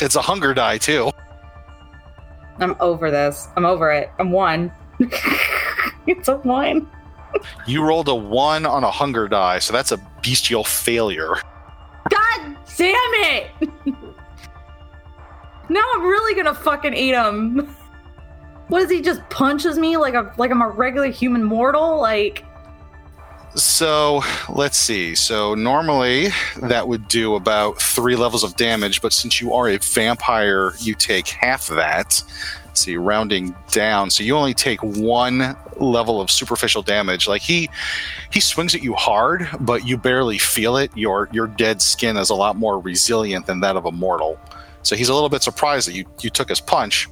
It's 0.02 0.16
a 0.16 0.22
hunger 0.22 0.54
die 0.54 0.78
too. 0.78 1.12
I'm 2.60 2.76
over 2.80 3.12
this. 3.12 3.48
I'm 3.56 3.66
over 3.66 3.92
it. 3.92 4.12
I'm 4.20 4.32
one. 4.32 4.72
it's 6.08 6.28
a 6.28 6.38
one. 6.38 6.90
You 7.66 7.84
rolled 7.84 8.08
a 8.08 8.16
one 8.16 8.66
on 8.66 8.84
a 8.84 8.92
hunger 8.92 9.28
die, 9.28 9.60
so 9.60 9.74
that's 9.74 9.92
a 9.92 9.98
bestial 10.24 10.64
failure. 10.64 11.36
God 12.10 12.58
damn 12.78 12.96
it! 13.14 13.52
now 15.70 15.84
I'm 15.96 16.04
really 16.04 16.36
gonna 16.36 16.56
fucking 16.56 16.94
eat 16.94 17.14
him. 17.14 17.76
What 18.70 18.82
is 18.84 18.90
he 18.90 19.02
just 19.02 19.28
punches 19.30 19.78
me 19.78 19.98
like 19.98 20.14
a 20.14 20.34
like 20.38 20.52
I'm 20.52 20.62
a 20.62 20.70
regular 20.70 21.10
human 21.10 21.44
mortal? 21.44 22.00
Like 22.00 22.46
So 23.56 24.22
let's 24.48 24.78
see. 24.78 25.16
So 25.16 25.56
normally 25.56 26.28
that 26.62 26.88
would 26.88 27.08
do 27.08 27.36
about 27.36 27.82
three 27.82 28.16
levels 28.16 28.44
of 28.44 28.56
damage, 28.56 29.02
but 29.02 29.12
since 29.12 29.42
you 29.42 29.54
are 29.54 29.70
a 29.70 29.78
vampire, 29.78 30.74
you 30.80 30.94
take 30.94 31.28
half 31.28 31.68
that. 31.68 32.24
Let's 32.66 32.82
see, 32.82 32.96
rounding 32.96 33.56
down. 33.72 34.12
So 34.12 34.24
you 34.24 34.38
only 34.38 34.54
take 34.54 34.82
one 34.84 35.58
level 35.78 36.22
of 36.22 36.30
superficial 36.30 36.84
damage. 36.84 37.28
Like 37.28 37.42
he 37.42 37.70
he 38.32 38.40
swings 38.40 38.76
at 38.76 38.84
you 38.84 38.94
hard, 38.94 39.50
but 39.60 39.88
you 39.88 39.98
barely 39.98 40.38
feel 40.38 40.78
it. 40.78 40.96
Your 40.96 41.28
your 41.32 41.48
dead 41.48 41.82
skin 41.82 42.18
is 42.18 42.30
a 42.30 42.36
lot 42.36 42.56
more 42.56 42.80
resilient 42.80 43.48
than 43.48 43.62
that 43.62 43.76
of 43.76 43.86
a 43.86 43.92
mortal. 43.92 44.40
So 44.84 44.96
he's 44.96 45.10
a 45.10 45.14
little 45.14 45.30
bit 45.30 45.42
surprised 45.42 45.88
that 45.88 45.94
you 45.94 46.06
you 46.22 46.30
took 46.30 46.50
his 46.50 46.62
punch, 46.62 47.10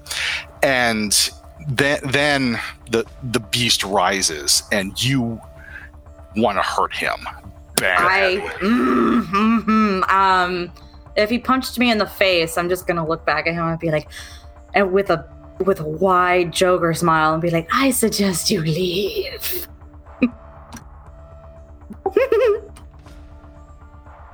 and 0.61 1.31
then 1.67 1.99
then 2.03 2.59
the 2.91 3.05
the 3.23 3.39
beast 3.39 3.83
rises, 3.83 4.61
and 4.71 5.01
you 5.03 5.41
want 6.37 6.57
to 6.57 6.61
hurt 6.61 6.93
him. 6.93 7.17
Bad. 7.75 7.99
I 7.99 8.37
mm-hmm, 8.59 10.03
um 10.03 10.71
if 11.15 11.29
he 11.29 11.39
punched 11.39 11.77
me 11.79 11.91
in 11.91 11.97
the 11.97 12.05
face, 12.05 12.57
I'm 12.57 12.69
just 12.69 12.87
gonna 12.87 13.07
look 13.07 13.25
back 13.25 13.47
at 13.47 13.53
him 13.53 13.65
and 13.65 13.79
be 13.79 13.91
like, 13.91 14.09
and 14.73 14.91
with 14.91 15.09
a 15.09 15.27
with 15.59 15.79
a 15.79 15.87
wide 15.87 16.53
Joker 16.53 16.93
smile 16.93 17.33
and 17.33 17.41
be 17.41 17.49
like, 17.49 17.67
I 17.73 17.91
suggest 17.91 18.51
you 18.51 18.61
leave. 18.61 19.67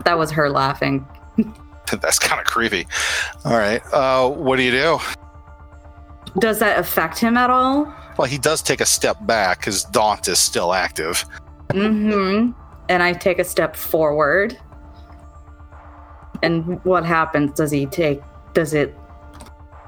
that 0.05 0.17
was 0.17 0.31
her 0.31 0.49
laughing. 0.49 1.07
That's 2.01 2.19
kind 2.19 2.39
of 2.41 2.45
creepy. 2.47 2.87
All 3.45 3.57
right. 3.57 3.81
Uh, 3.93 4.29
what 4.29 4.57
do 4.57 4.63
you 4.63 4.71
do? 4.71 4.99
Does 6.39 6.59
that 6.59 6.79
affect 6.79 7.19
him 7.19 7.37
at 7.37 7.49
all? 7.49 7.93
Well, 8.17 8.27
he 8.27 8.37
does 8.37 8.61
take 8.61 8.81
a 8.81 8.85
step 8.85 9.17
back. 9.25 9.65
His 9.65 9.83
daunt 9.85 10.27
is 10.27 10.39
still 10.39 10.73
active. 10.73 11.25
Mm-hmm. 11.73 12.51
And 12.89 13.03
I 13.03 13.13
take 13.13 13.39
a 13.39 13.43
step 13.43 13.75
forward. 13.75 14.57
And 16.41 16.83
what 16.83 17.05
happens? 17.05 17.53
Does 17.53 17.71
he 17.71 17.85
take? 17.85 18.21
Does 18.53 18.73
it? 18.73 18.95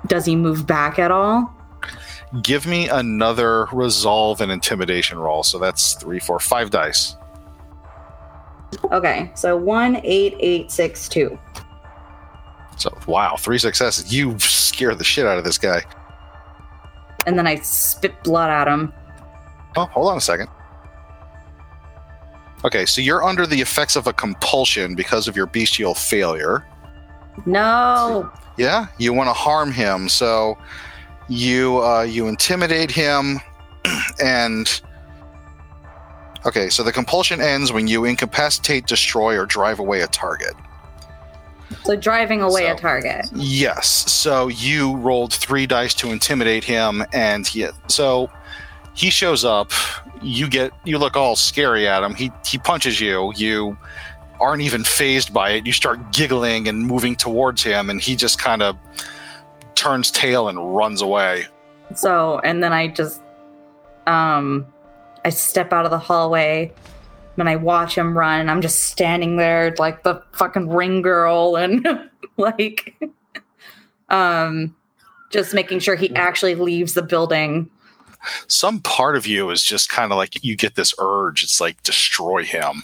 Does 0.07 0.25
he 0.25 0.35
move 0.35 0.65
back 0.65 0.99
at 0.99 1.11
all? 1.11 1.51
Give 2.41 2.65
me 2.65 2.89
another 2.89 3.65
resolve 3.71 4.41
and 4.41 4.51
intimidation 4.51 5.17
roll. 5.17 5.43
So 5.43 5.59
that's 5.59 5.93
three, 5.93 6.19
four, 6.19 6.39
five 6.39 6.69
dice. 6.69 7.15
Okay, 8.91 9.31
so 9.35 9.55
one, 9.55 10.01
eight, 10.03 10.35
eight, 10.39 10.71
six, 10.71 11.07
two. 11.07 11.37
So 12.77 12.95
wow, 13.07 13.35
three 13.37 13.57
successes. 13.57 14.13
You 14.13 14.37
scare 14.39 14.95
the 14.95 15.03
shit 15.03 15.25
out 15.25 15.37
of 15.37 15.43
this 15.43 15.57
guy. 15.57 15.83
And 17.25 17.37
then 17.37 17.47
I 17.47 17.55
spit 17.57 18.21
blood 18.23 18.49
at 18.49 18.67
him. 18.67 18.93
Oh, 19.77 19.85
hold 19.85 20.09
on 20.09 20.17
a 20.17 20.21
second. 20.21 20.49
Okay, 22.65 22.87
so 22.87 22.99
you're 22.99 23.23
under 23.23 23.45
the 23.45 23.61
effects 23.61 23.95
of 23.95 24.07
a 24.07 24.13
compulsion 24.13 24.95
because 24.95 25.27
of 25.27 25.35
your 25.35 25.45
bestial 25.45 25.93
failure. 25.93 26.65
No. 27.45 28.31
Yeah, 28.57 28.87
you 28.97 29.13
want 29.13 29.29
to 29.29 29.33
harm 29.33 29.71
him, 29.71 30.09
so 30.09 30.57
you 31.27 31.83
uh, 31.83 32.01
you 32.01 32.27
intimidate 32.27 32.89
him, 32.89 33.39
and 34.23 34.81
okay, 36.45 36.69
so 36.69 36.81
the 36.81 36.91
compulsion 36.91 37.39
ends 37.39 37.71
when 37.71 37.87
you 37.87 38.05
incapacitate, 38.05 38.87
destroy, 38.87 39.37
or 39.37 39.45
drive 39.45 39.77
away 39.77 40.01
a 40.01 40.07
target. 40.07 40.55
So 41.83 41.95
driving 41.95 42.41
away 42.41 42.67
a 42.67 42.75
target. 42.75 43.25
Yes. 43.35 44.11
So 44.11 44.47
you 44.47 44.95
rolled 44.97 45.33
three 45.33 45.67
dice 45.67 45.93
to 45.95 46.11
intimidate 46.11 46.63
him, 46.63 47.03
and 47.13 47.45
he 47.45 47.67
so 47.89 48.31
he 48.95 49.11
shows 49.11 49.45
up. 49.45 49.71
You 50.25 50.49
get 50.49 50.71
you 50.83 50.97
look 50.97 51.15
all 51.15 51.35
scary 51.35 51.87
at 51.87 52.03
him. 52.03 52.15
He 52.15 52.31
he 52.45 52.57
punches 52.57 52.99
you. 52.99 53.31
You 53.35 53.77
aren't 54.39 54.61
even 54.61 54.83
fazed 54.83 55.33
by 55.33 55.51
it. 55.51 55.65
You 55.65 55.71
start 55.71 56.11
giggling 56.11 56.67
and 56.67 56.85
moving 56.85 57.15
towards 57.15 57.63
him, 57.63 57.89
and 57.89 58.01
he 58.01 58.15
just 58.15 58.39
kind 58.39 58.61
of 58.61 58.77
turns 59.75 60.11
tail 60.11 60.47
and 60.47 60.75
runs 60.75 61.01
away. 61.01 61.45
So, 61.93 62.39
and 62.39 62.63
then 62.63 62.73
I 62.73 62.87
just, 62.87 63.21
um, 64.07 64.65
I 65.23 65.29
step 65.29 65.71
out 65.71 65.85
of 65.85 65.91
the 65.91 65.99
hallway 65.99 66.73
and 67.37 67.49
I 67.49 67.57
watch 67.57 67.95
him 67.95 68.17
run. 68.17 68.39
And 68.39 68.49
I'm 68.49 68.61
just 68.61 68.83
standing 68.83 69.37
there 69.37 69.75
like 69.77 70.03
the 70.03 70.23
fucking 70.33 70.69
ring 70.69 71.01
girl 71.01 71.55
and 71.55 71.85
like, 72.37 72.95
um, 74.09 74.75
just 75.29 75.53
making 75.53 75.79
sure 75.79 75.95
he 75.95 76.15
actually 76.15 76.55
leaves 76.55 76.93
the 76.93 77.03
building. 77.03 77.69
Some 78.47 78.79
part 78.79 79.15
of 79.15 79.25
you 79.25 79.49
is 79.49 79.63
just 79.63 79.89
kind 79.89 80.11
of 80.11 80.17
like 80.17 80.43
you 80.43 80.55
get 80.55 80.75
this 80.75 80.93
urge. 80.99 81.43
It's 81.43 81.61
like 81.61 81.81
destroy 81.83 82.43
him. 82.43 82.83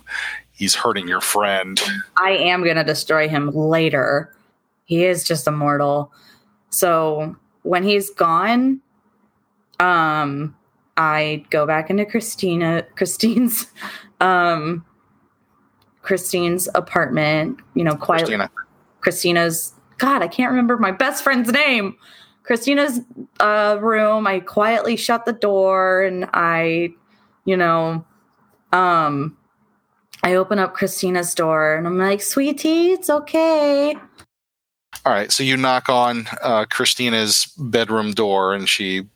He's 0.51 0.75
hurting 0.75 1.07
your 1.07 1.21
friend. 1.21 1.81
I 2.17 2.31
am 2.31 2.63
going 2.63 2.75
to 2.75 2.83
destroy 2.83 3.27
him 3.27 3.49
later. 3.49 4.35
He 4.85 5.05
is 5.05 5.23
just 5.23 5.47
immortal. 5.47 6.11
So 6.69 7.35
when 7.63 7.83
he's 7.83 8.09
gone, 8.11 8.81
um, 9.79 10.55
I 10.97 11.45
go 11.49 11.65
back 11.65 11.89
into 11.89 12.05
Christina, 12.05 12.85
Christine's, 12.95 13.65
um, 14.21 14.85
Christine's 16.01 16.67
apartment, 16.75 17.59
you 17.73 17.83
know, 17.83 17.95
quietly. 17.95 18.35
Christina. 18.35 18.51
Christina's, 19.01 19.73
God, 19.97 20.21
I 20.21 20.27
can't 20.27 20.51
remember 20.51 20.77
my 20.77 20.91
best 20.91 21.23
friend's 21.23 21.51
name. 21.51 21.95
Christina's 22.51 22.99
uh, 23.39 23.77
room. 23.79 24.27
I 24.27 24.41
quietly 24.41 24.97
shut 24.97 25.23
the 25.23 25.31
door 25.31 26.01
and 26.01 26.29
I, 26.33 26.89
you 27.45 27.55
know, 27.55 28.03
um, 28.73 29.37
I 30.21 30.35
open 30.35 30.59
up 30.59 30.73
Christina's 30.73 31.33
door 31.33 31.75
and 31.75 31.87
I'm 31.87 31.97
like, 31.97 32.21
sweetie, 32.21 32.91
it's 32.91 33.09
okay. 33.09 33.95
All 35.05 35.13
right, 35.13 35.31
so 35.31 35.43
you 35.43 35.55
knock 35.55 35.87
on 35.87 36.27
uh, 36.41 36.65
Christina's 36.65 37.45
bedroom 37.57 38.11
door, 38.11 38.53
and 38.53 38.67
she 38.67 39.07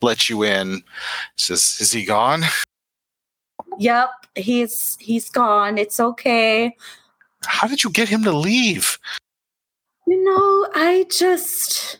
lets 0.00 0.30
you 0.30 0.42
in. 0.42 0.82
Says, 1.36 1.76
"Is 1.80 1.92
he 1.92 2.06
gone? 2.06 2.44
Yep, 3.78 4.08
he's 4.34 4.96
he's 4.98 5.28
gone. 5.28 5.76
It's 5.76 6.00
okay. 6.00 6.74
How 7.44 7.68
did 7.68 7.84
you 7.84 7.90
get 7.90 8.08
him 8.08 8.24
to 8.24 8.32
leave?" 8.32 8.98
You 10.06 10.24
know, 10.24 10.68
I 10.74 11.06
just 11.10 11.99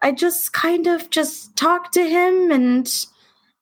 I 0.00 0.12
just 0.12 0.52
kind 0.52 0.86
of 0.86 1.10
just 1.10 1.56
talked 1.56 1.92
to 1.94 2.08
him 2.08 2.50
and 2.50 3.06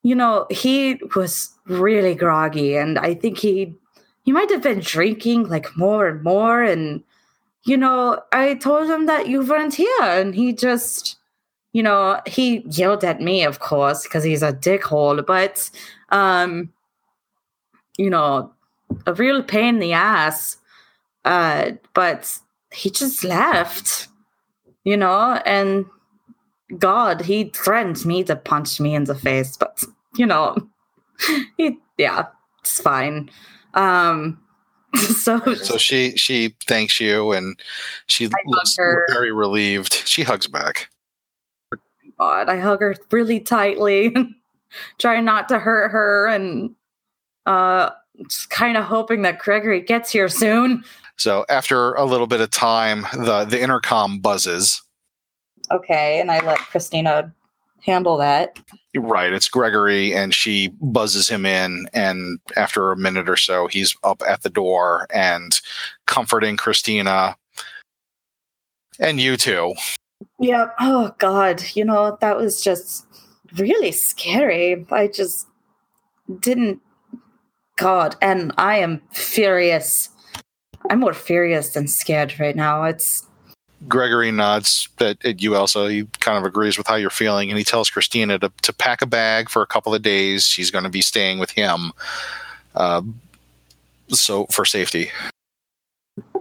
you 0.03 0.15
know, 0.15 0.45
he 0.49 0.99
was 1.15 1.49
really 1.65 2.15
groggy 2.15 2.77
and 2.77 2.97
I 2.99 3.13
think 3.13 3.37
he 3.39 3.75
he 4.23 4.31
might 4.31 4.49
have 4.51 4.61
been 4.63 4.79
drinking 4.79 5.49
like 5.49 5.75
more 5.75 6.07
and 6.07 6.23
more 6.23 6.63
and 6.63 7.03
you 7.63 7.75
know, 7.75 8.21
I 8.31 8.53
told 8.55 8.89
him 8.89 9.07
that 9.07 9.27
you 9.27 9.45
weren't 9.45 9.75
here 9.75 10.01
and 10.01 10.33
he 10.33 10.53
just 10.53 11.17
you 11.73 11.83
know, 11.83 12.21
he 12.25 12.59
yelled 12.69 13.03
at 13.03 13.21
me 13.21 13.43
of 13.43 13.59
course 13.59 14.03
because 14.03 14.23
he's 14.23 14.43
a 14.43 14.53
dickhole, 14.53 15.25
but 15.25 15.69
um 16.09 16.71
you 17.97 18.09
know, 18.09 18.53
a 19.07 19.13
real 19.13 19.41
pain 19.43 19.75
in 19.75 19.79
the 19.79 19.93
ass. 19.93 20.57
Uh 21.25 21.71
but 21.93 22.39
he 22.71 22.89
just 22.89 23.23
left, 23.23 24.07
you 24.83 24.95
know, 24.95 25.41
and 25.45 25.85
God, 26.77 27.21
he 27.21 27.45
threatened 27.45 28.05
me 28.05 28.23
to 28.25 28.35
punch 28.35 28.79
me 28.79 28.93
in 28.95 29.05
the 29.05 29.15
face, 29.15 29.55
but 29.55 29.83
you 30.15 30.25
know, 30.25 30.57
he 31.57 31.77
yeah, 31.97 32.25
it's 32.59 32.81
fine. 32.81 33.29
Um, 33.73 34.39
so, 34.95 35.39
So 35.55 35.77
she 35.77 36.15
she 36.17 36.55
thanks 36.67 36.99
you, 36.99 37.31
and 37.31 37.59
she 38.07 38.29
looks 38.45 38.75
very 38.75 39.31
relieved. 39.31 39.93
She 40.05 40.23
hugs 40.23 40.47
back. 40.47 40.89
God, 42.19 42.49
I 42.49 42.59
hug 42.59 42.81
her 42.81 42.95
really 43.11 43.39
tightly, 43.39 44.15
trying 44.97 45.25
not 45.25 45.47
to 45.49 45.59
hurt 45.59 45.89
her, 45.89 46.27
and 46.27 46.75
uh, 47.45 47.91
just 48.27 48.49
kind 48.49 48.75
of 48.75 48.85
hoping 48.85 49.21
that 49.21 49.39
Gregory 49.39 49.81
gets 49.81 50.11
here 50.11 50.29
soon. 50.29 50.83
So 51.17 51.45
after 51.49 51.93
a 51.93 52.05
little 52.05 52.27
bit 52.27 52.41
of 52.41 52.49
time, 52.49 53.05
the 53.13 53.45
the 53.45 53.61
intercom 53.61 54.19
buzzes. 54.19 54.81
Okay, 55.71 56.19
and 56.19 56.31
I 56.31 56.45
let 56.45 56.59
Christina 56.59 57.33
handle 57.81 58.17
that. 58.17 58.59
Right, 58.95 59.33
it's 59.33 59.49
Gregory, 59.49 60.13
and 60.13 60.33
she 60.33 60.69
buzzes 60.81 61.29
him 61.29 61.45
in. 61.45 61.87
And 61.93 62.39
after 62.55 62.91
a 62.91 62.97
minute 62.97 63.29
or 63.29 63.37
so, 63.37 63.67
he's 63.67 63.95
up 64.03 64.21
at 64.27 64.43
the 64.43 64.49
door 64.49 65.07
and 65.13 65.59
comforting 66.05 66.57
Christina 66.57 67.35
and 68.99 69.21
you 69.21 69.37
too. 69.37 69.75
Yeah. 70.39 70.69
Oh 70.79 71.13
God, 71.17 71.63
you 71.73 71.85
know 71.85 72.17
that 72.21 72.37
was 72.37 72.61
just 72.61 73.05
really 73.55 73.91
scary. 73.91 74.85
I 74.91 75.07
just 75.07 75.47
didn't. 76.39 76.81
God, 77.75 78.15
and 78.23 78.51
I 78.57 78.79
am 78.79 79.01
furious. 79.11 80.09
I'm 80.89 80.99
more 80.99 81.13
furious 81.13 81.69
than 81.69 81.87
scared 81.87 82.39
right 82.39 82.55
now. 82.55 82.83
It's 82.83 83.26
Gregory 83.87 84.31
nods 84.31 84.89
at, 84.99 85.23
at 85.23 85.41
you, 85.41 85.55
Elsa. 85.55 85.89
He 85.89 86.05
kind 86.19 86.37
of 86.37 86.43
agrees 86.43 86.77
with 86.77 86.87
how 86.87 86.95
you're 86.95 87.09
feeling, 87.09 87.49
and 87.49 87.57
he 87.57 87.63
tells 87.63 87.89
Christina 87.89 88.39
to, 88.39 88.51
to 88.63 88.73
pack 88.73 89.01
a 89.01 89.05
bag 89.05 89.49
for 89.49 89.61
a 89.61 89.67
couple 89.67 89.93
of 89.93 90.01
days. 90.01 90.45
She's 90.45 90.71
going 90.71 90.83
to 90.83 90.89
be 90.89 91.01
staying 91.01 91.39
with 91.39 91.51
him, 91.51 91.91
uh, 92.75 93.01
so 94.09 94.45
for 94.47 94.65
safety. 94.65 95.11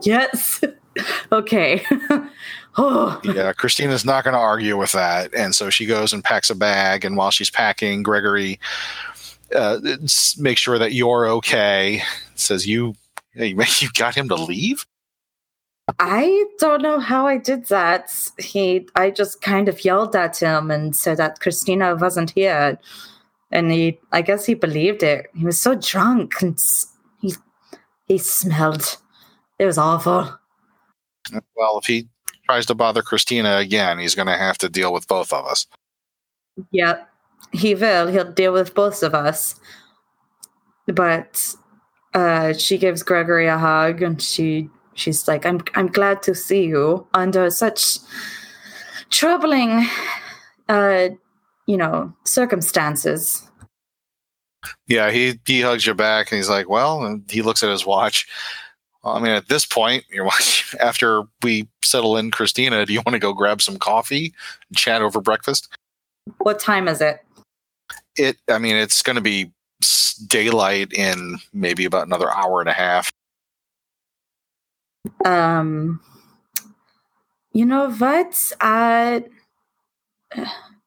yes. 0.03 0.63
okay. 1.33 1.85
oh, 2.79 3.21
Yeah, 3.25 3.53
Christina's 3.53 4.05
not 4.05 4.25
going 4.25 4.35
to 4.35 4.41
argue 4.41 4.77
with 4.79 4.93
that, 4.93 5.35
and 5.35 5.55
so 5.55 5.69
she 5.69 5.85
goes 5.85 6.13
and 6.13 6.25
packs 6.25 6.51
a 6.51 6.55
bag. 6.55 7.05
And 7.05 7.17
while 7.17 7.31
she's 7.31 7.51
packing, 7.51 8.03
Gregory 8.03 8.59
uh, 9.55 9.79
makes 10.39 10.61
sure 10.61 10.79
that 10.79 10.93
you're 10.93 11.29
okay. 11.29 12.03
Says 12.35 12.67
you, 12.67 12.95
hey, 13.33 13.49
you 13.79 13.89
got 13.95 14.15
him 14.15 14.29
to 14.29 14.37
leave. 14.37 14.87
I 15.99 16.45
don't 16.59 16.83
know 16.83 16.99
how 16.99 17.27
I 17.27 17.39
did 17.39 17.67
that. 17.67 18.13
He, 18.39 18.89
I 18.97 19.11
just 19.11 19.41
kind 19.41 19.69
of 19.69 19.85
yelled 19.85 20.17
at 20.17 20.39
him 20.39 20.71
and 20.71 20.97
said 20.97 21.19
that 21.19 21.41
Christina 21.41 21.95
wasn't 21.95 22.31
here, 22.31 22.79
and 23.53 23.71
he, 23.71 24.01
I 24.11 24.23
guess 24.23 24.45
he 24.45 24.55
believed 24.55 25.03
it. 25.03 25.31
He 25.35 25.45
was 25.45 25.61
so 25.61 25.77
drunk 25.77 26.43
and 26.43 26.61
he, 27.21 27.35
he 28.09 28.19
smelled. 28.19 28.99
It 29.59 29.67
was 29.67 29.79
awful. 29.79 30.37
Well, 31.57 31.79
if 31.79 31.87
he 31.87 32.09
tries 32.45 32.67
to 32.67 32.75
bother 32.75 33.03
Christina 33.03 33.59
again, 33.59 33.99
he's 33.99 34.15
going 34.15 34.27
to 34.27 34.37
have 34.37 34.59
to 34.59 34.69
deal 34.69 34.93
with 34.93 35.07
both 35.07 35.33
of 35.33 35.47
us. 35.47 35.67
Yep, 36.73 37.09
he 37.53 37.75
will. 37.75 38.09
He'll 38.09 38.33
deal 38.33 38.53
with 38.53 38.75
both 38.75 39.03
of 39.03 39.15
us. 39.15 39.55
But 40.87 41.55
uh, 42.15 42.55
she 42.55 42.77
gives 42.79 43.03
Gregory 43.03 43.47
a 43.47 43.59
hug 43.59 44.03
and 44.03 44.21
she 44.21 44.69
she's 44.97 45.29
like, 45.29 45.47
"I'm 45.47 45.61
I'm 45.75 45.87
glad 45.87 46.23
to 46.25 46.35
see 46.35 46.65
you 46.65 47.07
under 47.15 47.51
such 47.51 47.99
troubling, 49.11 49.87
uh, 50.69 51.11
you 51.67 51.77
know, 51.77 52.13
circumstances." 52.25 53.49
Yeah, 54.89 55.11
he 55.11 55.39
he 55.47 55.61
hugs 55.61 55.87
you 55.87 55.95
back 55.95 56.33
and 56.33 56.37
he's 56.37 56.51
like, 56.51 56.69
"Well," 56.69 57.05
and 57.05 57.31
he 57.31 57.43
looks 57.43 57.63
at 57.63 57.71
his 57.71 57.87
watch. 57.87 58.27
I 59.05 59.21
mean, 59.21 59.33
at 59.33 59.49
this 59.49 59.65
point, 59.65 60.05
you're 60.11 60.25
watching, 60.33 60.81
after 60.81 61.23
we 61.43 61.69
settle 61.83 62.17
in 62.17 62.31
Christina, 62.31 62.85
do 62.85 62.93
you 62.93 63.03
want 63.07 63.15
to 63.15 63.21
go 63.21 63.33
grab 63.33 63.63
some 63.63 63.79
coffee 63.79 64.35
and 64.69 64.77
chat 64.77 65.03
over 65.03 65.21
breakfast? 65.21 65.69
What 66.39 66.59
time 66.59 66.89
is 66.89 67.01
it? 67.01 67.25
It, 68.17 68.37
I 68.49 68.59
mean, 68.59 68.77
it's 68.77 69.03
going 69.03 69.17
to 69.17 69.23
be 69.23 69.53
daylight 70.27 70.93
in 70.93 71.39
maybe 71.53 71.85
about 71.85 72.07
another 72.07 72.33
hour 72.33 72.61
and 72.61 72.69
a 72.69 72.73
half. 72.73 73.13
Um, 75.25 76.01
you 77.53 77.65
know 77.65 77.91
what? 77.91 78.53
Uh, 78.61 79.21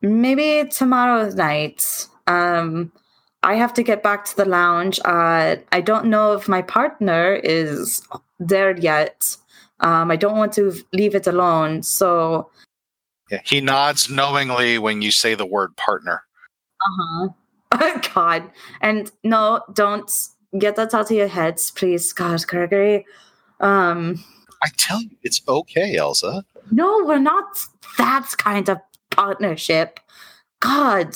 maybe 0.02 0.70
tomorrow 0.70 1.30
night. 1.30 2.08
Um, 2.28 2.92
I 3.42 3.56
have 3.56 3.74
to 3.76 3.84
get 3.84 4.04
back 4.04 4.26
to 4.26 4.36
the 4.36 4.46
lounge. 4.46 5.00
Uh, 5.06 5.56
I 5.72 5.82
don't 5.82 6.06
know 6.06 6.34
if 6.34 6.48
my 6.48 6.62
partner 6.62 7.36
is 7.36 8.02
there 8.40 8.78
yet. 8.78 9.36
Um, 9.80 10.12
I 10.12 10.16
don't 10.16 10.38
want 10.38 10.54
to 10.54 10.74
leave 10.94 11.16
it 11.16 11.26
alone. 11.26 11.84
So 11.84 12.50
yeah, 13.32 13.42
he 13.46 13.62
nods 13.62 14.10
knowingly 14.10 14.78
when 14.78 15.02
you 15.02 15.12
say 15.12 15.36
the 15.36 15.46
word 15.46 15.76
partner. 15.78 16.24
Uh 16.82 16.94
huh. 16.98 17.28
Oh, 17.72 18.02
God. 18.16 18.50
And 18.82 19.12
no, 19.24 19.62
don't 19.74 20.12
get 20.58 20.76
that 20.76 20.92
out 20.96 21.12
of 21.12 21.16
your 21.16 21.28
heads, 21.28 21.70
please, 21.70 22.12
God, 22.14 22.46
Gregory. 22.48 23.06
Um, 23.60 24.24
I 24.62 24.70
tell 24.78 25.01
you, 25.01 25.12
it's 25.24 25.41
okay, 25.47 25.95
Elsa. 25.95 26.43
No, 26.72 27.03
we're 27.05 27.20
not 27.20 27.66
that 27.97 28.34
kind 28.38 28.70
of 28.70 28.80
partnership. 29.10 29.99
God, 30.60 31.16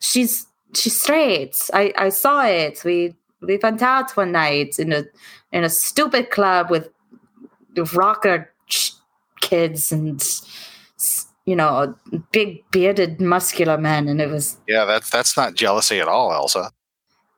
she's 0.00 0.46
she's 0.74 1.00
straight. 1.00 1.56
I 1.72 1.92
I 1.96 2.08
saw 2.10 2.44
it. 2.44 2.82
We 2.84 3.14
we 3.40 3.58
went 3.62 3.82
out 3.82 4.16
one 4.16 4.32
night 4.32 4.78
in 4.78 4.92
a 4.92 5.04
in 5.52 5.64
a 5.64 5.70
stupid 5.70 6.30
club 6.30 6.70
with 6.70 6.88
rocker 7.94 8.52
kids 9.40 9.92
and 9.92 10.22
you 11.46 11.56
know 11.56 11.94
big 12.30 12.62
bearded 12.70 13.20
muscular 13.20 13.76
men 13.76 14.08
and 14.08 14.20
it 14.20 14.30
was 14.30 14.58
yeah 14.68 14.84
that's 14.84 15.10
that's 15.10 15.36
not 15.36 15.54
jealousy 15.54 15.98
at 15.98 16.06
all 16.06 16.32
elsa 16.32 16.70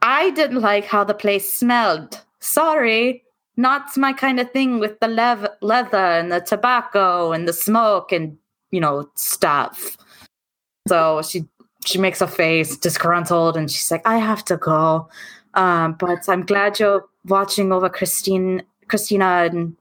i 0.02 0.30
didn't 0.30 0.60
like 0.60 0.84
how 0.84 1.02
the 1.02 1.14
place 1.14 1.50
smelled 1.50 2.20
sorry 2.40 3.22
not 3.56 3.96
my 3.96 4.12
kind 4.12 4.40
of 4.40 4.50
thing 4.50 4.78
with 4.78 4.98
the 5.00 5.08
lev- 5.08 5.48
leather 5.60 5.96
and 5.96 6.32
the 6.32 6.40
tobacco 6.40 7.32
and 7.32 7.48
the 7.48 7.52
smoke 7.52 8.12
and 8.12 8.36
you 8.70 8.80
know 8.80 9.08
stuff. 9.14 9.96
So 10.88 11.22
she 11.22 11.44
she 11.84 11.98
makes 11.98 12.20
a 12.20 12.26
face 12.26 12.76
disgruntled 12.76 13.56
and 13.56 13.70
she's 13.70 13.90
like 13.90 14.06
i 14.06 14.16
have 14.16 14.44
to 14.46 14.56
go. 14.56 15.08
Um, 15.54 15.94
but 15.94 16.28
i'm 16.28 16.44
glad 16.44 16.80
you're 16.80 17.04
watching 17.26 17.72
over 17.72 17.88
christine 17.88 18.62
christina 18.88 19.48
and 19.50 19.76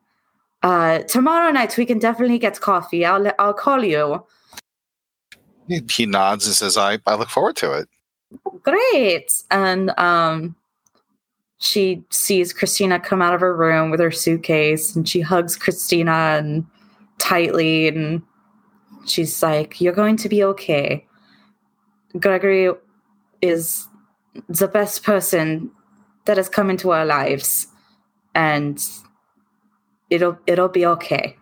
uh, 0.61 0.99
tomorrow 0.99 1.51
night 1.51 1.75
we 1.77 1.85
can 1.85 1.99
definitely 1.99 2.39
get 2.39 2.61
coffee. 2.61 3.05
I'll 3.05 3.31
i'll 3.37 3.53
call 3.53 3.83
you. 3.83 4.25
He 5.67 6.05
nods 6.05 6.45
and 6.45 6.55
says 6.55 6.77
i 6.77 6.99
i 7.05 7.15
look 7.15 7.29
forward 7.29 7.57
to 7.57 7.73
it. 7.73 7.89
Great. 8.63 9.43
And 9.51 9.91
um 9.99 10.55
she 11.63 12.03
sees 12.09 12.51
Christina 12.51 12.99
come 12.99 13.21
out 13.21 13.33
of 13.33 13.39
her 13.39 13.55
room 13.55 13.89
with 13.89 14.01
her 14.01 14.11
suitcase 14.11 14.93
and 14.97 15.07
she 15.07 15.21
hugs 15.21 15.55
Christina 15.55 16.37
and 16.37 16.65
tightly 17.19 17.87
and 17.87 18.21
she's 19.05 19.41
like, 19.41 19.79
You're 19.79 19.93
going 19.93 20.17
to 20.17 20.27
be 20.27 20.43
okay. 20.43 21.05
Gregory 22.19 22.69
is 23.41 23.87
the 24.49 24.67
best 24.67 25.03
person 25.03 25.71
that 26.25 26.35
has 26.35 26.49
come 26.49 26.69
into 26.69 26.91
our 26.91 27.05
lives 27.05 27.67
and 28.35 28.85
it'll 30.09 30.37
it'll 30.45 30.67
be 30.67 30.85
okay. 30.85 31.37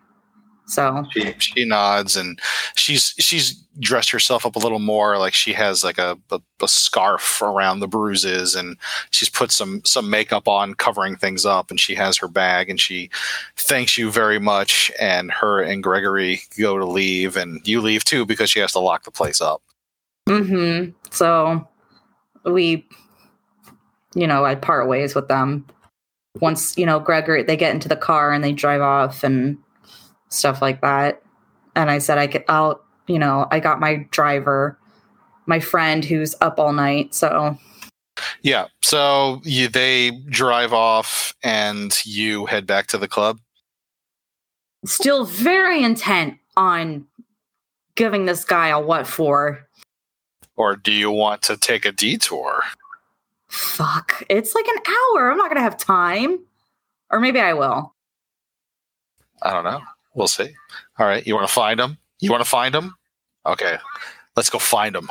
So 0.66 1.04
she, 1.12 1.34
she 1.38 1.64
nods 1.64 2.16
and 2.16 2.38
she's 2.74 3.14
she's 3.18 3.54
dressed 3.80 4.10
herself 4.10 4.46
up 4.46 4.56
a 4.56 4.60
little 4.60 4.78
more 4.78 5.18
like 5.18 5.34
she 5.34 5.52
has 5.52 5.82
like 5.82 5.98
a, 5.98 6.16
a, 6.30 6.40
a, 6.62 6.68
scarf 6.68 7.42
around 7.42 7.80
the 7.80 7.88
bruises 7.88 8.54
and 8.54 8.76
she's 9.10 9.28
put 9.28 9.50
some 9.50 9.82
some 9.84 10.08
makeup 10.08 10.46
on 10.46 10.74
covering 10.74 11.16
things 11.16 11.44
up 11.44 11.70
and 11.70 11.80
she 11.80 11.94
has 11.94 12.16
her 12.16 12.28
bag 12.28 12.70
and 12.70 12.80
she 12.80 13.10
thanks 13.56 13.98
you 13.98 14.10
very 14.10 14.38
much 14.38 14.92
and 15.00 15.32
her 15.32 15.60
and 15.60 15.82
Gregory 15.82 16.42
go 16.58 16.78
to 16.78 16.86
leave 16.86 17.36
and 17.36 17.66
you 17.66 17.80
leave 17.80 18.04
too 18.04 18.24
because 18.24 18.50
she 18.50 18.60
has 18.60 18.72
to 18.72 18.78
lock 18.78 19.04
the 19.04 19.10
place 19.10 19.40
up. 19.40 19.62
Mhm. 20.28 20.94
So 21.10 21.66
we 22.44 22.86
you 24.14 24.26
know, 24.26 24.44
I 24.44 24.54
part 24.54 24.88
ways 24.88 25.14
with 25.14 25.28
them. 25.28 25.66
Once, 26.40 26.76
you 26.78 26.86
know, 26.86 27.00
Gregory 27.00 27.42
they 27.42 27.56
get 27.56 27.74
into 27.74 27.88
the 27.88 27.96
car 27.96 28.32
and 28.32 28.44
they 28.44 28.52
drive 28.52 28.80
off 28.80 29.24
and 29.24 29.58
stuff 30.32 30.62
like 30.62 30.80
that. 30.80 31.22
And 31.74 31.90
I 31.90 31.98
said, 31.98 32.18
I 32.18 32.26
could, 32.26 32.44
I'll, 32.48 32.82
you 33.06 33.18
know, 33.18 33.46
I 33.50 33.60
got 33.60 33.80
my 33.80 34.06
driver, 34.10 34.78
my 35.46 35.60
friend 35.60 36.04
who's 36.04 36.34
up 36.40 36.58
all 36.58 36.72
night. 36.72 37.14
So, 37.14 37.56
yeah. 38.42 38.66
So 38.82 39.40
you, 39.44 39.68
they 39.68 40.10
drive 40.28 40.72
off 40.72 41.34
and 41.42 41.96
you 42.04 42.46
head 42.46 42.66
back 42.66 42.86
to 42.88 42.98
the 42.98 43.08
club. 43.08 43.38
Still 44.84 45.24
very 45.24 45.82
intent 45.82 46.38
on 46.56 47.06
giving 47.94 48.26
this 48.26 48.44
guy 48.44 48.68
a 48.68 48.80
what 48.80 49.06
for. 49.06 49.66
Or 50.56 50.76
do 50.76 50.92
you 50.92 51.10
want 51.10 51.42
to 51.42 51.56
take 51.56 51.84
a 51.84 51.92
detour? 51.92 52.62
Fuck. 53.48 54.24
It's 54.28 54.54
like 54.54 54.66
an 54.66 54.78
hour. 54.86 55.30
I'm 55.30 55.38
not 55.38 55.48
going 55.48 55.56
to 55.56 55.62
have 55.62 55.76
time. 55.76 56.40
Or 57.10 57.20
maybe 57.20 57.40
I 57.40 57.52
will. 57.52 57.94
I 59.42 59.52
don't 59.52 59.64
know. 59.64 59.80
We'll 60.14 60.28
see. 60.28 60.50
All 60.98 61.06
right. 61.06 61.26
You 61.26 61.34
want 61.34 61.46
to 61.46 61.52
find 61.52 61.80
him? 61.80 61.98
You 62.20 62.30
want 62.30 62.42
to 62.42 62.48
find 62.48 62.74
him? 62.74 62.94
Okay. 63.46 63.78
Let's 64.36 64.50
go 64.50 64.58
find 64.58 64.94
him. 64.94 65.10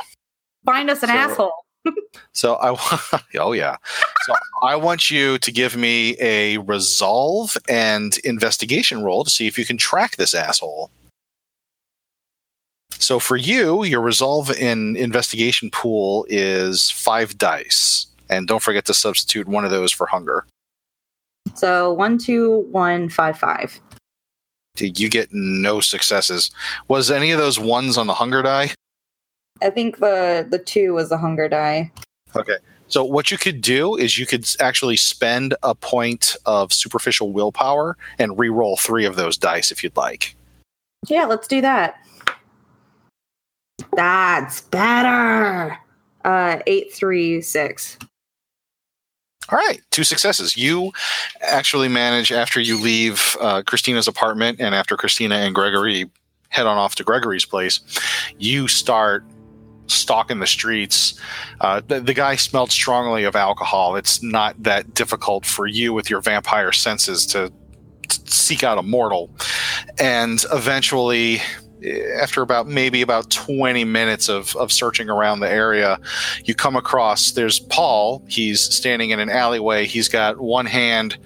Find 0.64 0.90
us 0.90 1.02
an 1.02 1.08
so, 1.08 1.14
asshole. 1.14 1.52
so 2.32 2.54
I 2.56 3.20
oh 3.38 3.52
yeah. 3.52 3.76
So 4.22 4.34
I 4.62 4.76
want 4.76 5.10
you 5.10 5.38
to 5.38 5.52
give 5.52 5.76
me 5.76 6.16
a 6.20 6.58
resolve 6.58 7.56
and 7.68 8.16
investigation 8.18 9.02
roll 9.02 9.24
to 9.24 9.30
see 9.30 9.46
if 9.46 9.58
you 9.58 9.64
can 9.64 9.76
track 9.76 10.16
this 10.16 10.34
asshole. 10.34 10.90
So 12.92 13.18
for 13.18 13.36
you, 13.36 13.82
your 13.82 14.00
resolve 14.00 14.50
in 14.50 14.96
investigation 14.96 15.70
pool 15.70 16.24
is 16.28 16.90
five 16.90 17.36
dice. 17.36 18.06
And 18.30 18.46
don't 18.46 18.62
forget 18.62 18.84
to 18.86 18.94
substitute 18.94 19.48
one 19.48 19.64
of 19.64 19.72
those 19.72 19.90
for 19.90 20.06
hunger. 20.06 20.46
So 21.54 21.92
one, 21.92 22.16
two, 22.16 22.60
one, 22.70 23.08
five, 23.08 23.36
five 23.36 23.80
you 24.78 25.08
get 25.08 25.28
no 25.32 25.80
successes. 25.80 26.50
Was 26.88 27.10
any 27.10 27.30
of 27.30 27.38
those 27.38 27.58
ones 27.58 27.98
on 27.98 28.06
the 28.06 28.14
hunger 28.14 28.42
die? 28.42 28.70
I 29.60 29.70
think 29.70 29.98
the 29.98 30.46
the 30.48 30.58
two 30.58 30.94
was 30.94 31.10
the 31.10 31.18
hunger 31.18 31.48
die. 31.48 31.92
Okay. 32.34 32.56
So 32.88 33.04
what 33.04 33.30
you 33.30 33.38
could 33.38 33.60
do 33.60 33.96
is 33.96 34.18
you 34.18 34.26
could 34.26 34.46
actually 34.60 34.96
spend 34.96 35.54
a 35.62 35.74
point 35.74 36.36
of 36.44 36.72
superficial 36.72 37.32
willpower 37.32 37.96
and 38.18 38.38
re-roll 38.38 38.76
three 38.76 39.06
of 39.06 39.16
those 39.16 39.38
dice 39.38 39.70
if 39.70 39.82
you'd 39.82 39.96
like. 39.96 40.36
Yeah, 41.08 41.24
let's 41.24 41.48
do 41.48 41.60
that. 41.62 41.96
That's 43.94 44.60
better. 44.62 45.78
Uh, 46.24 46.58
eight, 46.66 46.92
three, 46.92 47.40
six. 47.40 47.98
All 49.52 49.58
right, 49.58 49.82
two 49.90 50.02
successes. 50.02 50.56
You 50.56 50.92
actually 51.42 51.88
manage 51.88 52.32
after 52.32 52.58
you 52.58 52.80
leave 52.80 53.36
uh, 53.38 53.62
Christina's 53.62 54.08
apartment 54.08 54.60
and 54.60 54.74
after 54.74 54.96
Christina 54.96 55.34
and 55.34 55.54
Gregory 55.54 56.10
head 56.48 56.66
on 56.66 56.78
off 56.78 56.94
to 56.94 57.04
Gregory's 57.04 57.44
place, 57.44 57.80
you 58.38 58.66
start 58.66 59.26
stalking 59.88 60.38
the 60.38 60.46
streets. 60.46 61.20
Uh, 61.60 61.82
the, 61.86 62.00
the, 62.00 62.14
guy 62.14 62.34
smelled 62.34 62.72
strongly 62.72 63.24
of 63.24 63.36
alcohol. 63.36 63.94
It's 63.96 64.22
not 64.22 64.60
that 64.62 64.94
difficult 64.94 65.44
for 65.44 65.66
you 65.66 65.92
with 65.92 66.08
your 66.08 66.22
vampire 66.22 66.72
senses 66.72 67.26
to 67.26 67.52
seek 68.08 68.64
out 68.64 68.78
a 68.78 68.82
mortal. 68.82 69.30
And 69.98 70.42
eventually, 70.50 71.42
after 72.20 72.42
about 72.42 72.66
maybe 72.66 73.02
about 73.02 73.30
20 73.30 73.84
minutes 73.84 74.28
of, 74.28 74.54
of 74.56 74.70
searching 74.70 75.08
around 75.08 75.40
the 75.40 75.50
area, 75.50 75.98
you 76.44 76.54
come 76.54 76.76
across 76.76 77.32
there's 77.32 77.58
Paul. 77.58 78.22
He's 78.28 78.60
standing 78.60 79.10
in 79.10 79.20
an 79.20 79.30
alleyway. 79.30 79.86
He's 79.86 80.08
got 80.08 80.38
one 80.38 80.66
hand 80.66 81.16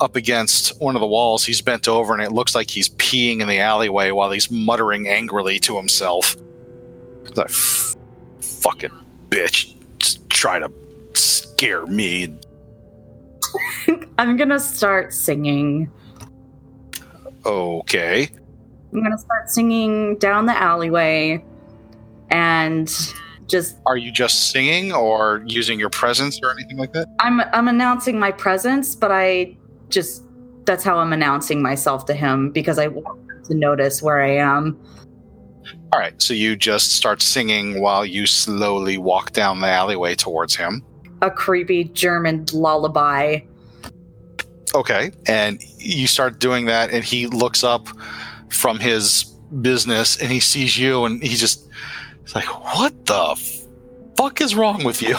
up 0.00 0.16
against 0.16 0.80
one 0.80 0.94
of 0.94 1.00
the 1.00 1.06
walls. 1.06 1.44
He's 1.44 1.60
bent 1.60 1.88
over, 1.88 2.14
and 2.14 2.22
it 2.22 2.32
looks 2.32 2.54
like 2.54 2.70
he's 2.70 2.88
peeing 2.90 3.40
in 3.40 3.48
the 3.48 3.58
alleyway 3.58 4.10
while 4.10 4.30
he's 4.30 4.50
muttering 4.50 5.08
angrily 5.08 5.58
to 5.60 5.76
himself. 5.76 6.36
That 7.34 7.50
fucking 7.50 8.92
bitch. 9.28 9.74
Just 9.98 10.28
try 10.28 10.58
to 10.58 10.70
scare 11.14 11.86
me. 11.86 12.34
I'm 14.18 14.36
gonna 14.36 14.60
start 14.60 15.12
singing. 15.14 15.90
Okay. 17.44 18.28
I'm 18.96 19.02
gonna 19.02 19.18
start 19.18 19.50
singing 19.50 20.16
down 20.16 20.46
the 20.46 20.56
alleyway 20.56 21.44
and 22.30 22.90
just 23.46 23.76
Are 23.84 23.98
you 23.98 24.10
just 24.10 24.50
singing 24.50 24.90
or 24.90 25.44
using 25.46 25.78
your 25.78 25.90
presence 25.90 26.40
or 26.42 26.50
anything 26.50 26.78
like 26.78 26.94
that? 26.94 27.06
I'm 27.20 27.42
I'm 27.52 27.68
announcing 27.68 28.18
my 28.18 28.32
presence, 28.32 28.94
but 28.94 29.12
I 29.12 29.54
just 29.90 30.24
that's 30.64 30.82
how 30.82 30.96
I'm 30.96 31.12
announcing 31.12 31.60
myself 31.62 32.06
to 32.06 32.14
him 32.14 32.50
because 32.50 32.78
I 32.78 32.86
want 32.88 33.20
him 33.30 33.44
to 33.44 33.54
notice 33.54 34.02
where 34.02 34.22
I 34.22 34.36
am. 34.36 34.80
All 35.92 36.00
right. 36.00 36.20
So 36.20 36.32
you 36.32 36.56
just 36.56 36.92
start 36.92 37.20
singing 37.20 37.80
while 37.80 38.04
you 38.04 38.26
slowly 38.26 38.96
walk 38.96 39.32
down 39.32 39.60
the 39.60 39.68
alleyway 39.68 40.14
towards 40.14 40.56
him. 40.56 40.82
A 41.20 41.30
creepy 41.30 41.84
German 41.84 42.46
lullaby. 42.52 43.40
Okay. 44.74 45.12
And 45.26 45.62
you 45.78 46.06
start 46.06 46.40
doing 46.40 46.64
that, 46.66 46.90
and 46.90 47.04
he 47.04 47.26
looks 47.26 47.62
up 47.62 47.88
from 48.56 48.78
his 48.78 49.24
business 49.60 50.16
and 50.16 50.30
he 50.30 50.40
sees 50.40 50.76
you, 50.78 51.04
and 51.04 51.22
he 51.22 51.36
just, 51.36 51.68
like, 52.34 52.46
What 52.74 53.06
the 53.06 53.36
fuck 54.16 54.40
is 54.40 54.54
wrong 54.54 54.84
with 54.84 55.02
you? 55.02 55.16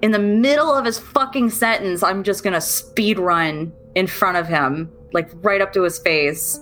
In 0.00 0.12
the 0.12 0.18
middle 0.18 0.72
of 0.72 0.84
his 0.84 0.98
fucking 0.98 1.50
sentence, 1.50 2.02
I'm 2.02 2.22
just 2.22 2.44
gonna 2.44 2.60
speed 2.60 3.18
run 3.18 3.72
in 3.94 4.06
front 4.06 4.36
of 4.36 4.46
him, 4.46 4.90
like 5.12 5.30
right 5.44 5.60
up 5.60 5.72
to 5.72 5.82
his 5.82 5.98
face, 5.98 6.60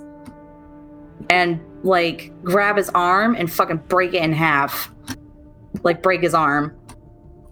and 1.31 1.61
like 1.83 2.33
grab 2.43 2.77
his 2.77 2.89
arm 2.91 3.35
and 3.37 3.53
fucking 3.53 3.79
break 3.89 4.15
it 4.15 4.23
in 4.23 4.33
half. 4.33 4.91
Like 5.83 6.03
break 6.03 6.23
his 6.23 6.35
arm. 6.35 6.77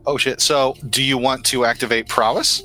Oh 0.07 0.17
shit. 0.17 0.41
So 0.41 0.77
do 0.91 1.03
you 1.03 1.19
want 1.19 1.45
to 1.47 1.65
activate 1.65 2.09
prowess? 2.09 2.63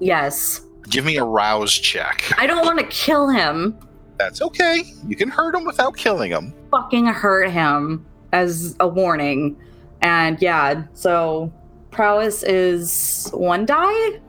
Yes. 0.00 0.62
Give 0.88 1.04
me 1.04 1.16
a 1.16 1.24
rouse 1.24 1.74
check. 1.74 2.24
I 2.38 2.46
don't 2.46 2.64
want 2.64 2.78
to 2.78 2.86
kill 2.86 3.28
him. 3.28 3.78
That's 4.16 4.40
okay. 4.42 4.84
You 5.06 5.16
can 5.16 5.28
hurt 5.28 5.54
him 5.54 5.64
without 5.64 5.96
killing 5.96 6.30
him. 6.30 6.54
Fucking 6.70 7.06
hurt 7.06 7.50
him 7.50 8.04
as 8.32 8.76
a 8.80 8.88
warning. 8.88 9.56
And 10.02 10.40
yeah, 10.40 10.84
so 10.94 11.52
prowess 11.90 12.42
is 12.42 13.30
one 13.32 13.66
die? 13.66 14.20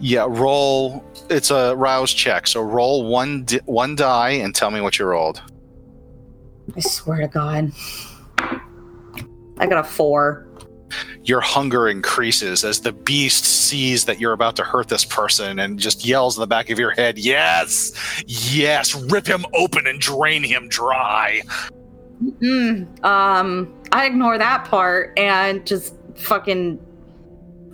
Yeah, 0.00 0.26
roll. 0.28 1.04
It's 1.30 1.50
a 1.50 1.74
rouse 1.76 2.12
check. 2.12 2.46
So 2.46 2.60
roll 2.60 3.06
one 3.06 3.44
di- 3.44 3.60
one 3.64 3.94
die 3.94 4.30
and 4.30 4.54
tell 4.54 4.70
me 4.70 4.80
what 4.80 4.98
you 4.98 5.06
rolled. 5.06 5.40
I 6.76 6.80
swear 6.80 7.20
to 7.20 7.28
God. 7.28 7.72
I 9.58 9.66
got 9.66 9.78
a 9.78 9.84
four. 9.84 10.46
Your 11.24 11.40
hunger 11.40 11.88
increases 11.88 12.64
as 12.64 12.80
the 12.80 12.92
beast 12.92 13.44
sees 13.44 14.06
that 14.06 14.18
you're 14.18 14.32
about 14.32 14.56
to 14.56 14.64
hurt 14.64 14.88
this 14.88 15.04
person 15.04 15.58
and 15.58 15.78
just 15.78 16.04
yells 16.04 16.36
in 16.36 16.40
the 16.40 16.46
back 16.46 16.70
of 16.70 16.78
your 16.78 16.90
head, 16.90 17.18
"Yes, 17.18 17.92
yes! 18.26 18.94
Rip 18.94 19.26
him 19.26 19.44
open 19.54 19.86
and 19.86 20.00
drain 20.00 20.42
him 20.42 20.68
dry." 20.68 21.42
Mm, 22.40 23.04
um, 23.04 23.72
I 23.92 24.06
ignore 24.06 24.38
that 24.38 24.64
part 24.64 25.16
and 25.18 25.66
just 25.66 25.94
fucking. 26.16 26.78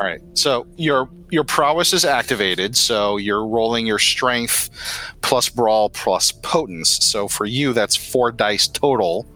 All 0.00 0.06
right. 0.06 0.20
So 0.34 0.66
your 0.76 1.08
your 1.30 1.44
prowess 1.44 1.92
is 1.92 2.04
activated. 2.04 2.76
So 2.76 3.16
you're 3.16 3.46
rolling 3.46 3.86
your 3.86 3.98
strength 3.98 4.70
plus 5.22 5.48
brawl 5.48 5.90
plus 5.90 6.32
potence. 6.32 7.04
So 7.04 7.28
for 7.28 7.46
you, 7.46 7.72
that's 7.72 7.96
four 7.96 8.30
dice 8.32 8.68
total, 8.68 9.26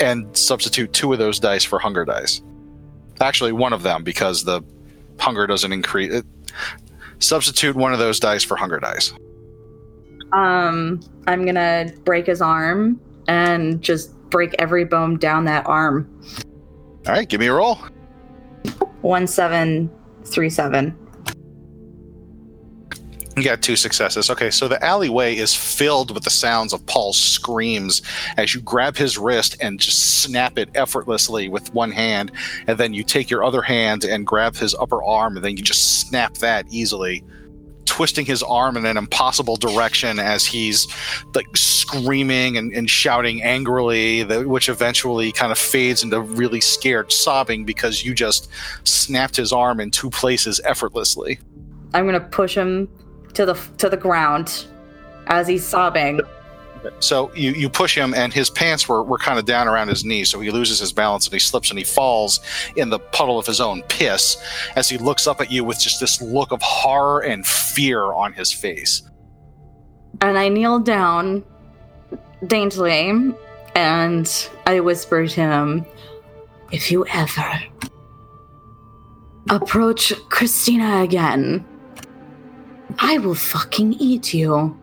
and 0.00 0.36
substitute 0.36 0.92
two 0.92 1.12
of 1.12 1.18
those 1.18 1.40
dice 1.40 1.64
for 1.64 1.78
hunger 1.78 2.04
dice. 2.04 2.42
Actually, 3.20 3.52
one 3.52 3.72
of 3.72 3.82
them 3.82 4.04
because 4.04 4.44
the 4.44 4.62
hunger 5.18 5.46
doesn't 5.46 5.72
increase. 5.72 6.12
It, 6.12 6.26
substitute 7.18 7.76
one 7.76 7.92
of 7.92 7.98
those 7.98 8.20
dice 8.20 8.44
for 8.44 8.56
hunger 8.56 8.78
dice. 8.78 9.12
Um, 10.32 11.00
I'm 11.26 11.44
gonna 11.46 11.92
break 12.04 12.26
his 12.26 12.42
arm 12.42 13.00
and 13.28 13.80
just 13.80 14.12
break 14.30 14.54
every 14.58 14.84
bone 14.84 15.18
down 15.18 15.44
that 15.44 15.66
arm. 15.66 16.08
All 17.06 17.14
right, 17.14 17.28
give 17.28 17.40
me 17.40 17.46
a 17.46 17.54
roll. 17.54 17.78
One 19.00 19.26
seven 19.26 19.90
three 20.24 20.50
seven. 20.50 20.96
You 23.36 23.44
got 23.44 23.60
two 23.60 23.76
successes. 23.76 24.30
Okay, 24.30 24.50
so 24.50 24.66
the 24.66 24.82
alleyway 24.82 25.36
is 25.36 25.54
filled 25.54 26.10
with 26.10 26.24
the 26.24 26.30
sounds 26.30 26.72
of 26.72 26.86
Paul's 26.86 27.18
screams 27.18 28.00
as 28.38 28.54
you 28.54 28.62
grab 28.62 28.96
his 28.96 29.18
wrist 29.18 29.58
and 29.60 29.78
just 29.78 30.22
snap 30.22 30.56
it 30.56 30.70
effortlessly 30.74 31.50
with 31.50 31.72
one 31.74 31.92
hand, 31.92 32.32
and 32.66 32.78
then 32.78 32.94
you 32.94 33.04
take 33.04 33.28
your 33.28 33.44
other 33.44 33.60
hand 33.60 34.04
and 34.04 34.26
grab 34.26 34.56
his 34.56 34.74
upper 34.76 35.04
arm, 35.04 35.36
and 35.36 35.44
then 35.44 35.58
you 35.58 35.62
just 35.62 36.00
snap 36.00 36.32
that 36.38 36.64
easily, 36.70 37.22
twisting 37.84 38.24
his 38.24 38.42
arm 38.42 38.74
in 38.74 38.86
an 38.86 38.96
impossible 38.96 39.56
direction 39.56 40.18
as 40.18 40.46
he's 40.46 40.86
like 41.34 41.54
screaming 41.54 42.56
and, 42.56 42.72
and 42.72 42.88
shouting 42.88 43.42
angrily, 43.42 44.24
which 44.44 44.70
eventually 44.70 45.30
kind 45.30 45.52
of 45.52 45.58
fades 45.58 46.02
into 46.02 46.22
really 46.22 46.62
scared 46.62 47.12
sobbing 47.12 47.66
because 47.66 48.02
you 48.02 48.14
just 48.14 48.48
snapped 48.84 49.36
his 49.36 49.52
arm 49.52 49.78
in 49.78 49.90
two 49.90 50.08
places 50.08 50.58
effortlessly. 50.64 51.38
I'm 51.92 52.06
gonna 52.06 52.20
push 52.20 52.54
him 52.54 52.88
to 53.36 53.46
the 53.46 53.54
to 53.78 53.88
the 53.88 53.96
ground 53.96 54.66
as 55.28 55.46
he's 55.46 55.64
sobbing. 55.64 56.20
So 57.00 57.32
you, 57.34 57.52
you 57.52 57.68
push 57.68 57.96
him, 57.96 58.14
and 58.14 58.32
his 58.32 58.48
pants 58.48 58.88
were, 58.88 59.02
were 59.02 59.18
kind 59.18 59.38
of 59.38 59.44
down 59.44 59.66
around 59.66 59.88
his 59.88 60.04
knees, 60.04 60.30
so 60.30 60.38
he 60.40 60.50
loses 60.50 60.78
his 60.78 60.92
balance 60.92 61.26
and 61.26 61.32
he 61.32 61.40
slips 61.40 61.70
and 61.70 61.78
he 61.78 61.84
falls 61.84 62.40
in 62.76 62.90
the 62.90 62.98
puddle 62.98 63.38
of 63.38 63.46
his 63.46 63.60
own 63.60 63.82
piss 63.84 64.36
as 64.76 64.88
he 64.88 64.96
looks 64.96 65.26
up 65.26 65.40
at 65.40 65.50
you 65.50 65.64
with 65.64 65.80
just 65.80 65.98
this 65.98 66.22
look 66.22 66.52
of 66.52 66.62
horror 66.62 67.20
and 67.24 67.44
fear 67.44 68.12
on 68.12 68.32
his 68.32 68.52
face. 68.52 69.02
And 70.20 70.38
I 70.38 70.48
kneel 70.48 70.78
down 70.78 71.44
daintily 72.46 73.34
and 73.74 74.48
I 74.66 74.80
whisper 74.80 75.26
to 75.26 75.40
him, 75.40 75.86
If 76.70 76.92
you 76.92 77.04
ever 77.06 77.62
approach 79.50 80.12
Christina 80.28 81.02
again, 81.02 81.64
I 82.98 83.18
will 83.18 83.34
fucking 83.34 83.94
eat 83.94 84.32
you. 84.32 84.78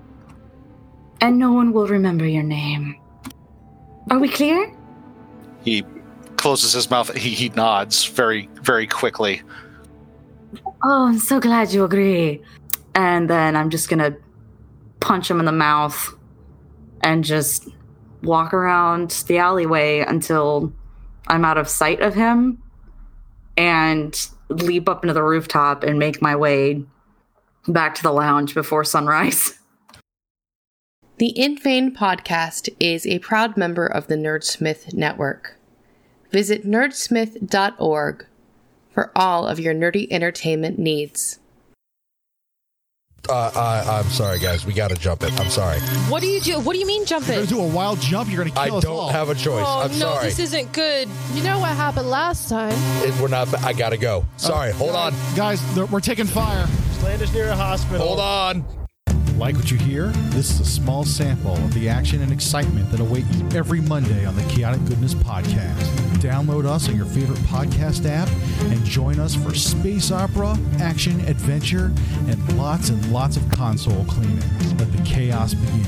And 1.22 1.40
no 1.40 1.54
one 1.54 1.72
will 1.72 1.88
remember 1.88 2.28
your 2.28 2.44
name. 2.44 2.96
Are 4.10 4.20
we 4.20 4.30
clear? 4.30 4.72
He 5.64 5.84
closes 6.36 6.74
his 6.74 6.90
mouth. 6.90 7.14
He, 7.16 7.30
he 7.30 7.50
nods 7.50 8.06
very, 8.06 8.50
very 8.62 8.86
quickly. 8.88 9.42
Oh, 10.84 11.08
I'm 11.08 11.20
so 11.20 11.40
glad 11.40 11.72
you 11.72 11.86
agree. 11.86 12.42
And 12.96 13.30
then 13.30 13.56
I'm 13.56 13.70
just 13.70 13.90
gonna 13.90 14.18
punch 15.00 15.32
him 15.32 15.40
in 15.40 15.46
the 15.46 15.52
mouth 15.52 16.14
and 17.02 17.24
just 17.24 17.70
walk 18.22 18.54
around 18.54 19.12
the 19.28 19.38
alleyway 19.38 20.00
until 20.00 20.74
I'm 21.28 21.46
out 21.46 21.58
of 21.58 21.70
sight 21.70 22.02
of 22.02 22.14
him 22.14 22.62
and 23.58 24.28
leap 24.50 24.90
up 24.90 25.04
into 25.04 25.14
the 25.14 25.24
rooftop 25.24 25.84
and 25.84 25.98
make 25.98 26.22
my 26.22 26.36
way 26.36 26.84
back 27.68 27.96
to 27.96 28.04
the 28.04 28.12
lounge 28.12 28.54
before 28.54 28.84
sunrise. 28.84 29.60
The 31.20 31.36
Infane 31.38 31.96
podcast 31.96 32.70
is 32.80 33.06
a 33.06 33.20
proud 33.20 33.56
member 33.56 33.86
of 33.86 34.08
the 34.08 34.16
Nerdsmith 34.16 34.94
Network. 34.96 35.58
Visit 36.32 36.66
nerdsmith.org 36.66 38.26
for 38.92 39.12
all 39.16 39.48
of 39.48 39.60
your 39.60 39.76
nerdy 39.76 40.08
entertainment 40.10 40.80
needs. 40.80 41.38
Uh, 43.30 43.52
uh, 43.56 44.02
I'm 44.04 44.10
sorry, 44.12 44.38
guys. 44.38 44.66
We 44.66 44.74
got 44.74 44.90
to 44.90 44.96
jump 44.96 45.24
it. 45.24 45.32
I'm 45.40 45.50
sorry. 45.50 45.80
What 46.10 46.22
do 46.22 46.28
you 46.28 46.42
do? 46.42 46.60
What 46.60 46.74
do 46.74 46.80
you 46.80 46.86
mean 46.86 47.06
jump 47.06 47.26
You're 47.28 47.36
it? 47.38 47.50
gonna 47.50 47.62
do 47.62 47.62
a 47.62 47.68
wild 47.68 48.02
jump. 48.02 48.30
You're 48.30 48.44
gonna 48.44 48.60
I 48.60 48.68
kill 48.68 48.78
us 48.78 48.84
don't 48.84 49.12
have 49.14 49.30
a 49.30 49.36
choice. 49.36 49.64
Oh 49.66 49.82
I'm 49.84 49.92
no, 49.92 49.98
sorry. 50.16 50.26
this 50.26 50.40
isn't 50.40 50.74
good. 50.74 51.08
You 51.34 51.42
know 51.44 51.58
what 51.60 51.70
happened 51.70 52.10
last 52.10 52.50
time? 52.50 52.74
It- 53.04 53.18
we're 53.22 53.30
not. 53.30 53.48
I 53.64 53.72
gotta 53.72 53.98
go. 53.98 54.26
Sorry. 54.36 54.74
Hold 54.74 54.96
on. 54.96 55.14
guys. 55.38 55.62
th- 55.74 55.90
We're 55.90 56.02
taking 56.02 56.26
fire. 56.26 56.68
Land 57.02 57.22
is 57.22 57.34
near 57.34 57.48
a 57.50 57.56
hospital. 57.56 58.06
Hold 58.06 58.20
on. 58.20 58.66
Like 59.44 59.58
what 59.58 59.70
you 59.70 59.78
hear? 59.78 60.08
This 60.30 60.52
is 60.52 60.62
a 60.62 60.66
small 60.66 61.04
sample 61.04 61.56
of 61.56 61.74
the 61.74 61.90
action 61.90 62.22
and 62.22 62.32
excitement 62.32 62.90
that 62.92 63.02
await 63.02 63.26
you 63.34 63.46
every 63.54 63.82
Monday 63.82 64.24
on 64.24 64.38
the 64.38 64.44
Chaotic 64.44 64.86
Goodness 64.86 65.14
Podcast. 65.14 65.84
Download 66.20 66.66
us 66.66 66.88
on 66.88 66.96
your 66.96 67.08
favorite 67.08 67.40
podcast 67.40 68.10
app 68.10 68.30
and 68.72 68.82
join 68.86 69.20
us 69.20 69.36
for 69.36 69.54
space 69.54 70.12
opera, 70.12 70.58
action, 70.80 71.20
adventure, 71.28 71.92
and 72.30 72.58
lots 72.58 72.88
and 72.88 73.12
lots 73.12 73.36
of 73.36 73.52
console 73.52 74.06
cleaning. 74.06 74.40
Let 74.78 74.90
the 74.94 75.04
chaos 75.04 75.54
begin. 75.56 75.84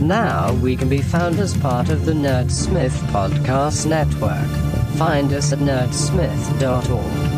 Now 0.00 0.54
we 0.54 0.76
can 0.76 0.88
be 0.88 1.02
found 1.02 1.38
as 1.38 1.54
part 1.58 1.90
of 1.90 2.06
the 2.06 2.12
Nerdsmith 2.14 2.96
Podcast 3.10 3.84
Network. 3.84 4.48
Find 4.96 5.30
us 5.30 5.52
at 5.52 5.58
nerdsmith.org. 5.58 7.35